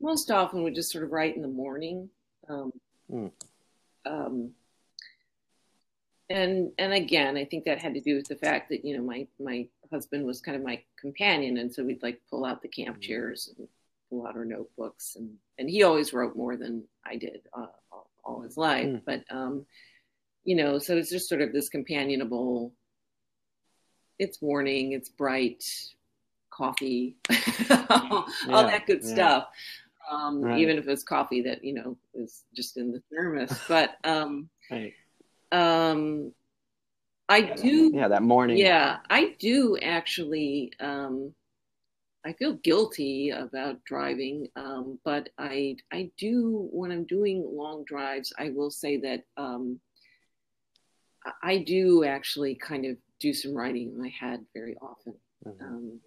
most 0.00 0.30
often 0.30 0.62
would 0.62 0.74
just 0.74 0.90
sort 0.90 1.04
of 1.04 1.12
write 1.12 1.36
in 1.36 1.42
the 1.42 1.48
morning 1.48 2.08
um, 2.48 2.72
mm. 3.10 3.30
um 4.06 4.50
and 6.30 6.70
and 6.78 6.92
again 6.92 7.36
i 7.36 7.44
think 7.44 7.64
that 7.64 7.80
had 7.80 7.94
to 7.94 8.00
do 8.00 8.16
with 8.16 8.28
the 8.28 8.36
fact 8.36 8.68
that 8.68 8.84
you 8.84 8.96
know 8.96 9.02
my 9.02 9.26
my 9.40 9.66
husband 9.90 10.24
was 10.26 10.40
kind 10.40 10.56
of 10.56 10.62
my 10.62 10.80
companion 11.00 11.56
and 11.56 11.72
so 11.72 11.82
we'd 11.82 12.02
like 12.02 12.20
pull 12.28 12.44
out 12.44 12.60
the 12.60 12.68
camp 12.68 12.96
hmm. 12.96 13.00
chairs 13.00 13.52
and 13.56 13.66
pull 14.10 14.26
out 14.26 14.36
our 14.36 14.44
notebooks 14.44 15.16
and 15.16 15.36
and 15.58 15.68
he 15.68 15.82
always 15.82 16.12
wrote 16.12 16.36
more 16.36 16.56
than 16.56 16.84
I 17.04 17.16
did 17.16 17.42
uh, 17.52 17.66
all, 17.90 18.10
all, 18.24 18.40
his 18.42 18.56
life. 18.56 18.86
Mm. 18.86 19.02
But 19.04 19.24
um, 19.30 19.66
you 20.44 20.54
know, 20.56 20.78
so 20.78 20.96
it's 20.96 21.10
just 21.10 21.28
sort 21.28 21.42
of 21.42 21.52
this 21.52 21.68
companionable. 21.68 22.72
It's 24.18 24.40
morning. 24.40 24.92
It's 24.92 25.08
bright. 25.08 25.64
Coffee, 26.50 27.14
all 27.70 28.26
yeah, 28.48 28.62
that 28.62 28.82
good 28.84 29.04
yeah. 29.04 29.14
stuff. 29.14 29.48
Um, 30.10 30.42
right. 30.42 30.58
Even 30.58 30.76
if 30.76 30.88
it's 30.88 31.04
coffee 31.04 31.42
that 31.42 31.62
you 31.62 31.72
know 31.72 31.96
is 32.14 32.42
just 32.52 32.76
in 32.76 32.90
the 32.90 33.00
thermos, 33.12 33.56
but 33.68 33.96
um, 34.02 34.48
right. 34.68 34.92
Um, 35.52 36.32
I 37.28 37.42
do. 37.42 37.90
Yeah, 37.94 38.08
that 38.08 38.22
morning. 38.22 38.56
Yeah, 38.56 38.98
I 39.10 39.34
do 39.38 39.78
actually. 39.80 40.72
Um, 40.80 41.34
I 42.26 42.32
feel 42.32 42.54
guilty 42.54 43.30
about 43.30 43.84
driving, 43.84 44.48
um, 44.56 44.98
but 45.04 45.28
I 45.38 45.76
I 45.92 46.10
do 46.18 46.68
when 46.72 46.90
I'm 46.90 47.04
doing 47.04 47.48
long 47.50 47.84
drives. 47.84 48.32
I 48.38 48.50
will 48.50 48.70
say 48.70 48.98
that 48.98 49.22
um, 49.36 49.80
I 51.42 51.58
do 51.58 52.04
actually 52.04 52.54
kind 52.54 52.86
of 52.86 52.96
do 53.20 53.32
some 53.32 53.54
writing 53.54 53.88
in 53.88 54.00
my 54.00 54.08
head 54.08 54.44
very 54.54 54.76
often. 54.80 55.14
Mm-hmm. 55.46 55.64
Um, 55.64 56.00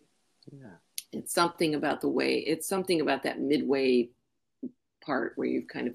yeah. 0.52 0.76
It's 1.12 1.34
something 1.34 1.76
about 1.76 2.02
the 2.02 2.10
way. 2.10 2.38
It's 2.40 2.68
something 2.68 3.02
about 3.02 3.24
that 3.24 3.40
midway 3.40 4.10
part 5.02 5.34
where 5.36 5.48
you've 5.48 5.68
kind 5.68 5.88
of 5.88 5.94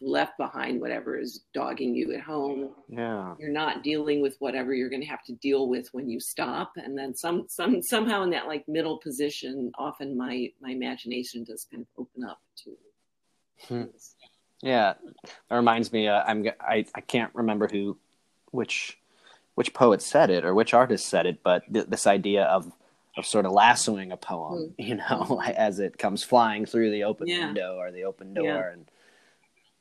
left 0.00 0.36
behind 0.36 0.80
whatever 0.80 1.18
is 1.18 1.44
dogging 1.54 1.94
you 1.94 2.12
at 2.12 2.20
home. 2.20 2.70
Yeah. 2.88 3.34
You're 3.38 3.50
not 3.50 3.82
dealing 3.82 4.20
with 4.20 4.36
whatever 4.38 4.74
you're 4.74 4.90
going 4.90 5.02
to 5.02 5.08
have 5.08 5.24
to 5.24 5.32
deal 5.34 5.68
with 5.68 5.88
when 5.92 6.08
you 6.08 6.20
stop 6.20 6.72
and 6.76 6.96
then 6.96 7.14
some 7.14 7.46
some 7.48 7.82
somehow 7.82 8.22
in 8.22 8.30
that 8.30 8.46
like 8.46 8.66
middle 8.68 8.98
position 8.98 9.72
often 9.78 10.16
my 10.16 10.50
my 10.60 10.70
imagination 10.70 11.44
does 11.44 11.66
kind 11.70 11.82
of 11.82 11.88
open 11.98 12.24
up 12.24 12.40
to 12.56 12.76
hmm. 13.68 13.84
Yeah. 14.62 14.94
That 15.48 15.56
reminds 15.56 15.92
me 15.92 16.08
uh, 16.08 16.22
I'm 16.26 16.46
I 16.60 16.84
I 16.94 17.00
can't 17.00 17.34
remember 17.34 17.68
who 17.68 17.98
which 18.50 18.98
which 19.54 19.74
poet 19.74 20.02
said 20.02 20.30
it 20.30 20.44
or 20.44 20.54
which 20.54 20.74
artist 20.74 21.06
said 21.06 21.26
it 21.26 21.42
but 21.42 21.62
th- 21.72 21.86
this 21.86 22.06
idea 22.06 22.44
of 22.44 22.72
of 23.16 23.26
sort 23.26 23.46
of 23.46 23.52
lassoing 23.52 24.12
a 24.12 24.16
poem, 24.16 24.74
mm. 24.78 24.86
you 24.86 24.94
know, 24.94 25.42
as 25.56 25.78
it 25.78 25.98
comes 25.98 26.22
flying 26.22 26.66
through 26.66 26.90
the 26.90 27.04
open 27.04 27.28
yeah. 27.28 27.46
window 27.46 27.76
or 27.76 27.90
the 27.90 28.04
open 28.04 28.34
door. 28.34 28.44
Yeah. 28.44 28.72
And 28.72 28.90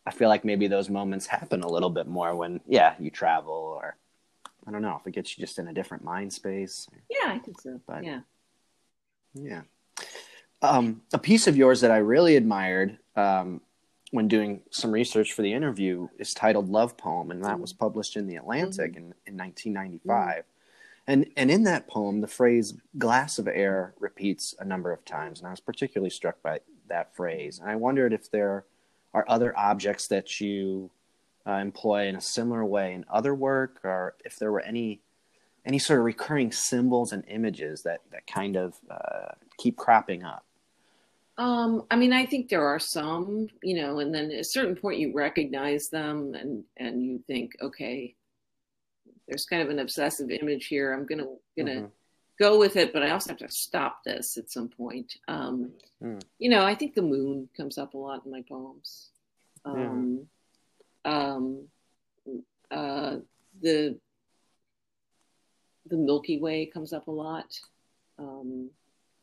I 0.06 0.12
feel 0.12 0.30
like 0.30 0.44
maybe 0.44 0.68
those 0.68 0.90
moments 0.90 1.28
happen 1.28 1.62
a 1.62 1.70
little 1.70 1.90
bit 1.90 2.08
more 2.08 2.36
when, 2.36 2.62
yeah, 2.68 2.96
you 3.00 3.10
travel 3.10 3.54
or 3.54 3.96
I 4.68 4.72
don't 4.72 4.82
know 4.82 4.98
if 5.00 5.08
it 5.08 5.16
gets 5.16 5.38
you 5.38 5.42
just 5.42 5.60
in 5.60 5.68
a 5.68 5.74
different 5.74 6.04
mind 6.04 6.32
space. 6.34 6.88
Yeah, 7.10 7.32
I 7.32 7.40
think 7.40 7.60
so. 7.62 7.80
But, 7.88 8.04
yeah. 8.04 8.20
Yeah. 9.34 9.62
Um, 10.62 11.02
a 11.14 11.18
piece 11.18 11.48
of 11.48 11.58
yours 11.58 11.82
that 11.82 11.92
I 11.92 11.98
really 11.98 12.36
admired 12.36 13.00
um, 13.16 13.62
when 14.12 14.28
doing 14.28 14.62
some 14.70 14.92
research 14.92 15.34
for 15.34 15.42
the 15.42 15.54
interview 15.54 16.08
is 16.20 16.34
titled 16.34 16.70
Love 16.70 16.98
Poem, 16.98 17.32
and 17.32 17.44
that 17.44 17.58
mm. 17.58 17.62
was 17.62 17.74
published 17.74 18.18
in 18.18 18.28
The 18.28 18.36
Atlantic 18.36 18.92
mm-hmm. 18.92 19.12
in, 19.26 19.34
in 19.34 19.38
1995. 19.38 20.36
Mm. 20.36 20.44
And 21.08 21.28
and 21.36 21.50
in 21.50 21.64
that 21.64 21.88
poem, 21.88 22.22
the 22.22 22.28
phrase 22.28 22.74
"glass 22.98 23.40
of 23.40 23.48
air" 23.48 23.94
repeats 24.00 24.56
a 24.60 24.66
number 24.66 24.92
of 24.92 25.04
times, 25.04 25.40
and 25.40 25.48
I 25.48 25.52
was 25.52 25.60
particularly 25.60 26.12
struck 26.12 26.42
by 26.42 26.60
that 26.88 27.16
phrase. 27.16 27.60
And 27.60 27.70
I 27.70 27.76
wondered 27.76 28.14
if 28.14 28.30
there 28.30 28.66
are 29.14 29.26
other 29.28 29.58
objects 29.58 30.08
that 30.08 30.40
you 30.40 30.92
uh, 31.46 31.54
employ 31.54 32.08
in 32.08 32.16
a 32.16 32.22
similar 32.22 32.64
way 32.64 32.94
in 32.94 33.06
other 33.10 33.34
work, 33.34 33.80
or 33.84 34.16
if 34.24 34.38
there 34.38 34.52
were 34.52 34.62
any 34.62 35.02
any 35.66 35.80
sort 35.80 36.00
of 36.00 36.06
recurring 36.06 36.52
symbols 36.52 37.12
and 37.12 37.24
images 37.28 37.84
that 37.84 38.02
that 38.12 38.28
kind 38.28 38.56
of 38.56 38.76
uh, 38.90 39.34
keep 39.58 39.78
cropping 39.78 40.24
up. 40.24 40.46
Um, 41.38 41.86
I 41.90 41.96
mean, 41.96 42.14
I 42.14 42.26
think 42.26 42.50
there 42.50 42.68
are 42.68 42.80
some, 42.80 43.48
you 43.64 43.82
know, 43.82 44.00
and 44.00 44.14
then 44.14 44.26
at 44.32 44.40
a 44.40 44.44
certain 44.44 44.76
point 44.76 45.00
you 45.00 45.12
recognize 45.14 45.90
them 45.90 46.36
and 46.36 46.64
and 46.78 47.04
you 47.04 47.24
think, 47.26 47.54
okay, 47.62 48.16
there's 49.32 49.46
kind 49.46 49.62
of 49.62 49.70
an 49.70 49.80
obsessive 49.80 50.30
image 50.30 50.68
here. 50.68 50.94
I'm 50.94 51.06
gonna 51.06 51.28
gonna 51.58 51.72
mm-hmm. 51.72 51.86
go 52.38 52.60
with 52.60 52.76
it, 52.76 52.92
but 52.92 53.02
I 53.02 53.12
also 53.12 53.30
have 53.30 53.40
to 53.40 53.50
stop 53.50 54.04
this 54.04 54.38
at 54.38 54.52
some 54.52 54.68
point. 54.68 55.16
Um, 55.30 55.72
mm. 56.04 56.22
You 56.38 56.50
know, 56.50 56.66
I 56.66 56.76
think 56.76 56.96
the 56.96 57.02
moon 57.02 57.48
comes 57.56 57.78
up 57.78 57.94
a 57.94 57.98
lot 57.98 58.26
in 58.26 58.32
my 58.32 58.42
poems. 58.42 59.08
Um, 59.64 60.28
yeah. 61.06 61.12
um, 61.30 61.68
uh, 62.70 63.16
the 63.62 63.98
the 65.86 65.98
Milky 65.98 66.42
Way 66.42 66.66
comes 66.66 66.92
up 66.92 67.08
a 67.08 67.12
lot. 67.12 67.58
Um, 68.20 68.70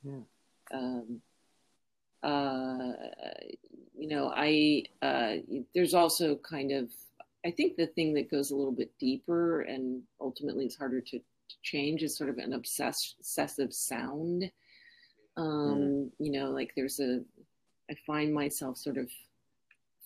yeah. 0.03 0.21
Um, 0.73 1.21
uh, 2.23 2.93
you 3.95 4.09
know, 4.09 4.33
I 4.35 4.85
uh, 5.03 5.35
there's 5.75 5.93
also 5.93 6.37
kind 6.37 6.73
of 6.73 6.89
I 7.49 7.51
think 7.51 7.77
the 7.77 7.87
thing 7.87 8.13
that 8.13 8.31
goes 8.31 8.51
a 8.51 8.57
little 8.57 8.73
bit 8.73 8.91
deeper 8.99 9.63
and 9.63 10.03
ultimately 10.21 10.67
is 10.67 10.77
harder 10.77 11.01
to, 11.01 11.19
to 11.19 11.57
change 11.63 12.03
is 12.03 12.15
sort 12.15 12.29
of 12.29 12.37
an 12.37 12.53
obsess- 12.53 13.15
obsessive 13.19 13.73
sound. 13.73 14.51
Um, 15.39 15.79
mm. 15.79 16.11
You 16.19 16.33
know, 16.33 16.51
like 16.51 16.73
there's 16.77 17.01
a 17.01 17.23
I 17.91 17.95
find 18.07 18.35
myself 18.35 18.77
sort 18.77 18.99
of 18.99 19.09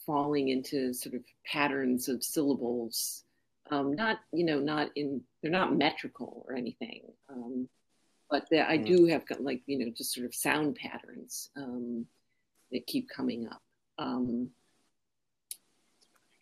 falling 0.06 0.50
into 0.50 0.94
sort 0.94 1.16
of 1.16 1.22
patterns 1.44 2.08
of 2.08 2.22
syllables. 2.22 3.24
Um, 3.72 3.96
not 3.96 4.20
you 4.32 4.44
know 4.44 4.60
not 4.60 4.90
in 4.94 5.20
they're 5.42 5.50
not 5.50 5.74
metrical 5.74 6.44
or 6.46 6.54
anything. 6.54 7.02
Um, 7.28 7.68
but 8.30 8.48
the, 8.50 8.70
I 8.70 8.78
mm. 8.78 8.86
do 8.86 9.06
have 9.06 9.24
like 9.40 9.62
you 9.66 9.78
know 9.80 9.90
just 9.96 10.14
sort 10.14 10.26
of 10.26 10.34
sound 10.34 10.76
patterns 10.76 11.50
um, 11.56 12.06
that 12.70 12.86
keep 12.86 13.08
coming 13.08 13.48
up. 13.48 13.62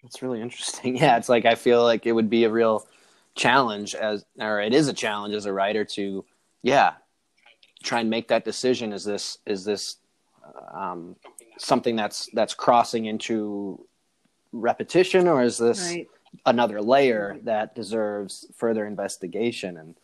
That's 0.03 0.23
really 0.23 0.41
interesting. 0.41 0.97
Yeah, 1.01 1.17
it's 1.17 1.29
like 1.29 1.45
I 1.45 1.55
feel 1.55 1.83
like 1.83 2.07
it 2.07 2.13
would 2.13 2.31
be 2.31 2.45
a 2.45 2.51
real 2.51 2.87
challenge 3.35 3.95
as, 3.95 4.25
or 4.39 4.61
it 4.61 4.75
is 4.75 4.89
a 4.89 4.93
challenge 4.93 5.35
as 5.35 5.47
a 5.47 5.53
writer 5.53 5.85
to, 5.85 6.25
yeah, 6.63 6.95
try 7.83 8.01
and 8.01 8.11
make 8.11 8.29
that 8.29 8.45
decision. 8.45 8.93
Is 8.93 9.05
this 9.05 9.39
is 9.47 9.65
this 9.65 9.97
um, 10.75 11.17
something 11.59 11.97
that's 11.97 12.29
that's 12.33 12.55
crossing 12.55 13.07
into 13.07 13.87
repetition, 14.53 15.29
or 15.29 15.43
is 15.43 15.59
this 15.59 15.91
right. 15.91 16.09
another 16.47 16.81
layer 16.83 17.39
that 17.43 17.75
deserves 17.75 18.47
further 18.55 18.87
investigation? 18.87 19.77
And 19.77 19.95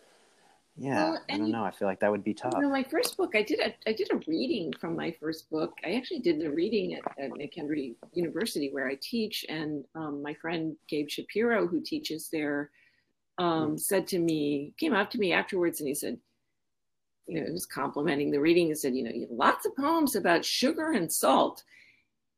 yeah 0.79 1.11
well, 1.11 1.23
i 1.31 1.39
don't 1.39 1.51
know 1.51 1.65
i 1.65 1.71
feel 1.71 1.89
like 1.89 2.01
that 2.01 2.11
would 2.11 2.25
be 2.25 2.35
tough 2.35 2.53
you 2.57 2.63
know, 2.63 2.69
my 2.69 2.83
first 2.85 3.17
book 3.17 3.35
i 3.35 3.43
did 3.43 3.61
a 3.61 3.75
i 3.89 3.93
did 3.93 4.11
a 4.13 4.21
reading 4.27 4.73
from 4.81 4.95
my 4.95 5.15
first 5.21 5.49
book. 5.51 5.73
I 5.85 5.95
actually 5.95 6.21
did 6.21 6.41
the 6.41 6.51
reading 6.51 6.95
at, 6.95 7.03
at 7.19 7.31
McKendree 7.31 7.95
university 8.13 8.71
where 8.73 8.87
i 8.89 8.99
teach 9.01 9.45
and 9.49 9.85
um, 9.95 10.23
my 10.23 10.35
friend 10.35 10.77
gabe 10.89 11.09
shapiro 11.09 11.67
who 11.67 11.81
teaches 11.81 12.29
there 12.31 12.71
um, 13.39 13.73
mm. 13.73 13.81
said 13.81 14.07
to 14.09 14.19
me 14.19 14.75
came 14.79 14.95
up 14.95 15.11
to 15.11 15.19
me 15.19 15.33
afterwards 15.33 15.81
and 15.81 15.89
he 15.89 15.95
said 15.95 16.19
you 17.27 17.41
know 17.41 17.47
he 17.47 17.53
was 17.53 17.67
complimenting 17.67 18.31
the 18.31 18.41
reading 18.41 18.69
He 18.69 18.75
said 18.75 18.95
you 18.95 19.03
know 19.03 19.11
you 19.11 19.23
have 19.23 19.31
lots 19.31 19.67
of 19.67 19.77
poems 19.77 20.15
about 20.15 20.45
sugar 20.45 20.93
and 20.93 21.13
salt. 21.13 21.63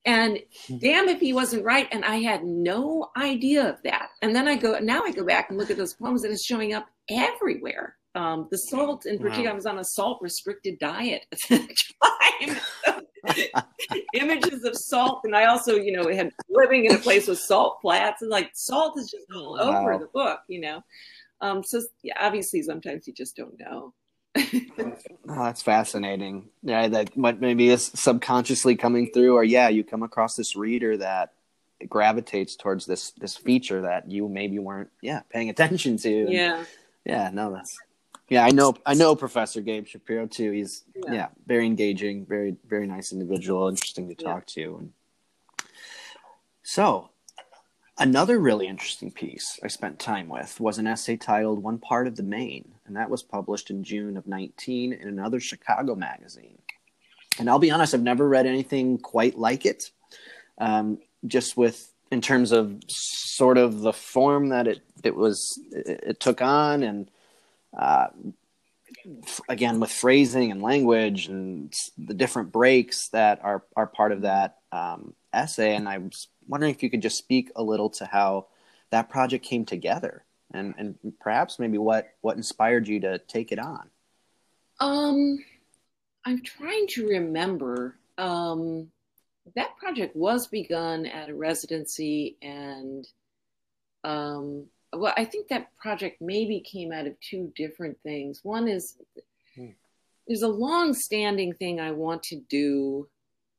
And 0.05 0.39
damn 0.79 1.09
if 1.09 1.21
he 1.21 1.33
wasn't 1.33 1.65
right 1.65 1.89
and 1.91 2.05
i 2.05 2.17
had 2.17 2.45
no 2.45 3.11
idea 3.17 3.69
of 3.69 3.83
that. 3.83 4.11
And 4.23 4.35
then 4.35 4.49
i 4.49 4.57
go 4.57 4.79
now 4.79 5.03
i 5.03 5.11
go 5.11 5.25
back 5.25 5.51
and 5.51 5.59
look 5.59 5.71
at 5.71 5.77
those 5.77 5.95
poems 5.95 6.25
and 6.25 6.33
it's 6.33 6.45
showing 6.45 6.73
up 6.73 6.89
everywhere 7.11 7.98
um, 8.15 8.49
the 8.51 8.59
salt, 8.59 9.07
in 9.07 9.19
particular, 9.19 9.51
wow. 9.51 9.53
I 9.53 9.55
was 9.55 9.67
on 9.67 9.79
a 9.79 9.85
salt 9.85 10.19
restricted 10.23 10.79
diet 10.79 11.25
at 11.51 11.61
the 11.61 11.77
time. 12.03 12.57
images 14.15 14.65
of 14.65 14.77
salt, 14.77 15.21
and 15.25 15.35
I 15.35 15.47
also, 15.47 15.75
you 15.75 15.93
know, 15.93 16.09
had 16.09 16.31
living 16.49 16.87
in 16.87 16.95
a 16.95 16.99
place 16.99 17.29
with 17.29 17.39
salt 17.39 17.79
flats, 17.83 18.23
and 18.23 18.31
like 18.31 18.51
salt 18.55 18.99
is 18.99 19.11
just 19.11 19.27
all 19.35 19.57
wow. 19.57 19.83
over 19.83 19.99
the 19.99 20.09
book, 20.13 20.41
you 20.49 20.61
know. 20.61 20.83
Um, 21.41 21.63
so 21.65 21.83
yeah, 22.03 22.15
obviously, 22.19 22.63
sometimes 22.63 23.07
you 23.07 23.13
just 23.13 23.37
don't 23.37 23.59
know. 23.59 23.93
oh, 24.37 24.95
that's 25.27 25.63
fascinating. 25.63 26.49
Yeah, 26.63 26.89
that 26.89 27.17
maybe 27.17 27.69
is 27.69 27.91
subconsciously 27.95 28.77
coming 28.77 29.11
through, 29.13 29.35
or 29.35 29.45
yeah, 29.45 29.69
you 29.69 29.85
come 29.85 30.03
across 30.03 30.37
this 30.37 30.57
reader 30.57 30.97
that 30.99 31.33
gravitates 31.89 32.57
towards 32.57 32.87
this 32.87 33.13
this 33.13 33.37
feature 33.37 33.83
that 33.83 34.11
you 34.11 34.29
maybe 34.29 34.59
weren't 34.59 34.91
yeah 35.01 35.21
paying 35.31 35.51
attention 35.51 35.97
to. 35.99 36.27
Yeah, 36.29 36.65
yeah, 37.05 37.31
no, 37.33 37.53
that's 37.53 37.77
yeah, 38.29 38.45
I 38.45 38.51
know. 38.51 38.75
I 38.85 38.95
know 38.95 39.17
Professor 39.17 39.61
Gabe 39.61 39.87
Shapiro 39.87 40.27
too. 40.27 40.51
He's 40.51 40.85
yeah, 40.95 41.13
yeah 41.13 41.27
very 41.47 41.67
engaging, 41.67 42.27
very 42.27 42.57
very 42.69 42.87
nice 42.87 43.13
individual, 43.13 43.69
interesting 43.69 44.09
to 44.09 44.15
talk 44.15 44.45
yeah. 44.49 44.65
to. 44.65 44.77
And 44.77 44.93
so, 46.63 47.11
another 47.99 48.39
really 48.39 48.67
interesting 48.67 49.11
piece 49.11 49.59
I 49.63 49.69
spent 49.69 49.99
time 49.99 50.29
with 50.29 50.61
was 50.61 50.79
an 50.79 50.87
essay 50.87 51.17
titled 51.17 51.63
"One 51.63 51.79
Part 51.79 52.07
of 52.07 52.17
the 52.17 52.23
Main," 52.23 52.75
and 52.87 52.97
that 52.97 53.09
was 53.09 53.23
published 53.23 53.71
in 53.71 53.83
June 53.83 54.17
of 54.17 54.27
19 54.27 54.93
in 54.93 55.09
another 55.09 55.41
Chicago 55.41 55.95
magazine. 55.95 56.59
And 57.39 57.49
I'll 57.49 57.59
be 57.59 57.71
honest, 57.71 57.95
I've 57.95 58.03
never 58.03 58.29
read 58.29 58.47
anything 58.47 58.99
quite 58.99 59.39
like 59.39 59.65
it. 59.65 59.91
Um, 60.59 60.99
just 61.27 61.57
with 61.57 61.93
in 62.11 62.21
terms 62.21 62.53
of 62.53 62.79
sort 62.89 63.59
of 63.59 63.81
the 63.81 63.93
form 63.93 64.51
that 64.51 64.67
it 64.67 64.81
it 65.03 65.15
was 65.15 65.59
it, 65.73 66.01
it 66.07 66.21
took 66.21 66.43
on 66.43 66.83
and 66.83 67.11
uh, 67.79 68.09
again 69.49 69.81
with 69.81 69.91
phrasing 69.91 70.51
and 70.51 70.63
language 70.63 71.29
and 71.29 71.73
the 71.97 72.15
different 72.15 72.53
breaks 72.53 73.09
that 73.11 73.41
are 73.43 73.65
are 73.77 73.87
part 73.87 74.13
of 74.13 74.23
that 74.23 74.59
um, 74.73 75.15
essay. 75.33 75.75
And 75.75 75.89
I 75.89 75.99
was 75.99 76.29
wondering 76.47 76.75
if 76.75 76.83
you 76.83 76.91
could 76.91 77.03
just 77.03 77.19
speak 77.19 77.51
a 77.57 77.63
little 77.63 77.91
to 77.91 78.07
how 78.07 78.47
that 78.91 79.09
project 79.09 79.45
came 79.45 79.65
together 79.65 80.25
and 80.53 80.75
and 80.79 80.97
perhaps 81.21 81.59
maybe 81.59 81.79
what 81.79 82.09
what 82.21 82.37
inspired 82.37 82.89
you 82.89 83.01
to 83.01 83.19
take 83.19 83.53
it 83.53 83.59
on. 83.59 83.91
Um, 84.81 85.45
I'm 86.25 86.43
trying 86.43 86.87
to 86.89 87.07
remember. 87.07 87.97
Um, 88.17 88.91
that 89.55 89.77
project 89.79 90.15
was 90.15 90.47
begun 90.47 91.07
at 91.07 91.31
a 91.31 91.35
residency 91.35 92.37
and 92.43 93.07
um, 94.05 94.67
well, 94.93 95.13
I 95.17 95.25
think 95.25 95.49
that 95.49 95.77
project 95.77 96.21
maybe 96.21 96.61
came 96.61 96.93
out 96.93 97.07
of 97.07 97.19
two 97.21 97.53
different 97.55 97.99
things. 98.03 98.41
One 98.43 98.69
is 98.69 98.97
hmm. 99.55 99.71
there's 100.27 100.43
a 100.43 100.49
long-standing 100.49 101.55
thing 101.55 101.81
I 101.81 101.93
want 101.93 102.23
to 102.25 102.37
do, 102.49 103.09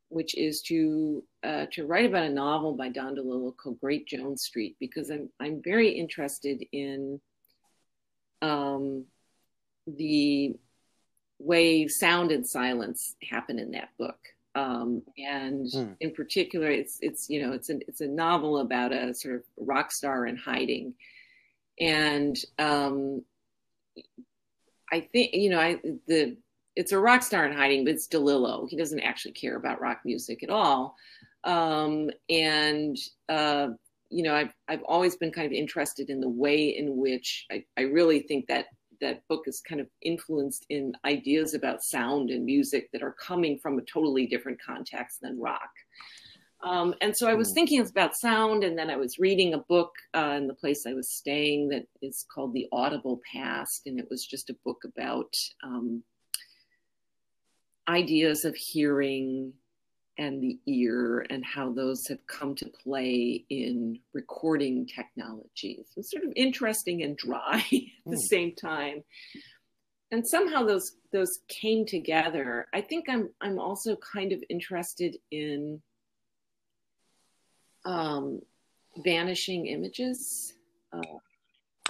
which 0.09 0.35
is 0.35 0.61
to 0.63 1.23
uh, 1.43 1.65
to 1.73 1.85
write 1.85 2.05
about 2.05 2.23
a 2.23 2.29
novel 2.29 2.73
by 2.73 2.89
Don 2.89 3.15
DeLillo 3.15 3.55
called 3.55 3.79
Great 3.79 4.07
Jones 4.07 4.43
Street, 4.43 4.75
because 4.79 5.09
I'm 5.09 5.29
I'm 5.39 5.61
very 5.63 5.89
interested 5.89 6.65
in 6.71 7.21
um, 8.41 9.05
the 9.87 10.55
way 11.39 11.87
sound 11.87 12.31
and 12.31 12.47
silence 12.47 13.15
happen 13.29 13.59
in 13.59 13.71
that 13.71 13.89
book. 13.97 14.17
Um, 14.55 15.03
and 15.17 15.67
mm. 15.67 15.95
in 15.99 16.11
particular, 16.11 16.69
it's 16.69 16.97
it's 17.01 17.29
you 17.29 17.41
know 17.41 17.53
it's 17.53 17.69
a 17.69 17.79
it's 17.87 18.01
a 18.01 18.07
novel 18.07 18.59
about 18.59 18.91
a 18.91 19.13
sort 19.13 19.35
of 19.35 19.43
rock 19.57 19.91
star 19.91 20.25
in 20.25 20.35
hiding, 20.35 20.95
and 21.79 22.37
um, 22.57 23.23
I 24.91 25.01
think 25.01 25.33
you 25.33 25.49
know 25.49 25.59
I 25.59 25.79
the 26.07 26.37
it's 26.75 26.91
a 26.91 26.99
rock 26.99 27.23
star 27.23 27.45
in 27.45 27.55
hiding, 27.55 27.83
but 27.83 27.93
it's 27.93 28.07
DeLillo. 28.07 28.69
He 28.69 28.77
doesn't 28.77 29.01
actually 29.01 29.33
care 29.33 29.57
about 29.57 29.81
rock 29.81 29.99
music 30.05 30.43
at 30.43 30.49
all, 30.49 30.95
um, 31.43 32.09
and 32.29 32.97
uh, 33.27 33.69
you 34.09 34.23
know 34.23 34.35
I've 34.35 34.53
I've 34.67 34.83
always 34.83 35.15
been 35.15 35.31
kind 35.31 35.47
of 35.47 35.51
interested 35.51 36.09
in 36.09 36.19
the 36.19 36.29
way 36.29 36.77
in 36.77 36.97
which 36.97 37.45
I, 37.51 37.65
I 37.77 37.81
really 37.81 38.21
think 38.21 38.47
that 38.47 38.67
that 39.01 39.25
book 39.29 39.43
is 39.47 39.61
kind 39.61 39.79
of 39.79 39.87
influenced 40.01 40.65
in 40.69 40.93
ideas 41.05 41.53
about 41.53 41.83
sound 41.83 42.29
and 42.29 42.45
music 42.45 42.89
that 42.91 43.01
are 43.01 43.15
coming 43.19 43.57
from 43.57 43.79
a 43.79 43.81
totally 43.83 44.25
different 44.27 44.59
context 44.61 45.21
than 45.21 45.39
rock. 45.39 45.69
Um, 46.62 46.93
and 47.02 47.15
so 47.15 47.28
I 47.28 47.36
was 47.36 47.50
hmm. 47.50 47.54
thinking 47.54 47.82
about 47.82 48.17
sound, 48.17 48.63
and 48.63 48.78
then 48.78 48.89
I 48.89 48.98
was 48.98 49.19
reading 49.19 49.54
a 49.54 49.60
book 49.60 49.91
uh, 50.13 50.36
in 50.38 50.48
the 50.48 50.54
place 50.54 50.84
I 50.86 50.93
was 50.93 51.15
staying 51.15 51.69
that 51.69 51.86
is 52.02 52.26
called 52.34 52.54
The 52.54 52.67
Audible 52.72 53.22
Past, 53.34 53.84
and 53.86 54.00
it 54.00 54.08
was 54.10 54.26
just 54.26 54.50
a 54.50 54.58
book 54.65 54.84
about 54.84 55.34
um, 55.63 56.04
ideas 57.88 58.45
of 58.45 58.56
hearing 58.56 59.54
and 60.17 60.43
the 60.43 60.60
ear 60.67 61.26
and 61.30 61.45
how 61.45 61.72
those 61.72 62.06
have 62.10 62.19
come 62.28 62.54
to 62.54 62.69
play 62.84 63.45
in 63.50 63.98
recording 64.13 64.86
technologies. 64.86 65.88
It 65.91 65.98
was 65.98 66.12
sort 66.12 66.26
of 66.26 66.34
interesting 66.36 67.04
and 67.04 67.15
dry 67.15 67.63
at 67.72 68.06
the 68.06 68.17
mm. 68.17 68.30
same 68.30 68.54
time. 68.54 69.04
And 70.12 70.28
somehow 70.28 70.63
those 70.63 70.98
those 71.13 71.39
came 71.48 71.86
together. 71.86 72.67
I 72.74 72.82
think 72.82 73.06
I'm 73.08 73.30
I'm 73.39 73.60
also 73.60 73.95
kind 73.95 74.34
of 74.34 74.43
interested 74.50 75.15
in 75.32 75.82
um, 77.89 78.41
vanishing 78.97 79.65
images. 79.65 80.54
Uh, 80.93 81.02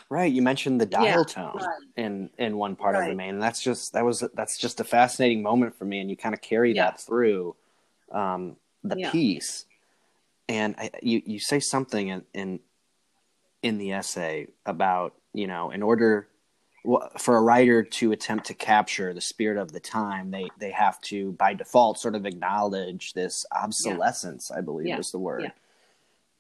right. 0.10 0.32
You 0.32 0.42
mentioned 0.42 0.80
the 0.80 0.86
dial 0.86 1.04
yeah, 1.04 1.24
tone 1.24 1.56
right. 1.56 1.68
in 1.98 2.30
in 2.38 2.58
one 2.58 2.76
part 2.76 2.96
right. 2.96 3.04
of 3.04 3.10
the 3.10 3.16
main, 3.16 3.36
and 3.36 3.44
that's 3.44 3.62
just 3.62 3.94
that 3.94 4.06
was 4.06 4.24
that's 4.34 4.58
just 4.58 4.80
a 4.80 4.84
fascinating 4.84 5.42
moment 5.42 5.78
for 5.78 5.86
me, 5.86 6.00
and 6.00 6.10
you 6.10 6.16
kind 6.16 6.34
of 6.34 6.42
carry 6.42 6.74
yeah. 6.74 6.86
that 6.86 7.02
through 7.02 7.56
um, 8.12 8.56
the 8.84 8.98
yeah. 8.98 9.12
piece. 9.12 9.66
And 10.48 10.76
I, 10.78 10.90
you 11.02 11.22
you 11.26 11.40
say 11.40 11.60
something 11.60 12.08
in, 12.08 12.24
in 12.34 12.60
in 13.62 13.78
the 13.78 13.94
essay 13.94 14.48
about 14.66 15.14
you 15.34 15.48
know 15.48 15.72
in 15.72 15.84
order 15.84 16.28
for 17.18 17.36
a 17.36 17.42
writer 17.42 17.84
to 17.84 18.14
attempt 18.14 18.46
to 18.46 18.54
capture 18.54 19.14
the 19.14 19.22
spirit 19.22 19.58
of 19.58 19.74
the 19.74 19.82
time, 19.82 20.32
they 20.32 20.48
they 20.58 20.72
have 20.72 21.00
to 21.02 21.34
by 21.34 21.54
default 21.54 22.00
sort 22.00 22.16
of 22.16 22.26
acknowledge 22.26 23.14
this 23.14 23.46
obsolescence. 23.52 24.50
Yeah. 24.50 24.60
I 24.60 24.62
believe 24.62 24.88
yeah. 24.88 24.98
is 24.98 25.12
the 25.12 25.20
word. 25.20 25.44
Yeah. 25.44 25.52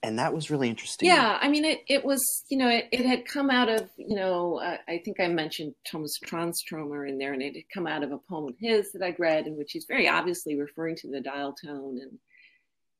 And 0.01 0.17
that 0.17 0.33
was 0.33 0.49
really 0.49 0.69
interesting. 0.69 1.09
Yeah, 1.09 1.37
I 1.41 1.49
mean, 1.49 1.65
it, 1.65 1.81
it 1.89 2.05
was, 2.05 2.45
you 2.49 2.57
know, 2.57 2.69
it, 2.69 2.87
it 2.91 3.05
had 3.05 3.25
come 3.25 3.49
out 3.49 3.67
of, 3.67 3.89
you 3.97 4.15
know, 4.15 4.59
uh, 4.59 4.77
I 4.87 5.01
think 5.03 5.19
I 5.19 5.27
mentioned 5.27 5.75
Thomas 5.85 6.17
Transtromer 6.25 7.07
in 7.07 7.17
there, 7.17 7.33
and 7.33 7.41
it 7.41 7.55
had 7.55 7.69
come 7.73 7.85
out 7.85 8.03
of 8.03 8.13
a 8.13 8.17
poem 8.17 8.47
of 8.47 8.55
his 8.57 8.93
that 8.93 9.03
I'd 9.03 9.19
read, 9.19 9.45
in 9.45 9.57
which 9.57 9.73
he's 9.73 9.85
very 9.85 10.07
obviously 10.07 10.57
referring 10.57 10.95
to 10.97 11.09
the 11.09 11.19
dial 11.19 11.53
tone. 11.53 11.99
And, 12.01 12.17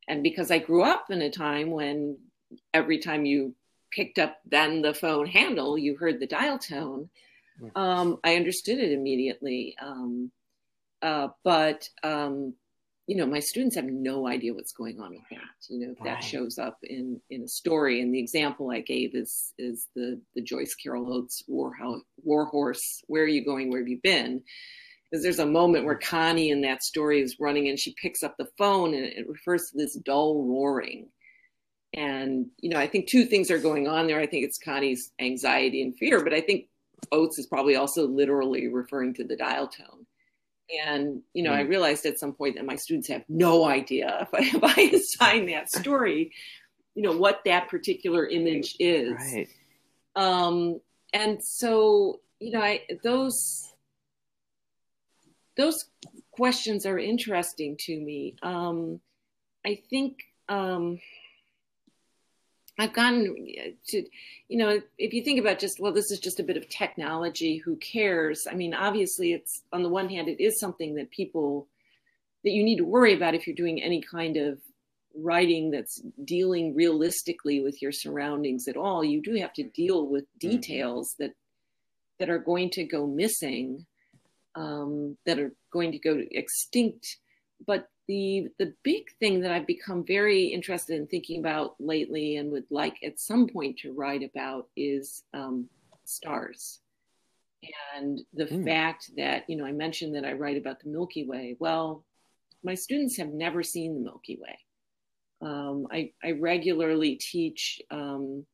and 0.10 0.24
because 0.24 0.52
I 0.52 0.60
grew 0.60 0.84
up 0.84 1.06
in 1.10 1.22
a 1.22 1.32
time 1.32 1.72
when 1.72 2.18
every 2.74 3.00
time 3.00 3.26
you 3.26 3.56
picked 3.92 4.20
up 4.20 4.38
then 4.46 4.82
the 4.82 4.94
phone 4.94 5.26
handle, 5.26 5.78
you 5.78 5.96
heard 5.96 6.20
the 6.20 6.28
dial 6.28 6.60
tone 6.60 7.10
um, 7.76 8.20
I 8.24 8.36
understood 8.36 8.80
it 8.80 8.92
immediately. 8.92 9.76
Um, 9.82 10.32
uh, 11.02 11.30
but 11.44 11.88
um, 12.04 12.54
you 13.10 13.16
know, 13.16 13.26
my 13.26 13.40
students 13.40 13.76
have 13.76 13.86
no 13.86 14.28
idea 14.28 14.54
what's 14.54 14.72
going 14.72 15.02
on 15.02 15.10
with 15.10 15.28
that. 15.32 15.40
You 15.68 15.80
know, 15.80 15.96
that 16.04 16.24
shows 16.24 16.60
up 16.60 16.78
in 16.84 17.20
in 17.32 17.42
a 17.42 17.48
story. 17.48 18.02
And 18.02 18.14
the 18.14 18.20
example 18.20 18.70
I 18.70 18.82
gave 18.82 19.16
is 19.16 19.52
is 19.58 19.88
the 19.96 20.22
the 20.36 20.44
Joyce 20.44 20.76
Carol 20.76 21.12
Oates 21.12 21.44
War 21.48 21.72
War 22.22 22.46
Horse. 22.46 23.02
Where 23.08 23.24
are 23.24 23.28
you 23.28 23.44
going? 23.44 23.72
Where 23.72 23.80
have 23.80 23.88
you 23.88 24.00
been? 24.04 24.44
Because 25.10 25.24
there's 25.24 25.40
a 25.40 25.46
moment 25.48 25.86
where 25.86 25.98
Connie 25.98 26.52
in 26.52 26.62
that 26.62 26.84
story 26.84 27.20
is 27.20 27.40
running 27.40 27.68
and 27.68 27.80
she 27.80 27.96
picks 28.00 28.22
up 28.22 28.36
the 28.38 28.48
phone 28.60 28.94
and 28.94 29.06
it 29.06 29.28
refers 29.28 29.72
to 29.72 29.78
this 29.78 29.96
dull 29.96 30.46
roaring. 30.46 31.10
And 31.96 32.46
you 32.60 32.70
know, 32.70 32.78
I 32.78 32.86
think 32.86 33.10
two 33.10 33.26
things 33.26 33.50
are 33.50 33.58
going 33.58 33.88
on 33.88 34.06
there. 34.06 34.20
I 34.20 34.28
think 34.28 34.46
it's 34.46 34.60
Connie's 34.60 35.12
anxiety 35.20 35.82
and 35.82 35.98
fear, 35.98 36.24
but 36.24 36.36
I 36.36 36.42
think 36.42 36.68
Oates 37.12 37.40
is 37.40 37.48
probably 37.48 37.76
also 37.76 38.08
literally 38.08 38.68
referring 38.68 39.16
to 39.16 39.24
the 39.24 39.36
dial 39.36 39.68
tone. 39.68 39.99
And, 40.86 41.22
you 41.34 41.44
know, 41.44 41.52
mm. 41.52 41.58
I 41.58 41.62
realized 41.62 42.06
at 42.06 42.20
some 42.20 42.34
point 42.34 42.56
that 42.56 42.66
my 42.66 42.76
students 42.76 43.08
have 43.08 43.24
no 43.28 43.66
idea 43.66 44.28
if 44.34 44.34
I, 44.34 44.58
if 44.58 44.78
I 44.78 44.82
assign 44.96 45.48
that 45.48 45.72
story, 45.72 46.32
you 46.96 47.04
know, 47.04 47.18
what 47.18 47.42
that 47.46 47.70
particular 47.70 48.28
image 48.28 48.76
is. 48.80 49.14
Right. 49.14 49.48
Um, 50.16 50.80
and 51.14 51.44
so, 51.44 52.20
you 52.40 52.52
know, 52.52 52.62
I, 52.62 52.82
those, 53.04 53.74
those 55.58 55.86
questions 56.32 56.86
are 56.86 57.00
interesting 57.00 57.78
to 57.82 58.00
me. 58.00 58.36
Um, 58.42 59.00
I 59.66 59.82
think, 59.90 60.24
um, 60.48 61.00
I've 62.80 62.94
gotten 62.94 63.36
to, 63.88 64.06
you 64.48 64.58
know, 64.58 64.82
if 64.98 65.14
you 65.14 65.22
think 65.22 65.38
about 65.38 65.60
just, 65.60 65.82
well, 65.82 65.92
this 65.92 66.12
is 66.12 66.20
just 66.20 66.40
a 66.40 66.44
bit 66.44 66.56
of 66.56 66.70
technology, 66.70 67.58
who 67.58 67.76
cares? 67.76 68.48
I 68.50 68.56
mean, 68.56 68.74
obviously, 68.74 69.34
it's 69.34 69.64
on 69.74 69.84
the 69.84 69.90
one 69.90 70.08
hand, 70.08 70.30
it 70.30 70.42
is 70.42 70.62
something 70.62 70.96
that 70.96 71.12
people, 71.12 71.68
that 72.46 72.52
you 72.52 72.64
need 72.64 72.78
to 72.78 72.86
worry 72.86 73.14
about 73.14 73.36
if 73.36 73.46
you're 73.46 73.56
doing 73.56 73.84
any 73.84 74.02
kind 74.02 74.38
of 74.38 74.60
writing 75.14 75.72
that's 75.72 76.02
dealing 76.24 76.74
realistically 76.74 77.60
with 77.60 77.82
your 77.82 77.92
surroundings 77.92 78.66
at 78.70 78.78
all. 78.78 79.04
You 79.04 79.22
do 79.22 79.36
have 79.36 79.52
to 79.56 79.64
deal 79.64 80.08
with 80.08 80.24
mm-hmm. 80.24 80.52
details 80.52 81.16
that, 81.20 81.34
that 82.18 82.30
are 82.30 82.40
going 82.40 82.70
to 82.72 82.86
go 82.86 83.06
missing, 83.06 83.86
um, 84.56 85.18
that 85.26 85.38
are 85.38 85.52
going 85.72 85.92
to 85.92 86.00
go 86.00 86.24
extinct. 86.32 87.18
But 87.68 87.90
the 88.10 88.48
the 88.58 88.74
big 88.84 89.12
thing 89.20 89.40
that 89.42 89.52
I've 89.52 89.68
become 89.68 90.04
very 90.04 90.46
interested 90.46 90.98
in 90.98 91.06
thinking 91.06 91.40
about 91.40 91.76
lately 91.80 92.38
and 92.38 92.52
would 92.52 92.66
like 92.72 92.98
at 93.04 93.20
some 93.20 93.48
point 93.48 93.78
to 93.80 93.94
write 93.94 94.24
about 94.24 94.68
is 94.76 95.24
um, 95.36 95.70
stars 96.06 96.80
and 97.96 98.20
the 98.34 98.46
mm. 98.46 98.66
fact 98.66 99.12
that 99.16 99.48
you 99.48 99.56
know 99.56 99.66
I 99.66 99.74
mentioned 99.74 100.16
that 100.16 100.26
I 100.26 100.34
write 100.34 100.58
about 100.58 100.80
the 100.80 100.90
Milky 100.90 101.24
Way. 101.24 101.56
Well, 101.60 102.04
my 102.64 102.74
students 102.74 103.16
have 103.18 103.30
never 103.30 103.62
seen 103.62 103.94
the 103.94 104.02
Milky 104.02 104.40
Way. 104.42 104.58
Um, 105.42 105.88
I, 105.92 106.12
I, 106.24 106.32
regularly 106.32 107.16
teach 107.16 107.80
um, 107.92 108.46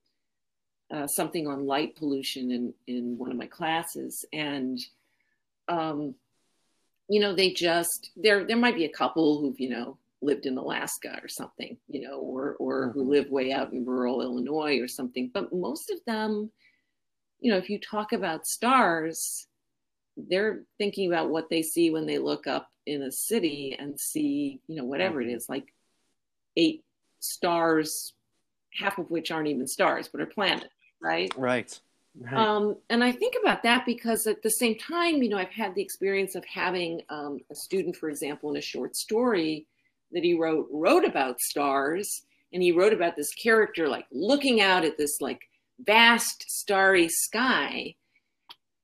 uh, 0.93 1.07
something 1.07 1.47
on 1.47 1.65
light 1.65 1.95
pollution 1.95 2.51
in 2.51 2.73
in 2.87 3.17
one 3.17 3.31
of 3.31 3.37
my 3.37 3.47
classes 3.47 4.25
and 4.33 4.77
um, 5.69 6.13
you 7.07 7.19
know, 7.19 7.33
they 7.33 7.51
just 7.51 8.11
there 8.15 8.45
there 8.45 8.57
might 8.57 8.75
be 8.75 8.85
a 8.85 8.89
couple 8.89 9.39
who've, 9.39 9.59
you 9.59 9.69
know, 9.69 9.97
lived 10.21 10.45
in 10.45 10.57
Alaska 10.57 11.19
or 11.21 11.27
something, 11.27 11.77
you 11.87 12.01
know, 12.01 12.19
or 12.19 12.55
or 12.59 12.87
mm-hmm. 12.87 12.99
who 12.99 13.09
live 13.09 13.29
way 13.29 13.51
out 13.51 13.73
in 13.73 13.85
rural 13.85 14.21
Illinois 14.21 14.79
or 14.79 14.87
something. 14.87 15.29
But 15.33 15.53
most 15.53 15.91
of 15.91 15.99
them, 16.05 16.51
you 17.39 17.51
know, 17.51 17.57
if 17.57 17.69
you 17.69 17.79
talk 17.79 18.11
about 18.11 18.47
stars, 18.47 19.47
they're 20.17 20.63
thinking 20.77 21.11
about 21.11 21.29
what 21.29 21.49
they 21.49 21.61
see 21.61 21.91
when 21.91 22.05
they 22.05 22.17
look 22.17 22.47
up 22.47 22.69
in 22.85 23.03
a 23.03 23.11
city 23.11 23.75
and 23.77 23.99
see, 23.99 24.61
you 24.67 24.75
know, 24.75 24.85
whatever 24.85 25.21
it 25.21 25.27
mm-hmm. 25.27 25.35
is, 25.35 25.49
like 25.49 25.73
eight 26.57 26.83
stars, 27.19 28.13
half 28.73 28.97
of 28.97 29.09
which 29.09 29.31
aren't 29.31 29.47
even 29.47 29.67
stars, 29.67 30.07
but 30.07 30.21
are 30.21 30.25
planets, 30.25 30.67
right? 31.01 31.31
Right. 31.37 31.79
Right. 32.19 32.33
Um, 32.33 32.77
and 32.89 33.03
I 33.03 33.11
think 33.11 33.35
about 33.41 33.63
that 33.63 33.85
because 33.85 34.25
at 34.25 34.41
the 34.41 34.49
same 34.49 34.77
time, 34.77 35.21
you 35.21 35.29
know, 35.29 35.37
I've 35.37 35.49
had 35.49 35.75
the 35.75 35.81
experience 35.81 36.35
of 36.35 36.45
having 36.45 37.01
um, 37.09 37.39
a 37.51 37.55
student, 37.55 37.95
for 37.95 38.09
example, 38.09 38.49
in 38.49 38.57
a 38.57 38.61
short 38.61 38.95
story 38.95 39.67
that 40.11 40.23
he 40.23 40.33
wrote 40.33 40.67
wrote 40.71 41.03
about 41.03 41.41
stars, 41.41 42.23
and 42.53 42.63
he 42.63 42.71
wrote 42.71 42.93
about 42.93 43.17
this 43.17 43.33
character 43.33 43.89
like 43.89 44.05
looking 44.11 44.61
out 44.61 44.85
at 44.85 44.97
this 44.97 45.17
like 45.19 45.41
vast 45.79 46.45
starry 46.47 47.09
sky, 47.09 47.95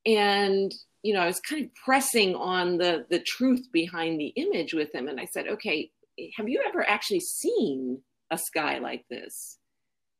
and 0.04 0.74
you 1.02 1.14
know, 1.14 1.20
I 1.20 1.26
was 1.26 1.40
kind 1.40 1.64
of 1.64 1.74
pressing 1.74 2.34
on 2.34 2.76
the 2.76 3.06
the 3.08 3.20
truth 3.20 3.66
behind 3.72 4.20
the 4.20 4.34
image 4.36 4.74
with 4.74 4.94
him, 4.94 5.08
and 5.08 5.18
I 5.18 5.24
said, 5.24 5.48
okay, 5.48 5.90
have 6.36 6.50
you 6.50 6.62
ever 6.68 6.86
actually 6.86 7.20
seen 7.20 8.02
a 8.30 8.36
sky 8.36 8.78
like 8.78 9.06
this? 9.08 9.58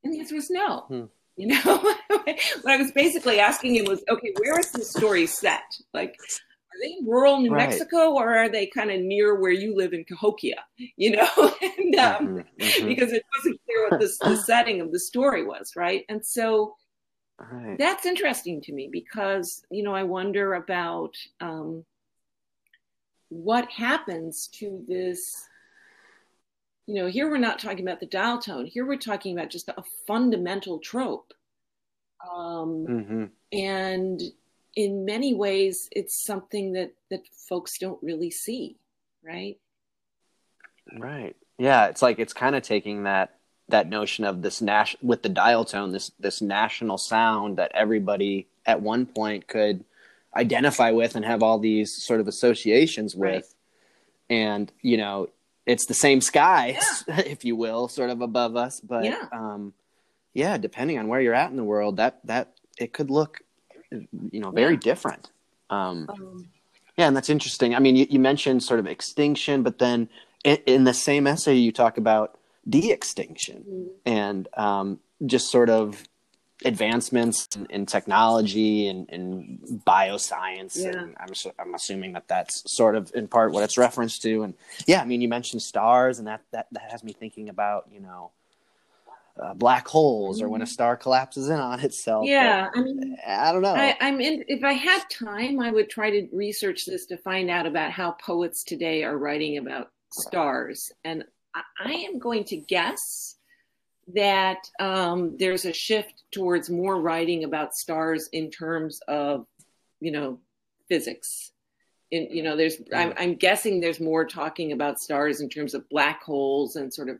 And 0.02 0.14
the 0.14 0.20
answer 0.20 0.34
was 0.34 0.48
no. 0.48 0.80
Hmm 0.88 1.04
you 1.36 1.48
know, 1.48 1.60
what 2.08 2.38
I 2.66 2.76
was 2.76 2.92
basically 2.92 3.38
asking 3.38 3.76
him 3.76 3.86
was, 3.86 4.02
okay, 4.08 4.32
where 4.38 4.58
is 4.58 4.70
the 4.70 4.84
story 4.84 5.26
set? 5.26 5.62
Like, 5.94 6.10
are 6.10 6.80
they 6.82 6.94
in 6.98 7.06
rural 7.06 7.40
New 7.40 7.52
right. 7.52 7.68
Mexico 7.68 8.12
or 8.12 8.34
are 8.34 8.48
they 8.48 8.66
kind 8.66 8.90
of 8.90 9.00
near 9.00 9.38
where 9.38 9.52
you 9.52 9.76
live 9.76 9.92
in 9.92 10.04
Cahokia? 10.04 10.64
You 10.96 11.16
know, 11.16 11.28
and 11.36 11.94
um, 11.96 12.26
mm-hmm, 12.26 12.38
mm-hmm. 12.38 12.86
because 12.86 13.12
it 13.12 13.24
wasn't 13.36 13.60
clear 13.64 13.88
what 13.88 14.00
the, 14.00 14.28
the 14.28 14.36
setting 14.46 14.80
of 14.80 14.92
the 14.92 15.00
story 15.00 15.44
was, 15.44 15.72
right? 15.76 16.04
And 16.08 16.24
so 16.24 16.76
right. 17.38 17.76
that's 17.78 18.06
interesting 18.06 18.60
to 18.62 18.72
me 18.72 18.88
because 18.90 19.64
you 19.70 19.82
know 19.82 19.94
I 19.94 20.02
wonder 20.02 20.54
about 20.54 21.14
um, 21.40 21.84
what 23.28 23.70
happens 23.70 24.48
to 24.54 24.84
this 24.86 25.20
you 26.86 26.94
know, 26.94 27.06
here 27.06 27.30
we're 27.30 27.38
not 27.38 27.58
talking 27.58 27.86
about 27.86 28.00
the 28.00 28.06
dial 28.06 28.38
tone. 28.38 28.66
Here 28.66 28.84
we're 28.84 28.96
talking 28.96 29.36
about 29.36 29.50
just 29.50 29.68
a 29.68 29.82
fundamental 30.06 30.78
trope. 30.78 31.32
Um, 32.22 32.86
mm-hmm. 32.88 33.24
And 33.52 34.22
in 34.74 35.04
many 35.04 35.34
ways, 35.34 35.88
it's 35.92 36.22
something 36.22 36.72
that 36.72 36.92
that 37.10 37.26
folks 37.48 37.78
don't 37.78 38.02
really 38.02 38.30
see, 38.30 38.78
right? 39.24 39.58
Right. 40.98 41.36
Yeah, 41.58 41.86
it's 41.86 42.02
like 42.02 42.18
it's 42.18 42.32
kind 42.32 42.56
of 42.56 42.62
taking 42.62 43.04
that 43.04 43.38
that 43.68 43.88
notion 43.88 44.24
of 44.24 44.42
this 44.42 44.60
national 44.60 45.06
with 45.06 45.22
the 45.22 45.28
dial 45.28 45.64
tone, 45.64 45.92
this 45.92 46.10
this 46.18 46.40
national 46.40 46.98
sound 46.98 47.58
that 47.58 47.72
everybody 47.74 48.48
at 48.66 48.80
one 48.80 49.06
point 49.06 49.46
could 49.46 49.84
identify 50.34 50.90
with 50.90 51.14
and 51.14 51.24
have 51.24 51.42
all 51.42 51.58
these 51.58 51.92
sort 51.92 52.20
of 52.20 52.28
associations 52.28 53.14
with. 53.14 53.54
Right. 54.30 54.36
And 54.36 54.72
you 54.80 54.96
know, 54.96 55.28
it's 55.66 55.86
the 55.86 55.94
same 55.94 56.20
sky, 56.20 56.78
yeah. 57.08 57.20
if 57.26 57.44
you 57.44 57.56
will, 57.56 57.88
sort 57.88 58.10
of 58.10 58.20
above 58.20 58.56
us. 58.56 58.80
But 58.80 59.04
yeah. 59.04 59.26
Um, 59.32 59.72
yeah, 60.34 60.56
depending 60.56 60.98
on 60.98 61.08
where 61.08 61.20
you're 61.20 61.34
at 61.34 61.50
in 61.50 61.56
the 61.56 61.64
world, 61.64 61.96
that 61.98 62.20
that 62.24 62.52
it 62.78 62.92
could 62.92 63.10
look, 63.10 63.40
you 63.90 64.40
know, 64.40 64.50
very 64.50 64.74
yeah. 64.74 64.80
different. 64.80 65.30
Um, 65.70 66.06
um, 66.08 66.48
yeah, 66.96 67.06
and 67.06 67.16
that's 67.16 67.30
interesting. 67.30 67.74
I 67.74 67.78
mean, 67.78 67.96
you, 67.96 68.06
you, 68.10 68.18
mentioned 68.18 68.62
sort 68.62 68.80
of 68.80 68.86
extinction, 68.86 69.62
but 69.62 69.78
then 69.78 70.08
in, 70.44 70.58
in, 70.66 70.84
the 70.84 70.92
same 70.92 71.26
essay 71.26 71.54
you 71.54 71.72
talk 71.72 71.96
about 71.96 72.38
de-extinction 72.68 73.64
mm-hmm. 73.66 73.88
and 74.04 74.48
um, 74.54 75.00
just 75.24 75.50
sort 75.50 75.70
of 75.70 76.04
advancements 76.64 77.48
in, 77.54 77.66
in 77.70 77.86
technology 77.86 78.88
and, 78.88 79.08
in 79.10 79.58
bioscience. 79.86 80.76
Yeah. 80.76 80.90
And 80.90 81.16
I'm, 81.18 81.32
I'm 81.58 81.74
assuming 81.74 82.12
that 82.12 82.28
that's 82.28 82.62
sort 82.72 82.96
of 82.96 83.10
in 83.14 83.28
part 83.28 83.52
what 83.52 83.62
it's 83.62 83.78
referenced 83.78 84.22
to. 84.22 84.42
And 84.42 84.54
yeah, 84.86 85.00
I 85.00 85.04
mean, 85.04 85.20
you 85.20 85.28
mentioned 85.28 85.62
stars, 85.62 86.18
and 86.18 86.28
that 86.28 86.42
that, 86.52 86.66
that 86.72 86.90
has 86.90 87.04
me 87.04 87.12
thinking 87.12 87.48
about 87.48 87.88
you 87.92 88.00
know. 88.00 88.30
Uh, 89.42 89.54
black 89.54 89.88
holes, 89.88 90.42
or 90.42 90.48
when 90.50 90.60
a 90.60 90.64
mm-hmm. 90.64 90.70
star 90.70 90.94
collapses 90.94 91.48
in 91.48 91.58
on 91.58 91.80
itself. 91.80 92.26
Yeah, 92.26 92.68
I 92.74 92.80
mean, 92.82 93.16
I 93.26 93.50
don't 93.50 93.62
know. 93.62 93.74
I, 93.74 93.96
I'm 93.98 94.20
in. 94.20 94.44
If 94.46 94.62
I 94.62 94.74
had 94.74 95.04
time, 95.10 95.58
I 95.58 95.70
would 95.70 95.88
try 95.88 96.10
to 96.10 96.28
research 96.34 96.84
this 96.84 97.06
to 97.06 97.16
find 97.16 97.48
out 97.48 97.64
about 97.64 97.92
how 97.92 98.10
poets 98.10 98.62
today 98.62 99.04
are 99.04 99.16
writing 99.16 99.56
about 99.56 99.88
stars, 100.10 100.92
and 101.02 101.24
I, 101.54 101.62
I 101.82 101.92
am 101.92 102.18
going 102.18 102.44
to 102.44 102.58
guess 102.58 103.36
that 104.14 104.58
um, 104.80 105.36
there's 105.38 105.64
a 105.64 105.72
shift 105.72 106.24
towards 106.32 106.70
more 106.70 107.00
writing 107.00 107.44
about 107.44 107.74
stars 107.74 108.28
in 108.32 108.50
terms 108.50 109.00
of, 109.08 109.46
you 110.00 110.10
know, 110.10 110.38
physics. 110.88 111.52
In, 112.10 112.28
you 112.30 112.42
know, 112.42 112.56
there's 112.56 112.76
I'm, 112.94 113.14
I'm 113.16 113.34
guessing 113.34 113.80
there's 113.80 114.00
more 114.00 114.24
talking 114.24 114.72
about 114.72 114.98
stars 114.98 115.40
in 115.40 115.48
terms 115.48 115.74
of 115.74 115.88
black 115.88 116.22
holes 116.22 116.76
and 116.76 116.92
sort 116.92 117.08
of 117.08 117.16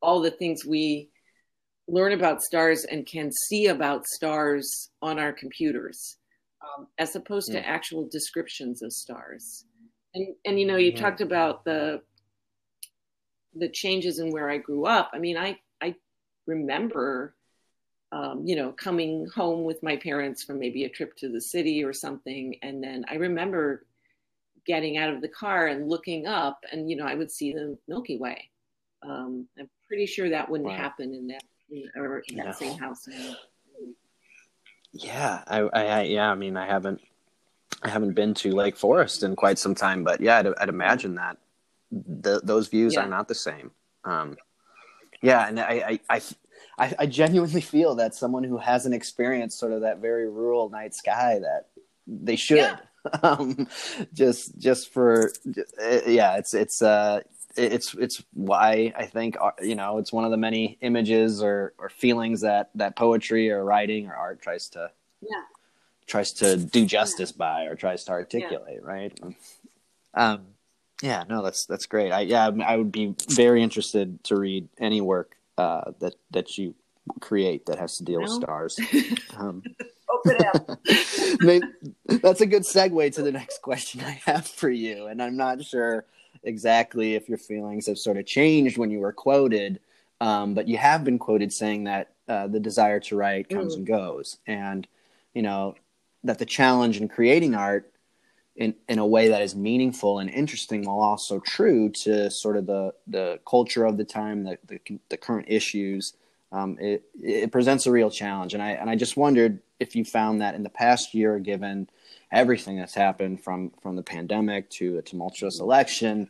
all 0.00 0.20
the 0.20 0.30
things 0.30 0.64
we 0.64 1.08
learn 1.88 2.12
about 2.12 2.42
stars 2.42 2.84
and 2.84 3.06
can 3.06 3.30
see 3.48 3.66
about 3.66 4.06
stars 4.06 4.90
on 5.02 5.18
our 5.18 5.32
computers, 5.32 6.16
um, 6.62 6.86
as 6.98 7.16
opposed 7.16 7.50
to 7.52 7.66
actual 7.66 8.08
descriptions 8.10 8.82
of 8.82 8.92
stars. 8.92 9.64
And 10.14 10.34
and 10.44 10.60
you 10.60 10.66
know, 10.66 10.76
you 10.76 10.92
yeah. 10.92 11.00
talked 11.00 11.20
about 11.20 11.64
the 11.64 12.00
the 13.56 13.68
changes 13.68 14.18
in 14.18 14.30
where 14.30 14.50
I 14.50 14.58
grew 14.58 14.86
up. 14.86 15.10
I 15.12 15.18
mean, 15.18 15.36
I 15.36 15.58
remember, 16.46 17.34
um, 18.12 18.42
you 18.44 18.56
know, 18.56 18.72
coming 18.72 19.26
home 19.34 19.64
with 19.64 19.82
my 19.82 19.96
parents 19.96 20.42
from 20.42 20.58
maybe 20.58 20.84
a 20.84 20.88
trip 20.88 21.16
to 21.16 21.28
the 21.28 21.40
city 21.40 21.82
or 21.84 21.92
something, 21.92 22.56
and 22.62 22.82
then 22.82 23.04
I 23.08 23.14
remember 23.14 23.86
getting 24.66 24.96
out 24.96 25.10
of 25.10 25.20
the 25.20 25.28
car 25.28 25.66
and 25.66 25.88
looking 25.88 26.26
up, 26.26 26.58
and 26.72 26.88
you 26.88 26.96
know, 26.96 27.04
I 27.04 27.14
would 27.14 27.30
see 27.30 27.52
the 27.52 27.76
Milky 27.88 28.18
Way. 28.18 28.50
Um, 29.02 29.46
I'm 29.58 29.68
pretty 29.86 30.06
sure 30.06 30.30
that 30.30 30.48
wouldn't 30.48 30.70
wow. 30.70 30.76
happen 30.76 31.14
in 31.14 31.26
that 31.28 31.42
or 31.96 32.22
in 32.28 32.36
that 32.36 32.46
no. 32.46 32.52
same 32.52 32.78
house. 32.78 33.06
Yeah, 34.92 35.42
I, 35.46 35.58
I, 35.60 36.02
yeah, 36.02 36.30
I 36.30 36.34
mean, 36.34 36.56
I 36.56 36.66
haven't, 36.66 37.00
I 37.82 37.90
haven't 37.90 38.14
been 38.14 38.32
to 38.34 38.52
Lake 38.52 38.76
Forest 38.76 39.24
in 39.24 39.34
quite 39.34 39.58
some 39.58 39.74
time, 39.74 40.04
but 40.04 40.20
yeah, 40.20 40.38
I'd, 40.38 40.46
I'd 40.46 40.68
imagine 40.68 41.16
that 41.16 41.36
the, 41.90 42.40
those 42.44 42.68
views 42.68 42.94
yeah. 42.94 43.00
are 43.00 43.08
not 43.08 43.28
the 43.28 43.34
same. 43.34 43.72
Um, 44.04 44.36
yeah, 45.24 45.48
and 45.48 45.60
I, 45.60 46.00
I, 46.08 46.20
I, 46.78 46.94
I, 46.98 47.06
genuinely 47.06 47.60
feel 47.60 47.94
that 47.96 48.14
someone 48.14 48.44
who 48.44 48.58
hasn't 48.58 48.94
experienced 48.94 49.58
sort 49.58 49.72
of 49.72 49.82
that 49.82 49.98
very 49.98 50.28
rural 50.28 50.68
night 50.70 50.94
sky 50.94 51.38
that 51.40 51.66
they 52.06 52.36
should. 52.36 52.58
Yeah. 52.58 52.78
um, 53.22 53.68
just, 54.12 54.58
just 54.58 54.92
for, 54.92 55.30
yeah, 56.06 56.36
it's, 56.36 56.54
it's, 56.54 56.82
uh, 56.82 57.20
it's 57.56 57.94
it's 57.94 58.22
why 58.32 58.92
I 58.96 59.06
think 59.06 59.36
uh, 59.40 59.52
you 59.62 59.74
know 59.74 59.98
it's 59.98 60.12
one 60.12 60.24
of 60.24 60.30
the 60.30 60.36
many 60.36 60.78
images 60.80 61.42
or 61.42 61.72
or 61.78 61.88
feelings 61.88 62.40
that 62.40 62.70
that 62.74 62.96
poetry 62.96 63.50
or 63.50 63.64
writing 63.64 64.08
or 64.08 64.14
art 64.14 64.42
tries 64.42 64.68
to 64.70 64.90
yeah 65.20 65.42
tries 66.06 66.32
to 66.32 66.56
do 66.56 66.84
justice 66.84 67.30
yeah. 67.30 67.38
by 67.38 67.62
or 67.64 67.74
tries 67.76 68.04
to 68.04 68.12
articulate 68.12 68.80
yeah. 68.82 68.92
right 68.92 69.20
um 70.14 70.46
yeah 71.04 71.24
no 71.28 71.42
that's 71.42 71.66
that's 71.66 71.86
great 71.86 72.10
I 72.10 72.20
yeah 72.20 72.50
I 72.64 72.76
would 72.76 72.92
be 72.92 73.14
very 73.28 73.62
interested 73.62 74.22
to 74.24 74.36
read 74.36 74.68
any 74.78 75.00
work 75.00 75.36
uh 75.58 75.92
that 76.00 76.14
that 76.30 76.58
you 76.58 76.74
create 77.20 77.66
that 77.66 77.78
has 77.78 77.98
to 77.98 78.04
deal 78.04 78.20
no. 78.20 78.24
with 78.24 78.32
stars 78.32 78.80
um 79.36 79.62
that's 82.22 82.40
a 82.40 82.46
good 82.46 82.62
segue 82.62 83.14
to 83.14 83.22
the 83.22 83.32
next 83.32 83.60
question 83.60 84.00
I 84.00 84.20
have 84.24 84.46
for 84.46 84.70
you 84.70 85.06
and 85.06 85.22
I'm 85.22 85.36
not 85.36 85.62
sure 85.62 86.06
exactly 86.44 87.14
if 87.14 87.28
your 87.28 87.38
feelings 87.38 87.86
have 87.86 87.98
sort 87.98 88.16
of 88.16 88.26
changed 88.26 88.78
when 88.78 88.90
you 88.90 89.00
were 89.00 89.12
quoted, 89.12 89.80
um, 90.20 90.54
but 90.54 90.68
you 90.68 90.76
have 90.76 91.04
been 91.04 91.18
quoted 91.18 91.52
saying 91.52 91.84
that 91.84 92.10
uh, 92.28 92.46
the 92.46 92.60
desire 92.60 93.00
to 93.00 93.16
write 93.16 93.48
comes 93.48 93.74
mm. 93.74 93.78
and 93.78 93.86
goes, 93.86 94.38
and 94.46 94.86
you 95.34 95.42
know 95.42 95.74
that 96.22 96.38
the 96.38 96.46
challenge 96.46 97.00
in 97.00 97.08
creating 97.08 97.54
art 97.54 97.90
in 98.56 98.74
in 98.88 98.98
a 98.98 99.06
way 99.06 99.28
that 99.28 99.42
is 99.42 99.54
meaningful 99.54 100.18
and 100.18 100.30
interesting, 100.30 100.84
while 100.84 101.00
also 101.00 101.40
true 101.40 101.88
to 101.90 102.30
sort 102.30 102.56
of 102.56 102.66
the 102.66 102.94
the 103.06 103.40
culture 103.46 103.84
of 103.84 103.96
the 103.96 104.04
time, 104.04 104.44
the 104.44 104.58
the, 104.66 104.98
the 105.08 105.16
current 105.16 105.46
issues. 105.48 106.14
Um, 106.52 106.78
it 106.80 107.04
it 107.20 107.50
presents 107.50 107.86
a 107.86 107.90
real 107.90 108.10
challenge, 108.10 108.54
and 108.54 108.62
I 108.62 108.72
and 108.72 108.88
I 108.88 108.94
just 108.94 109.16
wondered 109.16 109.60
if 109.80 109.96
you 109.96 110.04
found 110.04 110.40
that 110.40 110.54
in 110.54 110.62
the 110.62 110.70
past 110.70 111.14
year, 111.14 111.38
given 111.38 111.88
everything 112.30 112.76
that's 112.76 112.94
happened 112.94 113.42
from 113.42 113.72
from 113.82 113.96
the 113.96 114.02
pandemic 114.02 114.70
to 114.70 114.98
a 114.98 115.02
tumultuous 115.02 115.60
election. 115.60 116.28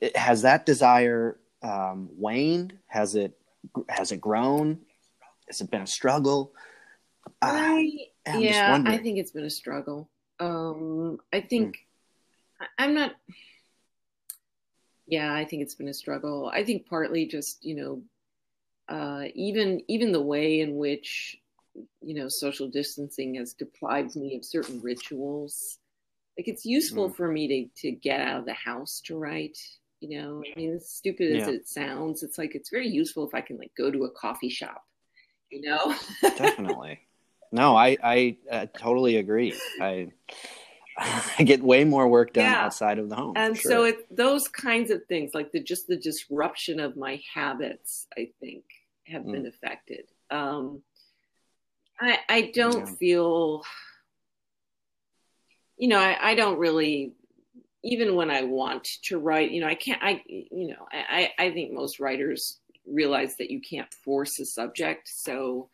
It, 0.00 0.16
has 0.16 0.42
that 0.42 0.64
desire 0.64 1.38
um, 1.62 2.08
waned? 2.16 2.78
Has 2.86 3.14
it 3.14 3.36
has 3.88 4.12
it 4.12 4.20
grown? 4.20 4.80
Has 5.48 5.60
it 5.60 5.70
been 5.70 5.82
a 5.82 5.86
struggle? 5.86 6.52
I, 7.42 8.06
I 8.26 8.38
yeah, 8.38 8.82
I 8.86 8.98
think 8.98 9.18
it's 9.18 9.30
been 9.30 9.44
a 9.44 9.50
struggle. 9.50 10.08
Um, 10.40 11.18
I 11.32 11.40
think 11.40 11.76
mm. 12.60 12.66
I'm 12.78 12.94
not. 12.94 13.12
Yeah, 15.06 15.32
I 15.32 15.44
think 15.44 15.62
it's 15.62 15.74
been 15.74 15.88
a 15.88 15.94
struggle. 15.94 16.50
I 16.52 16.64
think 16.64 16.86
partly 16.86 17.26
just 17.26 17.64
you 17.64 17.74
know, 17.74 18.02
uh, 18.88 19.24
even 19.34 19.82
even 19.88 20.12
the 20.12 20.20
way 20.20 20.60
in 20.60 20.76
which 20.76 21.38
you 22.02 22.14
know, 22.14 22.28
social 22.28 22.68
distancing 22.68 23.34
has 23.36 23.54
deprived 23.54 24.16
me 24.16 24.36
of 24.36 24.44
certain 24.44 24.80
rituals. 24.80 25.78
Like 26.36 26.48
it's 26.48 26.64
useful 26.64 27.10
mm. 27.10 27.16
for 27.16 27.28
me 27.28 27.48
to 27.48 27.80
to 27.82 27.90
get 27.92 28.20
out 28.20 28.40
of 28.40 28.46
the 28.46 28.54
house 28.54 29.00
to 29.06 29.18
write. 29.18 29.58
You 30.00 30.20
know, 30.20 30.42
I 30.46 30.58
mean, 30.58 30.74
as 30.74 30.88
stupid 30.88 31.34
yeah. 31.34 31.42
as 31.42 31.48
it 31.48 31.68
sounds, 31.68 32.22
it's 32.22 32.38
like 32.38 32.54
it's 32.54 32.70
very 32.70 32.88
useful 32.88 33.26
if 33.26 33.34
I 33.34 33.40
can 33.40 33.58
like 33.58 33.72
go 33.76 33.90
to 33.90 34.04
a 34.04 34.10
coffee 34.10 34.48
shop. 34.48 34.84
You 35.50 35.62
know, 35.62 35.94
definitely. 36.36 37.00
No, 37.52 37.76
I 37.76 37.96
I 38.02 38.36
uh, 38.50 38.66
totally 38.76 39.16
agree. 39.16 39.54
I 39.80 40.08
I 41.38 41.44
get 41.44 41.62
way 41.62 41.84
more 41.84 42.08
work 42.08 42.32
done 42.32 42.44
yeah. 42.44 42.64
outside 42.64 42.98
of 42.98 43.08
the 43.08 43.16
home. 43.16 43.34
And 43.36 43.56
sure. 43.56 43.70
so 43.70 43.84
it's 43.84 44.02
those 44.10 44.48
kinds 44.48 44.90
of 44.90 45.04
things, 45.06 45.30
like 45.32 45.52
the 45.52 45.62
just 45.62 45.86
the 45.86 45.96
disruption 45.96 46.80
of 46.80 46.96
my 46.96 47.20
habits, 47.32 48.06
I 48.16 48.30
think, 48.40 48.64
have 49.06 49.22
mm. 49.22 49.32
been 49.32 49.46
affected. 49.46 50.06
Um, 50.30 50.82
I, 52.00 52.18
I 52.28 52.52
don't 52.54 52.86
yeah. 52.86 52.94
feel, 52.94 53.64
you 55.76 55.88
know, 55.88 55.98
I, 55.98 56.30
I 56.30 56.34
don't 56.34 56.58
really, 56.58 57.12
even 57.84 58.14
when 58.14 58.30
I 58.30 58.42
want 58.42 58.84
to 59.04 59.18
write, 59.18 59.50
you 59.50 59.60
know, 59.60 59.68
I 59.68 59.74
can't, 59.74 60.02
I, 60.02 60.22
you 60.26 60.68
know, 60.68 60.86
I, 60.92 61.32
I 61.38 61.50
think 61.50 61.72
most 61.72 62.00
writers 62.00 62.58
realize 62.86 63.36
that 63.36 63.50
you 63.50 63.60
can't 63.60 63.92
force 64.04 64.38
a 64.40 64.44
subject. 64.44 65.08
So 65.08 65.70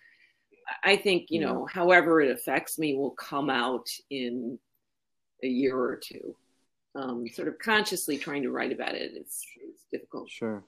I 0.82 0.96
think, 0.96 1.26
you 1.30 1.40
yeah. 1.40 1.48
know, 1.48 1.66
however 1.70 2.20
it 2.20 2.30
affects 2.30 2.78
me 2.78 2.94
will 2.94 3.10
come 3.10 3.50
out 3.50 3.88
in 4.10 4.58
a 5.42 5.48
year 5.48 5.78
or 5.78 5.96
two. 5.96 6.36
Um, 6.96 7.26
sort 7.28 7.48
of 7.48 7.58
consciously 7.58 8.18
trying 8.18 8.42
to 8.42 8.52
write 8.52 8.72
about 8.72 8.94
it, 8.94 9.12
it's, 9.14 9.44
it's 9.60 9.84
difficult. 9.90 10.30
Sure. 10.30 10.62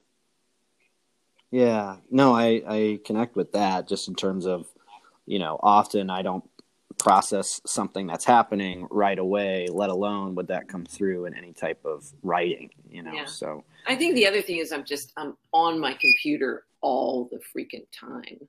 Yeah, 1.51 1.97
no, 2.11 2.35
I, 2.35 2.61
I 2.67 2.99
connect 3.05 3.37
with 3.37 3.53
that 3.53 3.87
just 3.87 4.09
in 4.09 4.15
terms 4.15 4.45
of 4.45 4.67
you 5.27 5.37
know, 5.37 5.59
often 5.61 6.09
I 6.09 6.23
don't 6.23 6.43
process 6.97 7.61
something 7.67 8.07
that's 8.07 8.25
happening 8.25 8.87
right 8.89 9.19
away, 9.19 9.67
let 9.69 9.91
alone 9.91 10.33
would 10.33 10.47
that 10.47 10.67
come 10.67 10.85
through 10.85 11.25
in 11.25 11.35
any 11.35 11.53
type 11.53 11.85
of 11.85 12.11
writing, 12.23 12.71
you 12.89 13.03
know. 13.03 13.13
Yeah. 13.13 13.25
So 13.25 13.63
I 13.85 13.95
think 13.95 14.15
the 14.15 14.25
other 14.25 14.41
thing 14.41 14.57
is 14.57 14.71
I'm 14.71 14.85
just 14.85 15.13
I'm 15.15 15.37
on 15.51 15.79
my 15.79 15.91
computer 15.91 16.63
all 16.81 17.29
the 17.31 17.37
freaking 17.37 17.85
time. 17.91 18.39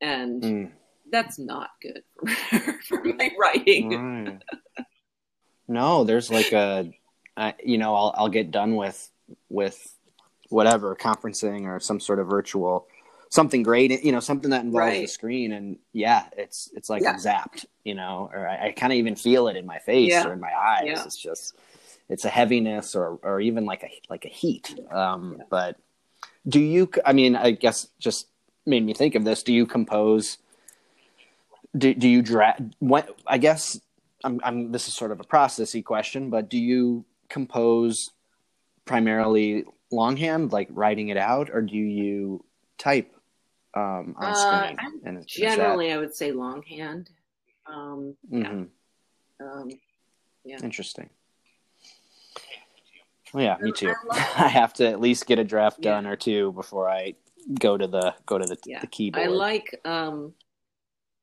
And 0.00 0.42
mm. 0.42 0.70
That's 1.12 1.38
not 1.38 1.70
good 1.80 2.02
for, 2.16 2.72
for 2.88 3.04
my 3.04 3.30
writing. 3.38 4.24
Right. 4.24 4.42
no, 5.68 6.04
there's 6.04 6.30
like 6.30 6.52
a 6.52 6.92
I, 7.36 7.54
you 7.64 7.78
know, 7.78 7.94
I'll 7.94 8.14
I'll 8.16 8.28
get 8.28 8.50
done 8.50 8.74
with 8.74 9.10
with 9.48 9.94
whatever 10.48 10.96
conferencing 10.96 11.66
or 11.66 11.78
some 11.80 12.00
sort 12.00 12.18
of 12.18 12.26
virtual 12.26 12.86
something 13.32 13.62
great, 13.62 14.04
you 14.04 14.12
know, 14.12 14.20
something 14.20 14.50
that 14.50 14.62
involves 14.62 14.92
right. 14.92 15.00
the 15.00 15.06
screen. 15.06 15.52
And 15.52 15.78
yeah, 15.92 16.24
it's 16.36 16.70
it's 16.74 16.90
like 16.90 17.02
yeah. 17.02 17.14
zapped, 17.14 17.64
you 17.82 17.94
know, 17.94 18.30
or 18.32 18.46
I, 18.46 18.66
I 18.66 18.72
kind 18.72 18.92
of 18.92 18.98
even 18.98 19.16
feel 19.16 19.48
it 19.48 19.56
in 19.56 19.64
my 19.64 19.78
face 19.78 20.10
yeah. 20.10 20.26
or 20.26 20.34
in 20.34 20.40
my 20.40 20.52
eyes. 20.54 20.84
Yeah. 20.84 21.04
It's 21.04 21.16
just 21.16 21.56
it's 22.10 22.26
a 22.26 22.28
heaviness 22.28 22.94
or 22.94 23.18
or 23.22 23.40
even 23.40 23.64
like 23.64 23.82
a 23.82 23.90
like 24.10 24.26
a 24.26 24.28
heat. 24.28 24.78
Um, 24.90 25.42
But 25.48 25.78
do 26.46 26.60
you? 26.60 26.90
I 27.06 27.14
mean, 27.14 27.34
I 27.34 27.52
guess 27.52 27.88
just 27.98 28.28
made 28.66 28.84
me 28.84 28.92
think 28.92 29.14
of 29.14 29.24
this. 29.24 29.42
Do 29.42 29.52
you 29.54 29.66
compose? 29.66 30.38
Do 31.76 31.94
do 31.94 32.08
you 32.08 32.22
drag? 32.22 32.72
What 32.78 33.18
I 33.26 33.38
guess 33.38 33.80
I'm, 34.24 34.40
I'm. 34.44 34.72
This 34.72 34.88
is 34.88 34.94
sort 34.94 35.10
of 35.10 35.20
a 35.20 35.24
processy 35.24 35.84
question, 35.84 36.30
but 36.30 36.48
do 36.50 36.58
you 36.58 37.04
compose 37.28 38.10
primarily 38.84 39.64
longhand, 39.90 40.52
like 40.52 40.68
writing 40.70 41.08
it 41.08 41.16
out, 41.16 41.50
or 41.52 41.62
do 41.62 41.76
you 41.76 42.44
type 42.78 43.14
um, 43.74 44.14
on 44.18 44.32
uh, 44.32 44.34
screen? 44.34 45.00
and 45.04 45.26
generally, 45.26 45.88
that... 45.88 45.94
I 45.94 45.98
would 45.98 46.14
say 46.14 46.32
longhand. 46.32 47.10
Um, 47.66 48.16
mm-hmm. 48.30 48.64
yeah. 49.40 49.46
Um, 49.46 49.70
yeah. 50.44 50.58
Interesting. 50.62 51.08
Well, 53.32 53.44
yeah, 53.44 53.56
me 53.60 53.72
too. 53.72 53.94
I, 54.10 54.16
I, 54.36 54.48
have 54.48 54.74
to 54.74 54.88
at 54.88 55.00
least 55.00 55.26
get 55.26 55.38
a 55.38 55.44
draft 55.44 55.78
yeah. 55.80 55.92
done 55.92 56.06
or 56.06 56.16
two 56.16 56.52
before 56.52 56.90
I 56.90 57.14
go 57.58 57.76
to 57.76 57.86
the 57.86 58.14
go 58.26 58.38
to 58.38 58.44
the, 58.44 58.58
yeah. 58.66 58.80
the 58.80 58.86
keyboard. 58.86 59.26
I 59.26 59.28
like 59.28 59.80
um, 59.84 60.34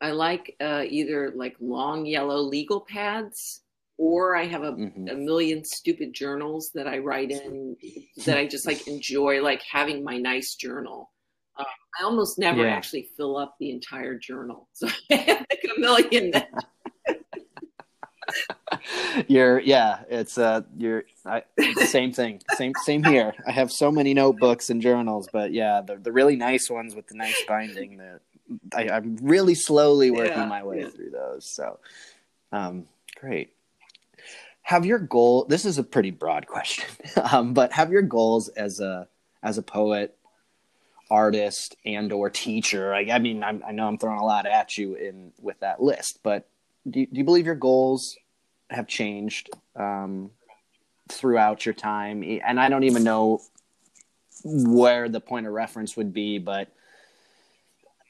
I 0.02 0.12
like 0.12 0.56
uh, 0.62 0.84
either 0.88 1.34
like 1.36 1.56
long 1.60 2.06
yellow 2.06 2.38
legal 2.38 2.82
pads 2.82 3.62
or 4.00 4.36
I 4.36 4.46
have 4.46 4.64
a, 4.64 4.72
mm-hmm. 4.72 5.10
a, 5.10 5.16
million 5.16 5.64
stupid 5.66 6.14
journals 6.14 6.72
that 6.74 6.88
I 6.88 7.00
write 7.00 7.32
in 7.32 7.76
that 8.26 8.38
I 8.38 8.48
just 8.48 8.66
like 8.66 8.88
enjoy, 8.88 9.44
like 9.44 9.62
having 9.70 10.04
my 10.04 10.18
nice 10.18 10.56
journal. 10.56 11.12
Uh, 11.58 11.66
I 12.00 12.06
almost 12.06 12.40
never 12.40 12.64
yeah. 12.64 12.74
actually 12.74 13.10
fill 13.18 13.36
up 13.36 13.56
the 13.60 13.72
entire 13.72 14.18
journal, 14.18 14.70
so 14.72 14.88
I 15.12 15.16
have 15.16 15.46
like 15.50 15.66
a 15.76 15.80
million. 15.80 16.32
you're 19.28 19.60
yeah, 19.60 20.04
it's 20.10 20.38
uh, 20.38 20.62
you're 20.78 21.04
I, 21.26 21.44
same 21.86 22.14
thing, 22.14 22.42
same 22.56 22.72
same 22.84 23.04
here. 23.04 23.34
I 23.46 23.52
have 23.52 23.70
so 23.70 23.92
many 23.92 24.14
notebooks 24.14 24.70
and 24.70 24.82
journals, 24.82 25.28
but 25.34 25.52
yeah, 25.52 25.82
the 25.82 25.98
the 25.98 26.14
really 26.14 26.38
nice 26.38 26.70
ones 26.70 26.96
with 26.96 27.08
the 27.08 27.16
nice 27.16 27.44
binding 27.46 27.98
that 27.98 28.22
I, 28.74 28.84
am 28.84 29.18
really 29.22 29.56
slowly 29.56 30.12
working 30.12 30.38
yeah, 30.38 30.46
my 30.46 30.64
way 30.64 30.82
yeah. 30.82 30.90
through 30.90 31.12
those. 31.12 31.50
So, 31.50 31.80
um, 32.52 32.86
great 33.20 33.52
have 34.70 34.86
your 34.86 35.00
goal 35.00 35.46
this 35.46 35.66
is 35.66 35.80
a 35.80 35.84
pretty 35.84 36.12
broad 36.12 36.46
question 36.46 36.88
um, 37.32 37.56
but 37.56 37.74
have 37.74 37.92
your 37.92 38.04
goals 38.04 38.50
as 38.50 38.80
a 38.80 39.08
as 39.42 39.58
a 39.58 39.64
poet 39.64 40.16
artist 41.10 41.76
and 41.86 42.14
or 42.14 42.30
teacher 42.30 42.94
i, 42.94 43.00
I 43.12 43.18
mean 43.18 43.44
I'm, 43.44 43.64
i 43.68 43.72
know 43.72 43.88
i'm 43.88 43.98
throwing 43.98 44.20
a 44.20 44.26
lot 44.26 44.46
at 44.46 44.78
you 44.78 44.94
in 44.94 45.32
with 45.42 45.60
that 45.62 45.82
list 45.82 46.20
but 46.22 46.48
do 46.88 47.00
you, 47.00 47.08
do 47.08 47.18
you 47.18 47.24
believe 47.24 47.48
your 47.48 47.56
goals 47.56 48.16
have 48.70 48.86
changed 48.88 49.50
um, 49.76 50.30
throughout 51.08 51.66
your 51.66 51.74
time 51.74 52.24
and 52.24 52.60
i 52.60 52.70
don't 52.70 52.84
even 52.84 53.04
know 53.04 53.42
where 54.44 55.10
the 55.10 55.20
point 55.20 55.48
of 55.48 55.54
reference 55.54 55.98
would 55.98 56.14
be 56.14 56.38
but 56.38 56.72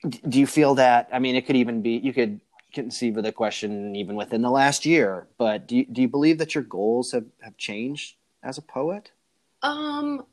do 0.08 0.40
you 0.40 0.48
feel 0.48 0.76
that 0.76 1.10
i 1.12 1.20
mean 1.20 1.36
it 1.36 1.46
could 1.46 1.56
even 1.56 1.82
be 1.82 1.98
you 1.98 2.14
could 2.14 2.40
conceive 2.74 3.18
of 3.18 3.24
the 3.24 3.32
question 3.32 3.96
even 3.96 4.16
within 4.16 4.42
the 4.42 4.50
last 4.50 4.86
year. 4.86 5.28
But 5.38 5.68
do 5.68 5.78
you, 5.78 5.86
do 5.86 6.02
you 6.02 6.08
believe 6.08 6.38
that 6.38 6.56
your 6.56 6.64
goals 6.64 7.12
have, 7.12 7.26
have 7.42 7.58
changed 7.58 8.16
as 8.44 8.58
a 8.58 8.62
poet? 8.62 9.12
Um, 9.62 10.26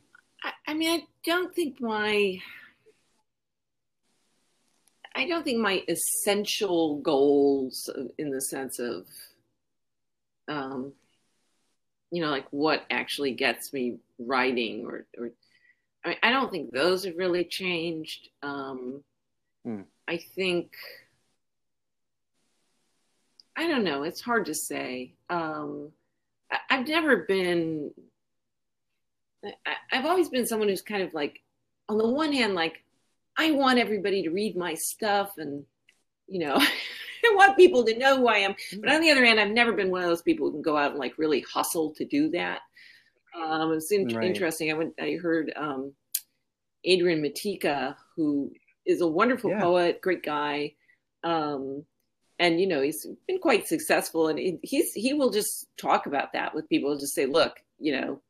I, 0.43 0.53
I 0.69 0.75
mean, 0.75 1.01
I 1.01 1.05
don't 1.25 1.55
think 1.55 1.81
my 1.81 2.41
I 5.15 5.27
don't 5.27 5.45
think 5.45 5.61
my 5.61 5.83
essential 5.89 6.99
goals 6.99 7.89
in 8.19 8.31
the 8.31 8.41
sense 8.41 8.79
of 8.79 9.07
um, 10.47 10.93
you 12.11 12.23
know, 12.23 12.29
like 12.29 12.47
what 12.51 12.85
actually 12.91 13.33
gets 13.33 13.73
me 13.73 13.97
writing 14.19 14.85
or, 14.87 15.07
or 15.19 15.31
I, 16.05 16.09
mean, 16.11 16.19
I 16.23 16.31
don't 16.31 16.53
think 16.53 16.71
those 16.71 17.05
have 17.05 17.17
really 17.17 17.45
changed. 17.45 18.29
Um, 18.43 19.03
hmm. 19.67 19.83
I 20.09 20.19
think 20.19 20.77
I 23.57 23.67
don't 23.67 23.85
know. 23.85 24.03
It's 24.03 24.21
hard 24.21 24.47
to 24.47 24.55
say. 24.55 25.15
Um, 25.31 25.91
I, 26.51 26.77
have 26.77 26.87
never 26.87 27.17
been. 27.25 27.91
I, 29.45 29.51
I've 29.91 30.05
always 30.05 30.29
been 30.29 30.47
someone 30.47 30.69
who's 30.69 30.83
kind 30.83 31.03
of 31.03 31.15
like, 31.15 31.43
on 31.89 31.97
the 31.97 32.07
one 32.07 32.33
hand, 32.33 32.55
like 32.55 32.83
I 33.39 33.53
want 33.53 33.79
everybody 33.79 34.23
to 34.25 34.31
read 34.31 34.57
my 34.57 34.75
stuff, 34.75 35.39
and 35.39 35.65
you 36.29 36.41
know, 36.41 36.57
I 37.25 37.35
want 37.35 37.57
people 37.57 37.83
to 37.85 37.99
know 37.99 38.19
who 38.19 38.29
I 38.29 38.39
am. 38.39 38.55
But 38.79 38.91
on 38.91 39.01
the 39.01 39.11
other 39.11 39.25
hand, 39.25 39.41
I've 39.41 39.51
never 39.51 39.73
been 39.73 39.91
one 39.91 40.03
of 40.03 40.09
those 40.09 40.23
people 40.23 40.47
who 40.47 40.53
can 40.53 40.63
go 40.63 40.77
out 40.77 40.91
and 40.91 41.01
like 41.01 41.17
really 41.17 41.41
hustle 41.41 41.95
to 41.95 42.05
do 42.05 42.29
that. 42.31 42.61
Um, 43.35 43.73
it's 43.73 43.91
in- 43.91 44.09
right. 44.09 44.27
interesting. 44.27 44.71
I 44.71 44.75
went. 44.75 44.95
I 45.01 45.13
heard 45.13 45.51
um, 45.57 45.95
Adrian 46.85 47.23
Matejka, 47.23 47.97
who 48.15 48.53
is 48.87 49.01
a 49.01 49.07
wonderful 49.07 49.51
yeah. 49.51 49.61
poet, 49.61 50.01
great 50.01 50.23
guy. 50.23 50.75
Um, 51.25 51.85
and 52.39 52.61
you 52.61 52.67
know 52.67 52.81
he's 52.81 53.07
been 53.27 53.39
quite 53.39 53.67
successful 53.67 54.29
and 54.29 54.59
he's 54.63 54.93
he 54.93 55.15
will 55.15 55.31
just 55.31 55.67
talk 55.77 56.07
about 56.07 56.33
that 56.33 56.55
with 56.55 56.69
people 56.69 56.91
and 56.91 57.01
just 57.01 57.15
say 57.15 57.27
look 57.27 57.61
you 57.79 57.99
know 57.99 58.21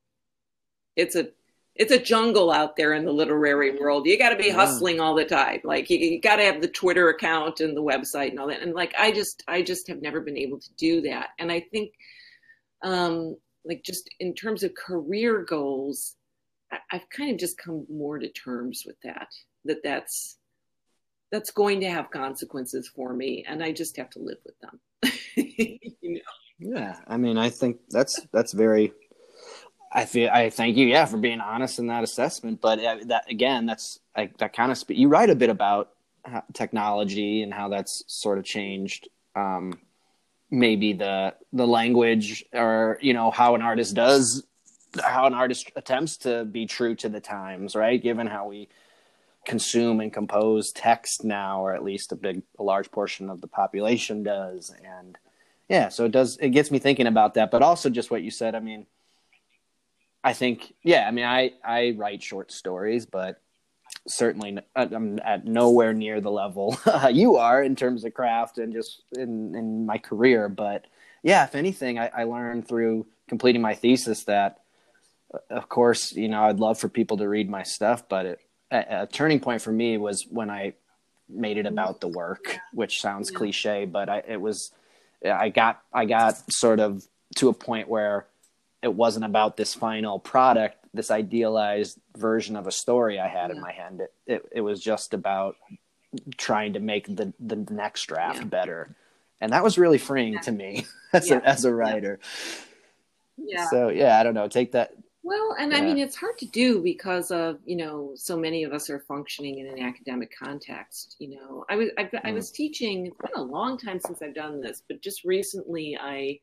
it's 0.95 1.17
a 1.17 1.29
it's 1.75 1.93
a 1.93 1.99
jungle 1.99 2.51
out 2.51 2.77
there 2.77 2.95
in 2.95 3.05
the 3.05 3.13
literary 3.13 3.79
world 3.79 4.07
you 4.07 4.19
got 4.19 4.31
to 4.31 4.37
be 4.37 4.49
hustling 4.49 5.01
all 5.01 5.15
the 5.15 5.25
time 5.25 5.61
like 5.65 5.91
you, 5.91 5.99
you 5.99 6.21
got 6.21 6.37
to 6.37 6.43
have 6.43 6.61
the 6.61 6.69
twitter 6.69 7.09
account 7.09 7.61
and 7.61 7.77
the 7.77 7.83
website 7.83 8.31
and 8.31 8.39
all 8.39 8.49
that 8.49 8.63
and 8.63 8.75
like 8.75 8.95
i 8.99 9.11
just 9.11 9.43
i 9.49 9.63
just 9.63 9.89
have 9.89 10.01
never 10.01 10.21
been 10.21 10.39
able 10.39 10.59
to 10.59 10.73
do 10.77 11.01
that 11.01 11.31
and 11.39 11.51
i 11.51 11.61
think 11.61 11.93
um 12.83 13.37
like 13.65 13.83
just 13.83 14.09
in 14.21 14.35
terms 14.35 14.63
of 14.63 14.75
career 14.75 15.43
goals 15.43 16.17
I, 16.71 16.79
i've 16.93 17.09
kind 17.11 17.33
of 17.33 17.39
just 17.39 17.59
come 17.59 17.87
more 17.91 18.19
to 18.19 18.29
terms 18.31 18.85
with 18.87 18.97
that 19.03 19.29
that 19.65 19.83
that's 19.83 20.39
that's 21.31 21.51
going 21.51 21.81
to 21.81 21.89
have 21.89 22.11
consequences 22.11 22.89
for 22.89 23.13
me 23.13 23.45
and 23.49 23.63
i 23.63 23.73
just 23.73 23.97
have 23.97 24.11
to 24.11 24.19
live 24.19 24.39
with 24.45 24.59
them 24.61 24.81
you 25.37 26.15
know? 26.15 26.21
yeah 26.59 26.97
i 27.07 27.17
mean 27.17 27.39
i 27.39 27.51
think 27.51 27.79
that's 27.91 28.21
that's 28.33 28.53
very 28.53 28.93
i 29.93 30.05
feel 30.05 30.31
i 30.31 30.51
thank 30.51 30.77
you 30.77 30.87
yeah 30.87 31.05
for 31.05 31.19
being 31.19 31.41
honest 31.41 31.79
in 31.79 31.87
that 31.87 32.05
assessment 32.05 32.61
but 32.61 32.79
uh, 32.79 32.97
that 33.05 33.25
again 33.31 33.67
that's 33.67 34.01
I, 34.15 34.31
that 34.39 34.55
kind 34.55 34.73
of 34.73 34.79
spe- 34.79 34.91
you 34.91 35.09
write 35.09 35.31
a 35.31 35.35
bit 35.35 35.51
about 35.51 35.91
technology 36.53 37.43
and 37.43 37.53
how 37.53 37.69
that's 37.69 38.03
sort 38.07 38.39
of 38.39 38.45
changed 38.45 39.09
um, 39.35 39.79
maybe 40.51 40.93
the 40.93 41.35
the 41.53 41.67
language 41.67 42.45
or 42.53 42.99
you 43.01 43.13
know 43.13 43.31
how 43.31 43.55
an 43.55 43.63
artist 43.63 43.95
does 43.95 44.45
how 45.03 45.27
an 45.27 45.35
artist 45.35 45.71
attempts 45.77 46.17
to 46.17 46.45
be 46.45 46.67
true 46.67 46.95
to 46.95 47.09
the 47.09 47.21
times 47.21 47.75
right 47.75 48.03
given 48.03 48.27
how 48.27 48.47
we 48.47 48.69
consume 49.47 50.01
and 50.01 50.13
compose 50.13 50.73
text 50.73 51.25
now, 51.25 51.65
or 51.65 51.75
at 51.75 51.85
least 51.85 52.13
a 52.13 52.17
big, 52.17 52.43
a 52.59 52.63
large 52.63 52.91
portion 52.91 53.31
of 53.31 53.41
the 53.41 53.47
population 53.47 54.23
does. 54.23 54.75
And 54.85 55.17
yeah, 55.69 55.89
so 55.89 56.05
it 56.05 56.13
does, 56.13 56.37
it 56.37 56.51
gets 56.51 56.71
me 56.71 56.79
thinking 56.79 57.07
about 57.07 57.35
that, 57.35 57.51
but 57.51 57.63
also 57.63 57.89
just 57.89 58.11
what 58.11 58.23
you 58.23 58.31
said. 58.31 58.55
I 58.55 58.61
mean, 58.61 58.87
I 60.23 60.33
think, 60.33 60.75
yeah, 60.83 61.07
I 61.07 61.13
mean, 61.13 61.25
I, 61.25 61.53
I 61.65 61.95
write 61.97 62.23
short 62.23 62.51
stories, 62.51 63.07
but 63.07 63.41
certainly 64.09 64.59
uh, 64.75 64.87
I'm 64.93 65.21
at 65.25 65.45
nowhere 65.45 65.95
near 65.95 66.21
the 66.21 66.31
level 66.31 66.77
you 67.13 67.37
are 67.37 67.63
in 67.63 67.77
terms 67.77 68.05
of 68.05 68.15
craft 68.15 68.59
and 68.59 68.73
just 68.73 69.03
in, 69.13 69.55
in 69.55 69.87
my 69.87 69.99
career. 69.99 70.49
But 70.49 70.87
yeah, 71.23 71.45
if 71.45 71.55
anything, 71.55 72.01
I, 72.01 72.11
I 72.15 72.25
learned 72.25 72.67
through 72.67 73.07
completing 73.29 73.63
my 73.63 73.75
thesis 73.75 74.25
that, 74.25 74.59
uh, 75.33 75.39
of 75.51 75.69
course, 75.69 76.13
you 76.13 76.29
know, 76.29 76.43
I'd 76.45 76.59
love 76.59 76.81
for 76.81 76.89
people 76.89 77.19
to 77.19 77.29
read 77.29 77.49
my 77.49 77.63
stuff, 77.63 78.09
but 78.09 78.27
it, 78.27 78.41
a, 78.71 79.03
a, 79.03 79.07
turning 79.07 79.41
point 79.41 79.63
for 79.63 79.73
me 79.73 79.99
was 79.99 80.27
when 80.29 80.51
I 80.51 80.75
made 81.29 81.57
it 81.57 81.67
mm. 81.67 81.71
about 81.71 82.01
the 82.01 82.09
work, 82.09 82.59
which 82.73 83.01
sounds 83.01 83.31
yeah. 83.31 83.39
cliche, 83.39 83.85
but 83.85 84.09
I, 84.09 84.23
it 84.27 84.41
was, 84.41 84.73
I 85.25 85.49
got, 85.49 85.83
I 85.93 86.05
got 86.05 86.53
sort 86.53 86.81
of 86.81 87.07
to 87.37 87.49
a 87.49 87.53
point 87.53 87.89
where 87.89 88.27
it 88.83 88.95
wasn't 88.95 89.25
about 89.25 89.57
this 89.57 89.75
final 89.75 90.19
product, 90.19 90.79
this 90.95 91.11
idealized 91.11 91.99
version 92.17 92.57
of 92.57 92.67
a 92.67 92.73
story 92.73 93.19
I 93.19 93.29
had 93.29 93.51
yeah. 93.51 93.57
in 93.57 93.61
my 93.61 93.73
hand. 93.73 94.01
It, 94.01 94.13
it, 94.27 94.43
it, 94.53 94.61
was 94.61 94.81
just 94.81 95.15
about 95.15 95.57
trying 96.37 96.75
to 96.75 96.81
make 96.81 97.07
the, 97.07 97.33
the 97.41 97.57
next 97.71 98.07
draft 98.07 98.39
yeah. 98.39 98.45
better. 98.45 98.97
And 99.41 99.53
that 99.53 99.65
was 99.65 99.77
really 99.77 99.99
freeing 99.99 100.39
to 100.41 100.53
me 100.53 100.87
as 101.13 101.31
a, 101.31 101.45
as 101.45 101.65
a 101.65 101.75
writer. 101.75 102.21
Yeah. 103.37 103.69
So 103.71 103.89
yeah, 103.89 104.19
I 104.19 104.23
don't 104.23 104.35
know. 104.35 104.49
Take 104.49 104.73
that, 104.73 104.95
well, 105.27 105.57
and 105.59 105.73
yeah. 105.73 105.79
I 105.79 105.81
mean, 105.81 105.99
it's 105.99 106.15
hard 106.15 106.39
to 106.39 106.47
do 106.47 106.81
because 106.81 107.33
of 107.33 107.59
you 107.65 107.77
know 107.77 108.13
so 108.15 108.37
many 108.37 108.63
of 108.63 108.73
us 108.73 108.89
are 108.89 109.01
functioning 109.01 109.59
in 109.59 109.67
an 109.67 109.81
academic 109.81 110.33
context. 110.39 111.17
You 111.19 111.31
know, 111.31 111.65
I 111.69 111.75
was 111.75 111.89
mm. 111.99 112.21
I 112.23 112.31
was 112.31 112.53
teaching. 112.53 113.07
It's 113.07 113.17
been 113.17 113.43
a 113.43 113.43
long 113.43 113.77
time 113.77 113.99
since 113.99 114.23
I've 114.23 114.37
done 114.37 114.61
this, 114.61 114.85
but 114.87 115.03
just 115.03 115.25
recently 115.25 115.99
I 116.01 116.39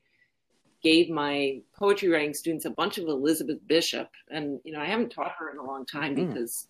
gave 0.84 1.09
my 1.09 1.61
poetry 1.79 2.09
writing 2.09 2.34
students 2.34 2.65
a 2.65 2.71
bunch 2.71 2.97
of 2.97 3.07
Elizabeth 3.07 3.59
Bishop, 3.65 4.09
and 4.29 4.59
you 4.65 4.73
know 4.73 4.81
I 4.81 4.86
haven't 4.86 5.11
taught 5.11 5.31
her 5.39 5.49
in 5.49 5.59
a 5.59 5.63
long 5.63 5.86
time 5.86 6.17
mm. 6.17 6.27
because 6.27 6.67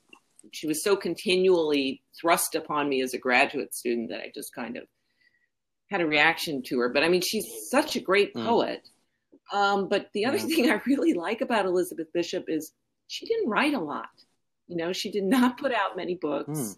she 0.51 0.67
was 0.67 0.83
so 0.83 0.95
continually 0.95 2.03
thrust 2.15 2.53
upon 2.53 2.89
me 2.89 3.01
as 3.01 3.15
a 3.15 3.17
graduate 3.17 3.73
student 3.73 4.09
that 4.09 4.19
I 4.19 4.31
just 4.35 4.53
kind 4.53 4.77
of 4.77 4.83
had 5.89 6.01
a 6.01 6.05
reaction 6.05 6.61
to 6.67 6.77
her. 6.79 6.89
But 6.89 7.03
I 7.03 7.09
mean, 7.09 7.21
she's 7.21 7.47
such 7.71 7.95
a 7.95 7.99
great 7.99 8.35
mm. 8.35 8.45
poet. 8.45 8.87
Um, 9.51 9.89
but 9.89 10.09
the 10.13 10.25
other 10.25 10.39
thing 10.39 10.69
I 10.71 10.81
really 10.85 11.13
like 11.13 11.41
about 11.41 11.65
Elizabeth 11.65 12.07
Bishop 12.13 12.45
is 12.47 12.71
she 13.07 13.25
didn't 13.25 13.49
write 13.49 13.73
a 13.73 13.79
lot. 13.79 14.09
You 14.67 14.77
know, 14.77 14.93
she 14.93 15.11
did 15.11 15.23
not 15.23 15.57
put 15.57 15.73
out 15.73 15.97
many 15.97 16.15
books. 16.15 16.49
Mm. 16.49 16.77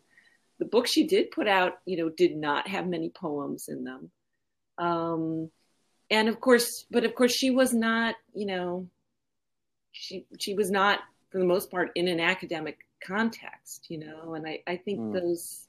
The 0.60 0.66
books 0.66 0.92
she 0.92 1.06
did 1.06 1.32
put 1.32 1.48
out, 1.48 1.80
you 1.86 1.98
know, 1.98 2.10
did 2.10 2.36
not 2.36 2.68
have 2.68 2.88
many 2.88 3.10
poems 3.10 3.68
in 3.68 3.84
them. 3.84 4.12
Um, 4.78 5.52
and 6.10 6.30
of 6.30 6.40
course, 6.40 6.86
but 6.90 7.04
of 7.04 7.16
course, 7.16 7.34
she 7.34 7.52
was 7.52 7.74
not, 7.74 8.16
you 8.34 8.46
know, 8.46 8.90
she 9.92 10.26
she 10.40 10.54
was 10.54 10.70
not 10.70 11.00
for 11.30 11.40
the 11.40 11.46
most 11.46 11.72
part 11.72 11.92
in 11.96 12.08
an 12.08 12.20
academic 12.20 12.80
context, 13.04 13.88
you 13.90 13.98
know. 14.00 14.34
And 14.34 14.46
I 14.48 14.60
I 14.68 14.78
think 14.78 15.00
mm. 15.00 15.14
those, 15.14 15.68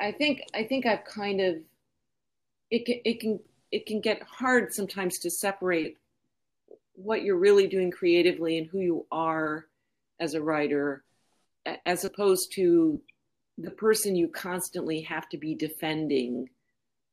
I 0.00 0.12
think 0.12 0.42
I 0.54 0.64
think 0.64 0.86
I've 0.86 1.04
kind 1.04 1.40
of 1.40 1.56
it 2.70 2.86
can 2.86 3.00
it 3.04 3.20
can 3.20 3.40
it 3.70 3.86
can 3.86 4.00
get 4.00 4.22
hard 4.22 4.72
sometimes 4.72 5.18
to 5.18 5.30
separate 5.30 5.96
what 6.94 7.22
you're 7.22 7.36
really 7.36 7.66
doing 7.66 7.90
creatively 7.90 8.58
and 8.58 8.66
who 8.66 8.80
you 8.80 9.06
are 9.12 9.66
as 10.20 10.34
a 10.34 10.42
writer 10.42 11.04
as 11.86 12.04
opposed 12.04 12.52
to 12.54 13.00
the 13.58 13.70
person 13.70 14.16
you 14.16 14.28
constantly 14.28 15.02
have 15.02 15.28
to 15.28 15.36
be 15.36 15.54
defending 15.54 16.48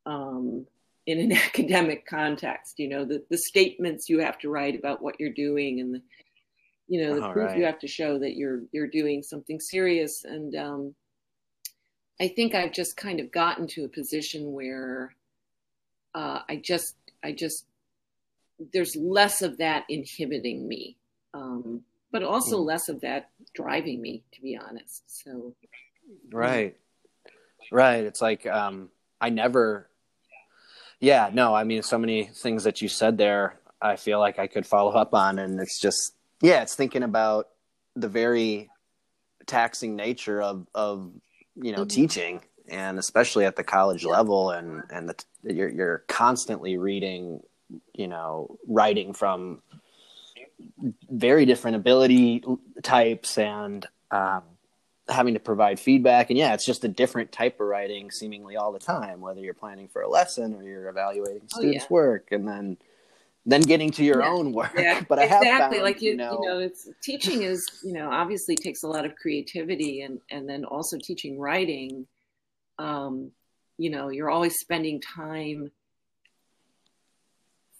um, 0.05 0.65
in 1.05 1.19
an 1.19 1.31
academic 1.45 2.05
context. 2.05 2.79
You 2.79 2.89
know, 2.89 3.05
the 3.05 3.23
the 3.29 3.37
statements 3.37 4.09
you 4.09 4.19
have 4.19 4.37
to 4.39 4.49
write 4.49 4.77
about 4.77 5.01
what 5.01 5.19
you're 5.19 5.33
doing, 5.33 5.79
and 5.79 5.95
the 5.95 6.01
you 6.87 7.03
know 7.03 7.15
the 7.15 7.25
All 7.25 7.33
proof 7.33 7.49
right. 7.49 7.57
you 7.57 7.65
have 7.65 7.79
to 7.79 7.87
show 7.87 8.19
that 8.19 8.35
you're 8.35 8.61
you're 8.71 8.87
doing 8.87 9.23
something 9.23 9.59
serious. 9.59 10.23
And 10.23 10.55
um, 10.55 10.95
I 12.21 12.27
think 12.29 12.55
I've 12.55 12.73
just 12.73 12.95
kind 12.95 13.19
of 13.19 13.31
gotten 13.31 13.67
to 13.69 13.83
a 13.85 13.89
position 13.89 14.53
where 14.53 15.15
uh, 16.15 16.39
I 16.49 16.55
just 16.55 16.95
I 17.23 17.31
just 17.33 17.65
there's 18.73 18.95
less 18.95 19.41
of 19.41 19.57
that 19.57 19.83
inhibiting 19.89 20.67
me, 20.67 20.95
um, 21.33 21.81
but 22.11 22.23
also 22.23 22.57
Mm. 22.57 22.65
less 22.65 22.87
of 22.89 23.01
that 23.01 23.29
driving 23.53 24.01
me, 24.01 24.23
to 24.33 24.41
be 24.41 24.57
honest. 24.57 25.03
So 25.07 25.53
Right. 26.31 26.75
Right. 27.71 28.03
It's 28.05 28.21
like 28.21 28.45
um 28.47 28.89
I 29.19 29.29
never 29.29 29.89
Yeah, 30.99 31.29
no, 31.33 31.53
I 31.53 31.63
mean 31.65 31.83
so 31.83 31.97
many 31.97 32.25
things 32.25 32.63
that 32.63 32.81
you 32.81 32.87
said 32.87 33.17
there 33.17 33.59
I 33.81 33.97
feel 33.97 34.19
like 34.19 34.39
I 34.39 34.47
could 34.47 34.65
follow 34.65 34.91
up 34.91 35.13
on 35.13 35.39
and 35.39 35.59
it's 35.59 35.79
just 35.79 36.13
yeah, 36.41 36.61
it's 36.61 36.75
thinking 36.75 37.03
about 37.03 37.49
the 37.95 38.07
very 38.07 38.69
taxing 39.45 39.95
nature 39.95 40.41
of 40.41 40.67
of 40.73 41.11
you 41.55 41.71
know 41.73 41.83
Mhm. 41.85 41.89
teaching 41.89 42.41
and 42.69 42.97
especially 42.97 43.45
at 43.45 43.55
the 43.55 43.63
college 43.63 44.03
level 44.05 44.51
and 44.51 44.83
and 44.89 45.09
the, 45.09 45.53
you're 45.53 45.69
you're 45.69 46.03
constantly 46.07 46.77
reading 46.77 47.41
you 47.93 48.07
know 48.07 48.57
writing 48.67 49.13
from 49.13 49.61
very 51.09 51.45
different 51.45 51.75
ability 51.75 52.43
types 52.83 53.37
and 53.37 53.87
um, 54.11 54.43
having 55.09 55.33
to 55.33 55.39
provide 55.39 55.79
feedback 55.79 56.29
and 56.29 56.39
yeah 56.39 56.53
it's 56.53 56.65
just 56.65 56.83
a 56.83 56.87
different 56.87 57.31
type 57.31 57.59
of 57.59 57.67
writing 57.67 58.09
seemingly 58.11 58.55
all 58.55 58.71
the 58.71 58.79
time 58.79 59.21
whether 59.21 59.39
you're 59.39 59.53
planning 59.53 59.87
for 59.87 60.01
a 60.01 60.09
lesson 60.09 60.53
or 60.55 60.63
you're 60.63 60.89
evaluating 60.89 61.41
Oh, 61.53 61.57
students 61.57 61.83
yeah. 61.83 61.87
work 61.89 62.27
and 62.31 62.47
then 62.47 62.77
then 63.45 63.61
getting 63.61 63.91
to 63.91 64.03
your 64.03 64.23
Yeah. 64.23 64.29
own 64.29 64.51
work 64.51 64.71
Yeah, 64.75 65.01
but 65.09 65.19
i 65.19 65.25
have 65.25 65.43
exactly 65.43 65.77
found, 65.77 65.83
like 65.83 66.01
you, 66.01 66.11
you 66.11 66.17
know, 66.17 66.39
you 66.41 66.47
know 66.47 66.59
it's 66.59 66.89
teaching 67.03 67.43
is 67.43 67.63
you 67.83 67.93
know 67.93 68.09
obviously 68.11 68.55
takes 68.55 68.83
a 68.83 68.87
lot 68.87 69.05
of 69.05 69.15
creativity 69.15 70.01
and 70.01 70.19
and 70.31 70.49
then 70.49 70.65
also 70.65 70.97
teaching 70.97 71.39
writing 71.39 72.07
um 72.79 73.31
you 73.77 73.89
know 73.89 74.09
you're 74.09 74.29
always 74.29 74.55
spending 74.59 75.01
time 75.01 75.71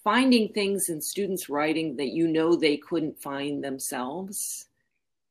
finding 0.04 0.50
things 0.54 0.90
in 0.90 1.02
students 1.02 1.50
writing 1.50 1.96
that 1.98 2.10
you 2.10 2.28
know 2.28 2.56
they 2.56 2.78
couldn't 2.78 3.22
find 3.22 3.64
themselves 3.64 4.68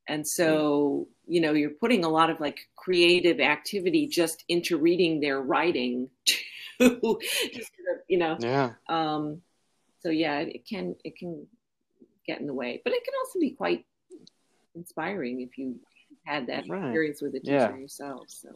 and 0.07 0.27
so 0.27 1.07
you 1.27 1.39
know 1.41 1.53
you're 1.53 1.69
putting 1.69 2.03
a 2.03 2.09
lot 2.09 2.29
of 2.29 2.39
like 2.39 2.59
creative 2.75 3.39
activity 3.39 4.07
just 4.07 4.43
into 4.49 4.77
reading 4.77 5.19
their 5.19 5.41
writing 5.41 6.09
to 6.25 7.19
just 7.53 7.71
sort 7.75 7.97
of, 7.97 8.01
you 8.07 8.17
know 8.17 8.37
yeah 8.39 8.71
um, 8.87 9.41
so 10.05 10.09
yeah, 10.11 10.37
it, 10.39 10.57
it 10.57 10.67
can 10.67 10.95
it 11.03 11.17
can 11.17 11.47
get 12.27 12.39
in 12.39 12.45
the 12.45 12.53
way, 12.53 12.79
but 12.83 12.93
it 12.93 13.03
can 13.03 13.13
also 13.19 13.39
be 13.39 13.51
quite 13.51 13.85
inspiring 14.75 15.41
if 15.41 15.57
you 15.57 15.79
had 16.25 16.47
that 16.47 16.67
Right. 16.67 16.83
experience 16.83 17.21
with 17.23 17.33
a 17.33 17.39
teacher 17.39 17.51
Yeah. 17.51 17.75
yourself. 17.75 18.27
So 18.27 18.49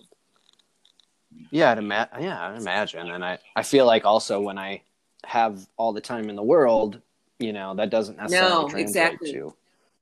Yeah, 1.52 1.72
I'd 1.72 1.78
ima- 1.78 2.10
yeah, 2.20 2.48
I'd 2.48 2.60
imagine, 2.60 3.10
and 3.10 3.24
I, 3.24 3.40
I 3.56 3.64
feel 3.64 3.86
like 3.86 4.06
also 4.06 4.40
when 4.42 4.58
I 4.58 4.82
have 5.26 5.68
all 5.78 5.94
the 5.94 6.02
time 6.02 6.30
in 6.30 6.36
the 6.36 6.44
world, 6.44 7.02
you 7.40 7.54
know, 7.54 7.74
that 7.76 7.90
doesn't 7.90 8.18
necessarily 8.18 8.50
No, 8.64 8.70
translate 8.70 8.84
exactly. 9.14 9.32
to 9.34 9.54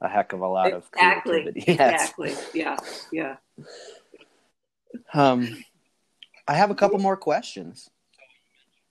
a 0.01 0.07
heck 0.07 0.33
of 0.33 0.41
a 0.41 0.47
lot 0.47 0.73
of 0.73 0.87
exactly, 0.93 1.31
creativity. 1.31 1.63
Yes. 1.67 2.13
exactly, 2.19 2.35
yeah, 2.53 2.77
yeah. 3.11 3.35
Um, 5.13 5.63
I 6.47 6.53
have 6.53 6.71
a 6.71 6.75
couple 6.75 6.99
more 6.99 7.17
questions. 7.17 7.89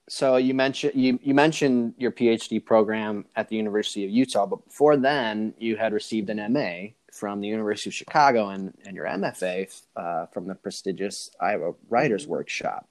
So 0.09 0.37
you 0.37 0.55
mentioned 0.55 0.93
you 0.95 1.19
you 1.23 1.35
mentioned 1.35 1.95
your 1.99 2.13
PhD 2.13 2.65
program 2.65 3.25
at 3.35 3.49
the 3.49 3.57
University 3.57 4.05
of 4.05 4.11
Utah, 4.11 4.47
but 4.47 4.65
before 4.65 4.97
then 4.97 5.53
you 5.59 5.77
had 5.77 5.93
received 5.93 6.31
an 6.31 6.53
MA 6.53 6.91
from 7.17 7.41
the 7.41 7.49
University 7.49 7.91
of 7.91 7.95
Chicago 7.95 8.49
and, 8.51 8.75
and 8.85 8.95
your 8.95 9.07
MFA 9.07 9.83
uh, 9.97 10.27
from 10.27 10.47
the 10.47 10.55
prestigious 10.55 11.31
Iowa 11.41 11.75
Writers 11.89 12.27
Workshop. 12.27 12.89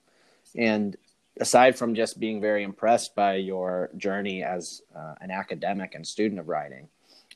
And 0.55 0.95
aside 1.39 1.77
from 1.77 1.95
just 1.95 2.19
being 2.19 2.41
very 2.41 2.63
impressed 2.63 3.15
by 3.15 3.35
your 3.35 3.89
journey 3.97 4.43
as 4.43 4.81
uh, 4.95 5.15
an 5.21 5.31
academic 5.31 5.95
and 5.95 6.05
student 6.05 6.39
of 6.39 6.47
writing 6.47 6.87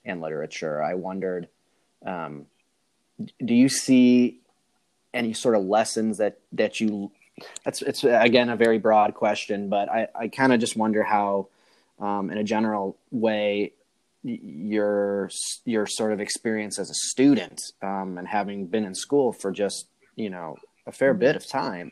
and 0.05 0.21
literature, 0.21 0.81
I 0.81 0.95
wondered, 0.95 1.47
um, 2.05 2.45
do 3.43 3.53
you 3.53 3.69
see 3.69 4.39
any 5.13 5.33
sort 5.33 5.55
of 5.55 5.63
lessons 5.63 6.17
that 6.17 6.39
that 6.53 6.79
you 6.79 7.11
that's 7.63 7.81
it's 7.81 8.03
again 8.03 8.49
a 8.49 8.55
very 8.55 8.77
broad 8.77 9.13
question 9.13 9.69
but 9.69 9.89
i 9.89 10.07
i 10.15 10.27
kind 10.27 10.53
of 10.53 10.59
just 10.59 10.75
wonder 10.75 11.03
how 11.03 11.47
um, 11.99 12.29
in 12.29 12.37
a 12.37 12.43
general 12.43 12.95
way 13.11 13.73
your 14.23 15.29
your 15.65 15.85
sort 15.85 16.11
of 16.11 16.19
experience 16.19 16.77
as 16.77 16.89
a 16.89 16.93
student 16.93 17.61
um, 17.81 18.17
and 18.17 18.27
having 18.27 18.67
been 18.67 18.83
in 18.83 18.93
school 18.93 19.31
for 19.31 19.51
just 19.51 19.87
you 20.15 20.29
know 20.29 20.55
a 20.85 20.91
fair 20.91 21.13
bit 21.13 21.35
of 21.35 21.47
time 21.47 21.91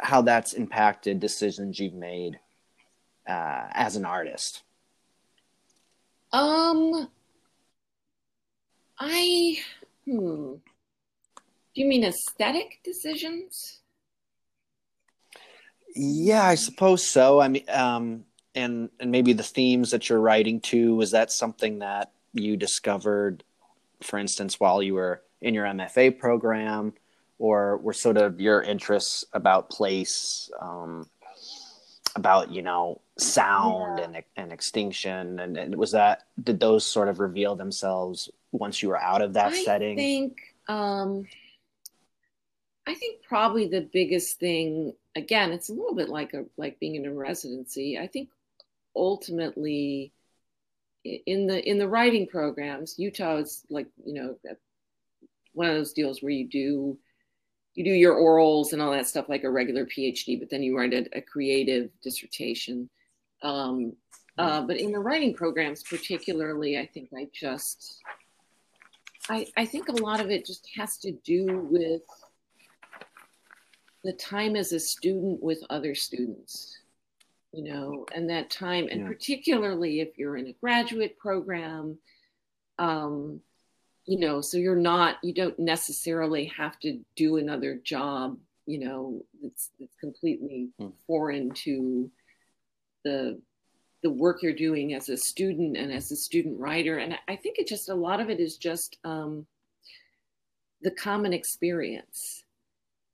how 0.00 0.22
that's 0.22 0.52
impacted 0.52 1.20
decisions 1.20 1.78
you've 1.78 1.94
made 1.94 2.38
uh, 3.28 3.66
as 3.72 3.96
an 3.96 4.04
artist 4.04 4.62
Um, 6.32 7.08
I 8.98 9.56
hmm. 10.04 10.54
Do 11.74 11.82
you 11.82 11.86
mean 11.86 12.04
aesthetic 12.04 12.80
decisions? 12.84 13.80
Yeah, 15.94 16.44
I 16.44 16.54
suppose 16.56 17.02
so. 17.06 17.40
I 17.40 17.48
mean, 17.48 17.64
um, 17.68 18.24
and 18.58 18.90
and 19.00 19.10
maybe 19.10 19.32
the 19.32 19.42
themes 19.42 19.92
that 19.92 20.08
you're 20.08 20.20
writing 20.20 20.60
to 20.60 20.94
was 20.96 21.12
that 21.12 21.30
something 21.32 21.78
that 21.78 22.10
you 22.32 22.56
discovered, 22.56 23.44
for 24.02 24.18
instance, 24.18 24.58
while 24.58 24.82
you 24.82 24.94
were 24.94 25.22
in 25.40 25.54
your 25.54 25.64
MFA 25.66 26.18
program, 26.18 26.92
or 27.38 27.78
were 27.78 27.92
sort 27.92 28.16
of 28.16 28.40
your 28.40 28.60
interests 28.62 29.24
about 29.32 29.70
place, 29.70 30.50
um, 30.60 31.08
about 32.16 32.50
you 32.50 32.62
know 32.62 33.00
sound 33.16 34.00
and 34.00 34.22
and 34.36 34.52
extinction, 34.52 35.38
and, 35.38 35.56
and 35.56 35.76
was 35.76 35.92
that 35.92 36.24
did 36.42 36.58
those 36.58 36.84
sort 36.84 37.08
of 37.08 37.20
reveal 37.20 37.54
themselves 37.54 38.28
once 38.50 38.82
you 38.82 38.88
were 38.88 39.00
out 39.00 39.22
of 39.22 39.34
that 39.34 39.52
I 39.52 39.64
setting? 39.64 39.96
think 39.96 40.38
um, 40.66 41.26
I 42.88 42.94
think 42.94 43.22
probably 43.22 43.68
the 43.68 43.82
biggest 43.82 44.40
thing 44.40 44.94
again, 45.14 45.52
it's 45.52 45.68
a 45.68 45.74
little 45.74 45.94
bit 45.94 46.08
like 46.08 46.34
a 46.34 46.44
like 46.56 46.80
being 46.80 46.96
in 46.96 47.06
a 47.06 47.12
residency. 47.12 47.98
I 47.98 48.08
think 48.08 48.30
ultimately 48.98 50.12
in 51.04 51.46
the 51.46 51.66
in 51.68 51.78
the 51.78 51.88
writing 51.88 52.26
programs, 52.26 52.98
Utah 52.98 53.36
is 53.36 53.64
like 53.70 53.86
you 54.04 54.14
know 54.14 54.36
one 55.52 55.68
of 55.68 55.74
those 55.74 55.92
deals 55.92 56.22
where 56.22 56.32
you 56.32 56.48
do 56.48 56.98
you 57.74 57.84
do 57.84 57.90
your 57.90 58.16
orals 58.16 58.72
and 58.72 58.82
all 58.82 58.90
that 58.90 59.06
stuff 59.06 59.28
like 59.28 59.44
a 59.44 59.50
regular 59.50 59.86
PhD, 59.86 60.38
but 60.38 60.50
then 60.50 60.62
you 60.62 60.76
write 60.76 60.92
a, 60.92 61.06
a 61.16 61.20
creative 61.20 61.90
dissertation. 62.02 62.90
Um, 63.42 63.92
uh, 64.36 64.62
but 64.62 64.78
in 64.78 64.92
the 64.92 64.98
writing 64.98 65.34
programs, 65.34 65.82
particularly, 65.82 66.78
I 66.78 66.86
think 66.86 67.10
I 67.16 67.28
just 67.32 68.00
I, 69.28 69.46
I 69.56 69.66
think 69.66 69.88
a 69.88 69.92
lot 69.92 70.20
of 70.20 70.30
it 70.30 70.46
just 70.46 70.68
has 70.76 70.96
to 70.98 71.12
do 71.24 71.68
with 71.70 72.02
the 74.04 74.12
time 74.14 74.56
as 74.56 74.72
a 74.72 74.80
student 74.80 75.42
with 75.42 75.58
other 75.70 75.94
students, 75.94 76.77
you 77.52 77.64
know, 77.64 78.04
and 78.14 78.28
that 78.30 78.50
time, 78.50 78.88
and 78.90 79.00
Yeah. 79.02 79.06
particularly 79.08 80.00
if 80.00 80.18
you're 80.18 80.36
in 80.36 80.48
a 80.48 80.52
graduate 80.54 81.16
program, 81.18 81.98
um, 82.78 83.42
you 84.04 84.18
know, 84.18 84.40
so 84.40 84.56
you're 84.58 84.76
not, 84.76 85.22
you 85.22 85.32
don't 85.34 85.58
necessarily 85.58 86.46
have 86.46 86.78
to 86.80 87.02
do 87.16 87.36
another 87.36 87.76
job, 87.76 88.38
you 88.66 88.78
know, 88.78 89.24
that's, 89.42 89.70
that's 89.78 89.94
completely 89.96 90.70
Hmm. 90.78 90.88
foreign 91.06 91.50
to 91.64 92.10
the 93.04 93.40
the 94.02 94.10
work 94.10 94.42
you're 94.44 94.52
doing 94.52 94.94
as 94.94 95.08
a 95.08 95.16
student 95.16 95.76
and 95.76 95.92
as 95.92 96.12
a 96.12 96.16
student 96.16 96.56
writer 96.60 96.98
and 96.98 97.18
i 97.26 97.34
think 97.34 97.58
it 97.58 97.66
just 97.66 97.88
a 97.88 97.94
lot 97.94 98.20
of 98.20 98.30
it 98.30 98.38
is 98.38 98.56
just 98.56 98.96
um, 99.02 99.44
the 100.82 100.90
common 100.92 101.32
experience 101.32 102.44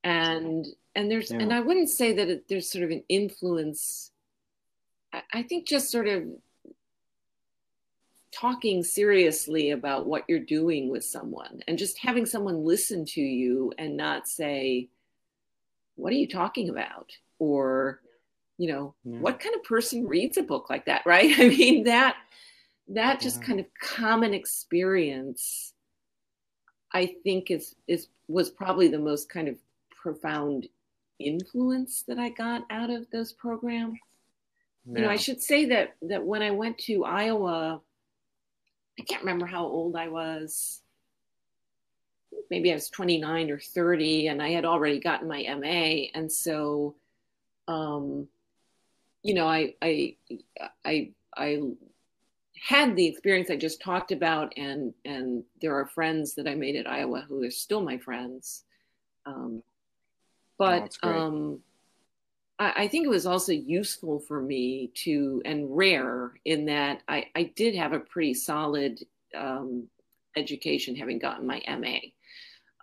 and 0.03 0.66
and 0.95 1.11
there's 1.11 1.30
Yeah. 1.30 1.39
and 1.41 1.55
i 1.55 1.61
wouldn't 1.61 1.89
say 1.89 2.12
that 2.12 2.28
it, 2.28 2.49
there's 2.49 2.70
sort 2.70 2.85
of 2.85 2.91
an 2.91 3.03
influence 3.09 4.11
I, 5.33 5.43
think 5.43 5.67
just 5.67 5.91
sort 5.91 6.09
of 6.09 6.25
talking 8.33 8.83
seriously 8.83 9.71
about 9.71 10.07
what 10.07 10.25
you're 10.29 10.39
doing 10.41 10.91
with 10.91 11.05
someone 11.05 11.61
and 11.69 11.79
just 11.79 11.99
having 11.99 12.27
someone 12.27 12.65
listen 12.65 13.05
to 13.05 13.21
you 13.21 13.73
and 13.79 13.97
not 13.97 14.27
say 14.27 14.89
what 15.97 16.12
are 16.12 16.17
you 16.17 16.27
talking 16.27 16.69
about 16.69 17.12
or 17.39 18.01
you 18.59 18.69
know 18.69 18.95
Yeah. 19.05 19.19
what 19.19 19.39
kind 19.41 19.55
of 19.55 19.62
person 19.62 20.07
reads 20.07 20.37
a 20.37 20.43
book 20.43 20.69
like 20.69 20.87
that 20.87 21.03
right 21.07 21.39
i 21.39 21.49
mean 21.49 21.85
that 21.85 22.17
that 22.89 23.21
just 23.21 23.41
Yeah. 23.41 23.47
kind 23.47 23.61
of 23.61 23.67
common 23.81 24.35
experience 24.35 25.75
i 26.93 27.07
think 27.23 27.51
is 27.53 27.77
is 27.87 28.09
was 28.27 28.51
probably 28.51 28.89
the 28.89 28.99
most 28.99 29.29
kind 29.29 29.47
of 29.49 29.57
profound 29.91 30.67
influence 31.21 32.03
that 32.09 32.19
i 32.19 32.31
got 32.31 32.62
out 32.71 32.91
of 32.91 33.09
those 33.12 33.33
programs 33.33 33.97
yeah. 34.87 34.99
you 34.99 35.05
know, 35.05 35.11
I 35.11 35.16
should 35.16 35.43
say 35.43 35.66
that 35.66 35.95
that 36.03 36.24
when 36.24 36.43
I 36.43 36.51
went 36.51 36.78
to 36.78 37.05
Iowa, 37.05 37.80
I 38.99 39.03
can't 39.03 39.22
remember 39.22 39.47
how 39.47 39.64
old 39.64 39.97
I 39.97 40.09
was. 40.09 40.80
Maybe 42.51 42.70
I 42.70 42.74
was 42.74 42.91
29 42.91 43.51
or 43.51 43.59
30, 43.59 44.26
and 44.26 44.43
I 44.43 44.51
had 44.51 44.64
already 44.64 45.01
gotten 45.01 45.28
my 45.28 45.43
MA, 45.43 46.11
and 46.14 46.30
so, 46.30 46.97
um, 47.68 48.28
you 49.22 49.35
know, 49.35 49.47
I 49.47 49.74
I 49.80 50.16
I 50.85 51.11
I 51.37 51.61
had 52.61 52.97
the 52.97 53.07
experience 53.07 53.51
I 53.51 53.57
just 53.57 53.80
talked 53.80 54.12
about, 54.12 54.53
and 54.57 54.95
and 55.05 55.45
there 55.61 55.74
are 55.76 55.87
friends 55.87 56.35
that 56.35 56.47
I 56.47 56.55
made 56.55 56.76
at 56.76 56.89
Iowa 56.89 57.24
who 57.28 57.43
are 57.45 57.51
still 57.51 57.82
my 57.82 57.99
friends. 57.99 58.64
Um, 59.26 59.62
but 60.59 60.97
oh, 61.03 61.09
um, 61.09 61.61
I, 62.59 62.73
I, 62.77 62.89
think 62.89 63.07
it 63.07 63.11
was 63.11 63.27
also 63.27 63.53
useful 63.53 64.21
for 64.21 64.41
me 64.41 64.91
to 65.05 65.43
and 65.45 65.77
rare 65.77 66.33
in 66.45 66.67
that 66.67 67.03
I, 67.09 67.27
I 67.35 67.45
did 67.57 67.75
have 67.75 67.93
a 67.93 68.01
pretty 68.01 68.35
solid 68.35 69.01
um, 69.37 69.89
education, 70.37 70.95
having 70.97 71.19
gotten 71.19 71.47
my 71.47 71.63
MA. 71.69 71.99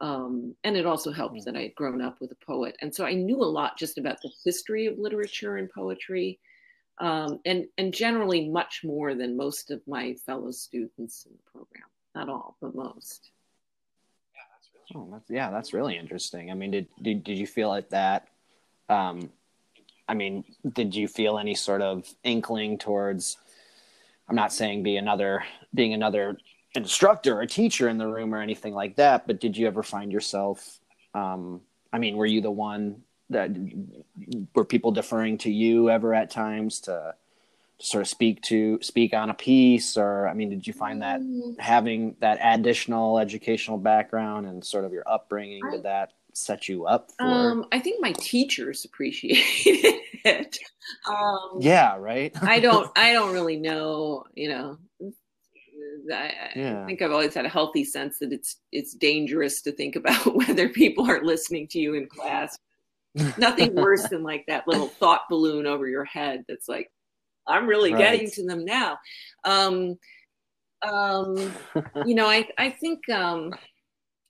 Um, 0.06 0.56
and 0.64 0.76
it 0.76 0.86
also 0.86 1.12
helped 1.12 1.36
mm. 1.36 1.44
that 1.46 1.56
I 1.56 1.64
had 1.64 1.76
grown 1.76 2.02
up 2.02 2.20
with 2.20 2.32
a 2.32 2.46
poet, 2.46 2.76
and 2.82 2.94
so 2.94 3.06
I 3.06 3.14
knew 3.14 3.38
a 3.38 3.46
lot 3.46 3.78
just 3.78 3.98
about 3.98 4.22
the 4.22 4.32
history 4.44 4.88
of 4.88 4.98
literature 4.98 5.58
and 5.58 5.70
poetry 5.70 6.40
um, 7.02 7.40
and 7.46 7.66
and 7.78 7.94
generally 7.94 8.48
much 8.48 8.84
more 8.84 9.16
than 9.16 9.36
most 9.36 9.72
of 9.72 9.82
my 9.88 10.14
fellow 10.14 10.52
students 10.52 11.26
in 11.26 11.34
the 11.34 11.52
program. 11.52 11.88
Not 12.16 12.30
all, 12.30 12.56
but 12.62 12.76
most. 12.76 13.32
Oh, 14.94 15.08
that's, 15.10 15.30
yeah, 15.30 15.50
that's 15.52 15.74
really 15.74 15.98
interesting. 15.98 16.52
I 16.52 16.54
mean, 16.54 16.72
did 16.72 16.88
did, 17.02 17.24
did 17.24 17.38
you 17.38 17.48
feel 17.48 17.70
like 17.70 17.90
that? 17.90 18.28
Um, 18.88 19.32
I 20.08 20.14
mean, 20.14 20.43
did 20.74 20.95
you 20.95 21.08
feel 21.08 21.38
any 21.38 21.56
sort 21.56 21.82
of 21.82 22.08
inkling 22.24 22.78
towards? 22.78 23.38
I'm 24.28 24.36
not 24.36 24.54
saying 24.54 24.84
be 24.84 24.97
another 24.97 25.43
being 25.74 25.93
another 25.93 26.38
instructor 26.76 27.39
or 27.39 27.45
teacher 27.45 27.89
in 27.89 27.97
the 27.97 28.08
room 28.08 28.34
or 28.34 28.41
anything 28.41 28.74
like 28.74 28.95
that, 28.95 29.28
but 29.28 29.39
did 29.39 29.58
you 29.58 29.68
ever 29.68 29.84
find 29.84 30.12
yourself? 30.12 30.80
Um, 31.14 31.62
I 31.91 31.97
mean, 31.97 32.16
were 32.16 32.26
you 32.26 32.41
the 32.41 32.52
one 32.52 33.04
that 33.32 33.52
were 34.54 34.66
people 34.66 34.91
deferring 34.91 35.38
to 35.39 35.52
you 35.52 35.89
ever 35.89 36.14
at 36.14 36.30
times 36.30 36.82
to, 36.82 37.16
to 37.80 37.86
sort 37.86 38.02
of 38.02 38.08
speak 38.08 38.41
to 38.41 38.78
speak 38.82 39.14
on 39.14 39.30
a 39.30 39.34
piece 39.34 39.97
or 39.97 40.28
i 40.28 40.34
mean 40.34 40.49
did 40.49 40.68
you 40.68 40.74
find 40.74 41.02
that 41.02 41.22
mm. 41.22 41.58
having 41.60 42.16
that 42.20 42.38
additional 42.43 43.18
educational 43.18 43.78
background 43.78 44.45
and 44.45 44.64
sort 44.64 44.86
of 44.86 44.91
your 44.91 45.04
upbringing 45.08 45.62
did 45.72 45.84
that 45.84 46.12
set 46.34 46.68
you 46.68 46.86
up 46.86 47.12
for 47.18 47.26
um, 47.26 47.66
i 47.72 47.80
think 47.80 48.02
my 48.02 48.12
teachers 48.14 48.86
appreciate 48.86 49.38
it 50.26 50.58
um, 51.08 51.58
yeah 51.60 51.96
right 51.98 52.32
i 52.42 52.60
don't 52.60 52.92
i 52.98 53.14
don't 53.14 53.34
really 53.34 53.58
know 53.58 54.24
you 54.34 54.50
know 54.50 54.78
I, 56.12 56.34
yeah. 56.56 56.84
I, 56.84 56.86
think 56.86 57.02
I've 57.02 57.12
always 57.12 57.34
had 57.34 57.46
a 57.46 57.50
healthy 57.50 57.84
sense 57.84 58.18
that 58.20 58.32
it's 58.32 58.58
it's 58.72 58.94
dangerous 58.94 59.62
to 59.64 59.72
think 59.72 59.96
about 59.96 60.36
whether 60.36 60.70
people 60.70 61.10
are 61.10 61.24
listening 61.24 61.68
to 61.70 61.80
you 61.80 61.94
in 61.96 62.08
class 62.08 62.58
Nothing 63.38 63.76
worse 63.76 64.08
than 64.08 64.24
like 64.24 64.46
that 64.48 64.68
little 64.68 64.88
thought 64.88 65.28
balloon 65.30 65.66
over 65.66 65.88
your 65.88 66.06
head 66.06 66.46
that's 66.48 66.70
like, 66.70 66.90
I'm 67.46 67.68
really 67.68 67.94
right. 67.94 68.00
getting 68.00 68.32
to 68.32 68.46
them 68.46 68.64
now. 68.64 68.98
Um, 69.44 69.98
um, 70.82 71.54
you 72.06 72.16
know, 72.16 72.28
I, 72.28 72.48
I 72.58 72.70
think, 72.70 73.08
um, 73.10 73.54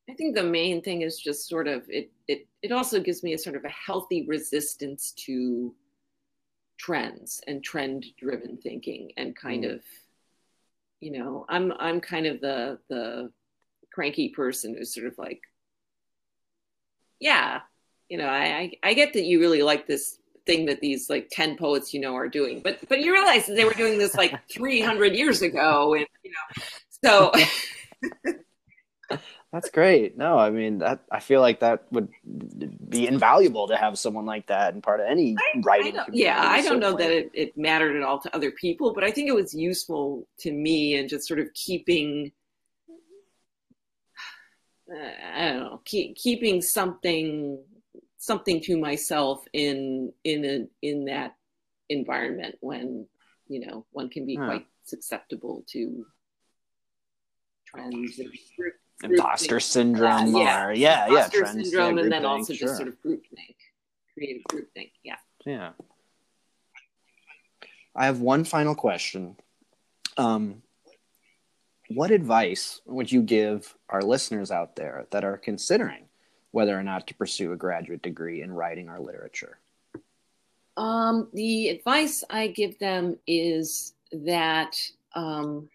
I 0.10 0.14
think 0.14 0.36
the 0.36 0.44
main 0.44 0.82
thing 0.82 1.02
is 1.04 1.20
just 1.20 1.48
sort 1.48 1.68
of 1.68 1.84
it, 1.88 2.12
it, 2.28 2.48
it 2.62 2.72
also 2.72 3.00
gives 3.00 3.24
me 3.24 3.34
a 3.34 3.38
sort 3.38 3.56
of 3.56 3.64
a 3.64 3.70
healthy 3.70 4.26
resistance 4.28 5.14
to 5.26 5.74
trends 6.78 7.42
and 7.48 7.64
trend 7.64 8.06
driven 8.18 8.58
thinking 8.58 9.12
and 9.18 9.36
kind 9.36 9.64
mm. 9.64 9.76
of, 9.76 9.84
you 11.00 11.12
know, 11.12 11.46
I'm, 11.48 11.72
I'm 11.80 12.02
kind 12.02 12.26
of 12.26 12.42
the, 12.42 12.80
the 12.90 13.32
cranky 13.94 14.30
person 14.30 14.76
who's 14.76 14.94
sort 14.94 15.08
of 15.08 15.18
like, 15.18 15.42
yeah, 17.20 17.62
you 18.10 18.18
know, 18.18 18.28
I, 18.28 18.72
I 18.84 18.94
get 18.94 19.14
that 19.14 19.24
you 19.24 19.40
really 19.40 19.62
like 19.62 19.88
this 19.88 20.18
thing 20.46 20.66
that 20.66 20.82
these 20.82 21.10
like 21.10 21.30
10 21.32 21.56
poets 21.56 21.94
you 21.94 22.00
know 22.00 22.16
are 22.16 22.28
doing 22.28 22.62
but 22.62 22.80
but 22.90 23.00
you 23.00 23.14
realize 23.14 23.46
that 23.46 23.56
they 23.56 23.64
were 23.64 23.74
doing 23.74 24.00
this 24.00 24.16
like 24.16 24.34
300 24.52 25.14
years 25.14 25.44
ago 25.44 25.94
and 25.94 26.08
you 26.24 26.32
know 26.32 26.64
so 27.04 27.32
that's 29.52 29.70
great. 29.70 30.18
No 30.18 30.38
i 30.38 30.50
mean 30.50 30.80
that 30.80 31.02
i 31.12 31.20
feel 31.20 31.42
like 31.42 31.60
that 31.60 31.86
would 31.92 32.10
be 32.90 33.08
invaluable 33.08 33.68
to 33.68 33.76
have 33.76 33.98
someone 33.98 34.26
like 34.26 34.48
that 34.48 34.74
and 34.74 34.84
part 34.84 35.00
of 35.00 35.08
any 35.08 35.36
I, 35.38 35.62
writing 35.64 35.98
I 35.98 36.06
yeah 36.12 36.42
i 36.42 36.62
don't 36.62 36.80
know 36.80 36.96
that 36.96 37.12
it, 37.12 37.32
it 37.34 37.58
mattered 37.58 37.96
at 37.96 38.04
all 38.04 38.20
to 38.20 38.36
other 38.36 38.52
people 38.52 38.94
but 38.94 39.04
i 39.04 39.12
think 39.12 39.28
it 39.28 39.36
was 39.36 39.54
useful 39.54 40.28
to 40.40 40.52
me 40.52 40.96
and 40.96 41.10
just 41.10 41.28
sort 41.28 41.40
of 41.40 41.54
keeping 41.54 42.32
uh, 44.90 45.36
i 45.36 45.50
don't 45.50 45.60
know 45.60 45.82
keep, 45.86 46.16
keeping 46.16 46.62
something 46.62 47.62
something 48.18 48.62
to 48.62 48.78
myself 48.78 49.44
in 49.54 50.14
in 50.24 50.46
a, 50.46 50.88
in 50.88 51.06
that 51.06 51.36
environment 51.90 52.56
when 52.62 53.06
you 53.48 53.66
know 53.66 53.86
one 53.92 54.10
can 54.10 54.26
be 54.26 54.36
huh. 54.36 54.46
quite 54.46 54.66
susceptible 54.84 55.64
to 55.68 56.06
trends 57.66 58.20
and 58.20 58.30
group, 58.58 58.74
imposter 59.04 59.50
group 59.50 59.62
syndrome 59.62 60.36
uh, 60.36 60.40
yeah. 60.40 60.66
or 60.66 60.74
yeah 60.74 61.08
imposter 61.08 61.38
yeah 61.38 61.44
trends, 61.44 61.70
syndrome 61.70 61.98
yeah, 61.98 62.04
and 62.04 62.12
then 62.12 62.26
also 62.26 62.54
sure. 62.54 62.68
just 62.68 62.78
sort 62.78 62.88
of 62.88 63.02
group 63.02 63.24
think 63.36 63.56
creative 64.14 64.44
group 64.46 64.68
think 64.74 64.92
yeah 65.04 65.16
yeah 65.46 65.72
i 67.96 68.06
have 68.06 68.20
one 68.20 68.44
final 68.44 68.76
question 68.76 69.36
um, 70.18 70.62
what 71.96 72.12
advice 72.12 72.82
would 72.86 73.12
you 73.12 73.22
give 73.22 73.76
our 73.90 74.02
listeners 74.02 74.52
out 74.52 74.76
there 74.76 75.08
that 75.12 75.24
are 75.24 75.38
considering 75.38 76.06
whether 76.52 76.78
or 76.78 76.84
not 76.84 77.08
to 77.08 77.16
pursue 77.16 77.52
a 77.54 77.58
graduate 77.58 78.02
degree 78.02 78.42
in 78.42 78.52
writing 78.52 78.90
or 78.90 79.00
literature? 79.00 79.58
Um, 80.78 81.28
the 81.34 81.70
advice 81.70 82.24
I 82.30 82.48
give 82.48 82.80
them 82.80 83.18
is 83.28 83.94
that 84.12 84.78
um, 85.16 85.70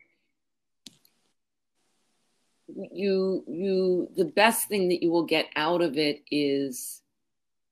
you 2.69 3.45
you 3.47 4.09
the 4.17 4.25
best 4.25 4.69
thing 4.69 4.89
that 4.89 5.03
you 5.03 5.11
will 5.11 5.25
get 5.25 5.47
out 5.55 5.83
of 5.83 5.97
it 5.97 6.23
is 6.31 7.03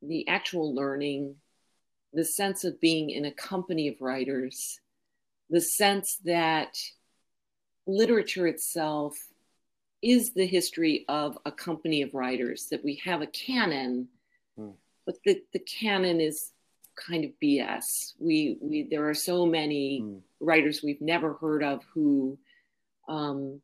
the 0.03 0.27
actual 0.29 0.75
learning, 0.75 1.37
the 2.13 2.25
sense 2.25 2.65
of 2.65 2.81
being 2.81 3.11
in 3.11 3.25
a 3.25 3.33
company 3.33 3.89
of 3.89 4.01
writers, 4.01 4.81
the 5.51 5.61
sense 5.61 6.19
that 6.25 6.77
literature 7.87 8.47
itself 8.47 9.17
is 10.03 10.33
the 10.33 10.47
history 10.47 11.05
of 11.09 11.39
a 11.47 11.53
company 11.53 12.03
of 12.03 12.15
writers, 12.15 12.67
that 12.71 12.85
we 12.85 13.01
have 13.05 13.23
a 13.23 13.27
canon, 13.27 14.09
hmm. 14.57 14.71
but 15.07 15.17
the, 15.25 15.43
the 15.53 15.59
canon 15.59 16.21
is 16.21 16.53
kind 16.95 17.25
of 17.25 17.31
BS. 17.43 18.13
We, 18.19 18.59
we 18.61 18.87
there 18.91 19.09
are 19.09 19.15
so 19.15 19.47
many 19.47 20.01
hmm. 20.01 20.19
writers 20.41 20.83
we've 20.83 21.01
never 21.01 21.35
heard 21.35 21.63
of 21.63 21.83
who 21.95 22.39
um, 23.09 23.61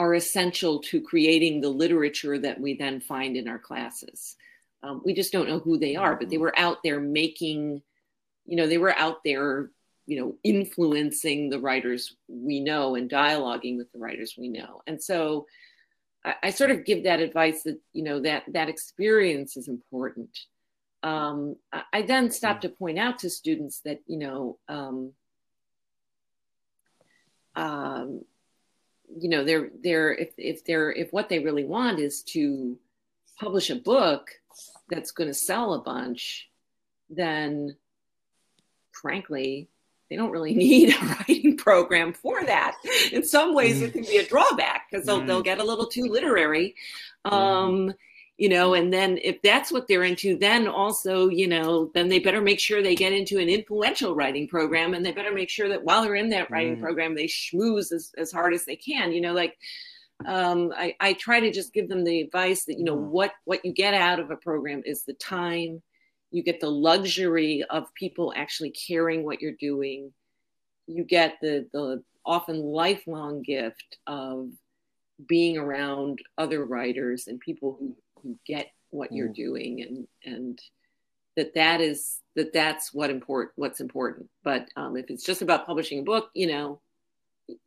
are 0.00 0.14
essential 0.14 0.78
to 0.78 0.98
creating 0.98 1.60
the 1.60 1.68
literature 1.68 2.38
that 2.38 2.58
we 2.58 2.74
then 2.74 3.00
find 3.00 3.36
in 3.36 3.46
our 3.46 3.58
classes. 3.58 4.34
Um, 4.82 5.02
we 5.04 5.12
just 5.12 5.30
don't 5.30 5.46
know 5.46 5.58
who 5.58 5.76
they 5.76 5.94
are, 5.94 6.16
but 6.16 6.30
they 6.30 6.36
hmm. 6.36 6.42
were 6.42 6.58
out 6.58 6.78
there 6.82 7.00
making, 7.00 7.82
you 8.46 8.56
know, 8.56 8.66
they 8.66 8.78
were 8.78 8.96
out 8.96 9.18
there, 9.26 9.68
you 10.06 10.18
know, 10.18 10.36
influencing 10.42 11.50
the 11.50 11.60
writers 11.60 12.16
we 12.28 12.60
know 12.60 12.94
and 12.94 13.10
dialoguing 13.10 13.76
with 13.76 13.92
the 13.92 13.98
writers 13.98 14.36
we 14.38 14.48
know. 14.48 14.80
And 14.86 15.02
so 15.02 15.46
I, 16.24 16.34
I, 16.44 16.50
sort 16.50 16.70
of 16.70 16.86
give 16.86 17.04
that 17.04 17.20
advice 17.20 17.64
that 17.64 17.78
you 17.92 18.02
know 18.02 18.20
that 18.20 18.44
that 18.48 18.70
experience 18.70 19.58
is 19.58 19.68
important. 19.68 20.30
Um, 21.02 21.56
I, 21.72 21.82
I, 21.92 22.02
then 22.02 22.30
stop 22.30 22.56
mm. 22.56 22.60
to 22.62 22.68
point 22.70 22.98
out 22.98 23.18
to 23.18 23.28
students 23.28 23.80
that 23.84 24.00
you 24.06 24.16
know 24.16 24.58
um, 24.66 25.12
um, 27.54 28.24
you 29.18 29.28
know 29.28 29.44
they're 29.44 29.70
they're 29.82 30.12
if 30.12 30.30
if 30.36 30.64
they're 30.64 30.92
if 30.92 31.12
what 31.12 31.28
they 31.28 31.38
really 31.38 31.64
want 31.64 31.98
is 31.98 32.22
to 32.22 32.78
publish 33.38 33.70
a 33.70 33.76
book 33.76 34.30
that's 34.88 35.12
going 35.12 35.28
to 35.28 35.34
sell 35.34 35.74
a 35.74 35.80
bunch, 35.80 36.48
then 37.08 37.76
frankly 38.92 39.68
they 40.10 40.16
don't 40.16 40.30
really 40.30 40.54
need 40.66 40.94
a 40.94 40.98
writing 41.06 41.56
program 41.56 42.12
for 42.12 42.44
that. 42.44 42.76
In 43.12 43.22
some 43.24 43.54
ways, 43.54 43.80
it 43.80 43.92
can 43.92 44.02
be 44.02 44.18
a 44.18 44.26
drawback 44.26 44.88
because 44.90 45.06
they'll, 45.06 45.24
they'll 45.24 45.40
mm. 45.40 45.44
get 45.44 45.60
a 45.60 45.64
little 45.64 45.86
too 45.86 46.04
literary. 46.04 46.74
Um, 47.24 47.94
you 48.40 48.48
know, 48.48 48.72
and 48.72 48.90
then 48.90 49.18
if 49.22 49.42
that's 49.42 49.70
what 49.70 49.86
they're 49.86 50.02
into, 50.02 50.34
then 50.34 50.66
also, 50.66 51.28
you 51.28 51.46
know, 51.46 51.90
then 51.92 52.08
they 52.08 52.18
better 52.18 52.40
make 52.40 52.58
sure 52.58 52.82
they 52.82 52.94
get 52.94 53.12
into 53.12 53.38
an 53.38 53.50
influential 53.50 54.14
writing 54.14 54.48
program 54.48 54.94
and 54.94 55.04
they 55.04 55.12
better 55.12 55.30
make 55.30 55.50
sure 55.50 55.68
that 55.68 55.84
while 55.84 56.02
they're 56.02 56.14
in 56.14 56.30
that 56.30 56.50
writing 56.50 56.78
mm. 56.78 56.80
program, 56.80 57.14
they 57.14 57.26
schmooze 57.26 57.92
as, 57.92 58.12
as 58.16 58.32
hard 58.32 58.54
as 58.54 58.64
they 58.64 58.76
can. 58.76 59.12
You 59.12 59.20
know, 59.20 59.34
like 59.34 59.58
um, 60.24 60.72
I, 60.74 60.96
I 61.00 61.12
try 61.12 61.40
to 61.40 61.52
just 61.52 61.74
give 61.74 61.90
them 61.90 62.02
the 62.02 62.22
advice 62.22 62.64
that, 62.64 62.78
you 62.78 62.84
know, 62.84 62.96
mm. 62.96 63.08
what, 63.08 63.32
what 63.44 63.62
you 63.62 63.74
get 63.74 63.92
out 63.92 64.18
of 64.18 64.30
a 64.30 64.36
program 64.36 64.80
is 64.86 65.02
the 65.02 65.12
time 65.12 65.82
you 66.30 66.42
get 66.42 66.60
the 66.60 66.70
luxury 66.70 67.62
of 67.68 67.92
people 67.92 68.32
actually 68.34 68.70
caring 68.70 69.22
what 69.22 69.42
you're 69.42 69.52
doing. 69.60 70.14
You 70.86 71.04
get 71.04 71.34
the 71.42 71.68
the 71.74 72.02
often 72.24 72.62
lifelong 72.62 73.42
gift 73.42 73.98
of 74.06 74.48
being 75.26 75.58
around 75.58 76.20
other 76.38 76.64
writers 76.64 77.26
and 77.26 77.38
people 77.40 77.76
who, 77.78 77.94
who 78.22 78.36
get 78.46 78.70
what 78.90 79.10
mm. 79.10 79.16
you're 79.16 79.28
doing 79.28 79.82
and 79.82 80.34
and 80.34 80.60
that 81.36 81.54
that 81.54 81.80
is 81.80 82.20
that 82.36 82.52
that's 82.52 82.92
what 82.92 83.10
important 83.10 83.52
what's 83.56 83.80
important. 83.80 84.28
But 84.42 84.68
um, 84.76 84.96
if 84.96 85.10
it's 85.10 85.24
just 85.24 85.42
about 85.42 85.66
publishing 85.66 86.00
a 86.00 86.02
book 86.02 86.30
you 86.34 86.46
know 86.46 86.80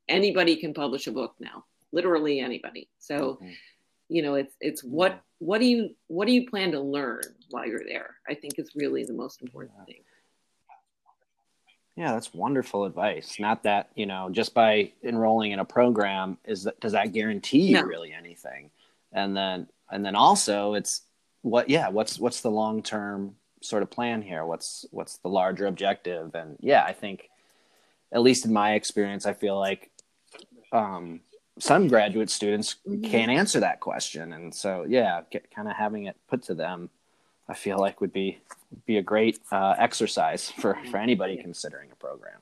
anybody 0.07 0.55
can 0.55 0.73
publish 0.73 1.07
a 1.07 1.11
book 1.11 1.35
now 1.39 1.65
literally 1.91 2.39
anybody. 2.39 2.89
So 2.99 3.35
mm-hmm. 3.35 3.51
you 4.09 4.21
know 4.21 4.35
it's 4.35 4.53
it's 4.59 4.83
what 4.83 5.21
what 5.39 5.59
do 5.59 5.65
you 5.65 5.95
what 6.07 6.27
do 6.27 6.33
you 6.33 6.49
plan 6.49 6.71
to 6.71 6.79
learn 6.79 7.21
while 7.49 7.67
you're 7.67 7.83
there 7.85 8.15
i 8.29 8.33
think 8.33 8.57
is 8.57 8.71
really 8.75 9.03
the 9.03 9.13
most 9.13 9.41
important 9.41 9.85
thing. 9.85 10.01
Yeah 11.95 12.13
that's 12.13 12.33
wonderful 12.33 12.85
advice. 12.85 13.37
Not 13.39 13.63
that 13.63 13.89
you 13.95 14.05
know 14.05 14.29
just 14.29 14.53
by 14.53 14.91
enrolling 15.03 15.51
in 15.51 15.59
a 15.59 15.65
program 15.65 16.37
is 16.45 16.63
that 16.63 16.79
does 16.79 16.93
that 16.93 17.13
guarantee 17.13 17.67
you 17.67 17.75
no. 17.75 17.83
really 17.83 18.13
anything? 18.13 18.71
And 19.11 19.37
then 19.37 19.67
and 19.93 20.05
then 20.05 20.15
also 20.15 20.73
it's 20.73 21.01
what 21.41 21.69
yeah 21.69 21.89
what's 21.89 22.19
what's 22.19 22.41
the 22.41 22.51
long 22.51 22.81
term 22.81 23.35
sort 23.61 23.83
of 23.83 23.89
plan 23.89 24.21
here? 24.21 24.45
What's 24.45 24.85
what's 24.91 25.17
the 25.17 25.29
larger 25.29 25.67
objective? 25.67 26.35
And 26.35 26.57
yeah 26.59 26.83
i 26.83 26.93
think 26.93 27.29
at 28.11 28.21
least 28.21 28.45
in 28.45 28.53
my 28.53 28.73
experience 28.73 29.25
i 29.25 29.33
feel 29.33 29.57
like 29.57 29.91
um, 30.71 31.21
some 31.59 31.87
graduate 31.87 32.29
students 32.29 32.77
mm-hmm. 32.87 33.03
can't 33.03 33.29
answer 33.29 33.59
that 33.59 33.79
question. 33.79 34.33
And 34.33 34.53
so 34.53 34.85
yeah 34.87 35.21
kind 35.55 35.67
of 35.67 35.75
having 35.75 36.05
it 36.05 36.17
put 36.27 36.43
to 36.43 36.55
them 36.55 36.89
i 37.47 37.53
feel 37.53 37.77
like 37.77 38.01
would 38.01 38.13
be 38.13 38.39
be 38.85 38.97
a 38.97 39.01
great 39.01 39.39
uh, 39.51 39.75
exercise 39.77 40.49
for 40.49 40.77
for 40.89 40.97
anybody 40.97 41.37
considering 41.37 41.89
a 41.91 41.95
program 41.95 42.39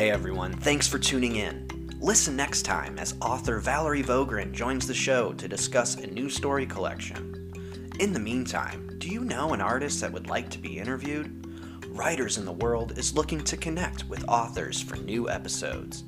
Hey 0.00 0.10
everyone, 0.10 0.54
thanks 0.54 0.88
for 0.88 0.98
tuning 0.98 1.36
in. 1.36 1.68
Listen 2.00 2.34
next 2.34 2.62
time 2.62 2.98
as 2.98 3.16
author 3.20 3.58
Valerie 3.58 4.02
Vogrin 4.02 4.50
joins 4.50 4.86
the 4.86 4.94
show 4.94 5.34
to 5.34 5.46
discuss 5.46 5.96
a 5.96 6.06
new 6.06 6.30
story 6.30 6.64
collection. 6.64 7.52
In 8.00 8.14
the 8.14 8.18
meantime, 8.18 8.96
do 8.96 9.10
you 9.10 9.20
know 9.20 9.52
an 9.52 9.60
artist 9.60 10.00
that 10.00 10.10
would 10.10 10.26
like 10.26 10.48
to 10.52 10.58
be 10.58 10.78
interviewed? 10.78 11.84
Writers 11.88 12.38
in 12.38 12.46
the 12.46 12.52
World 12.52 12.96
is 12.96 13.14
looking 13.14 13.44
to 13.44 13.58
connect 13.58 14.08
with 14.08 14.26
authors 14.26 14.80
for 14.80 14.96
new 14.96 15.28
episodes. 15.28 16.04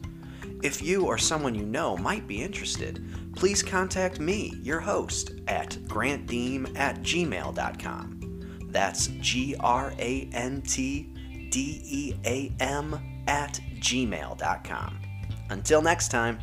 If 0.63 0.81
you 0.81 1.05
or 1.05 1.19
someone 1.19 1.55
you 1.55 1.67
know 1.67 1.95
might 1.99 2.27
be 2.27 2.43
interested, 2.43 3.05
please 3.37 3.63
contact 3.63 4.19
me, 4.19 4.55
your 4.63 4.81
host, 4.81 5.33
at 5.49 5.73
grantdeam 5.85 6.79
at 6.79 7.03
gmail.com. 7.03 8.69
That's 8.71 9.09
G 9.21 9.55
R 9.61 9.93
A 9.99 10.31
N 10.33 10.63
T 10.63 11.11
D 11.51 11.83
E 11.85 12.15
A 12.25 12.53
M 12.59 12.99
at 13.27 13.61
gmail.com. 13.83 15.01
Until 15.51 15.83
next 15.83 16.09
time. 16.09 16.39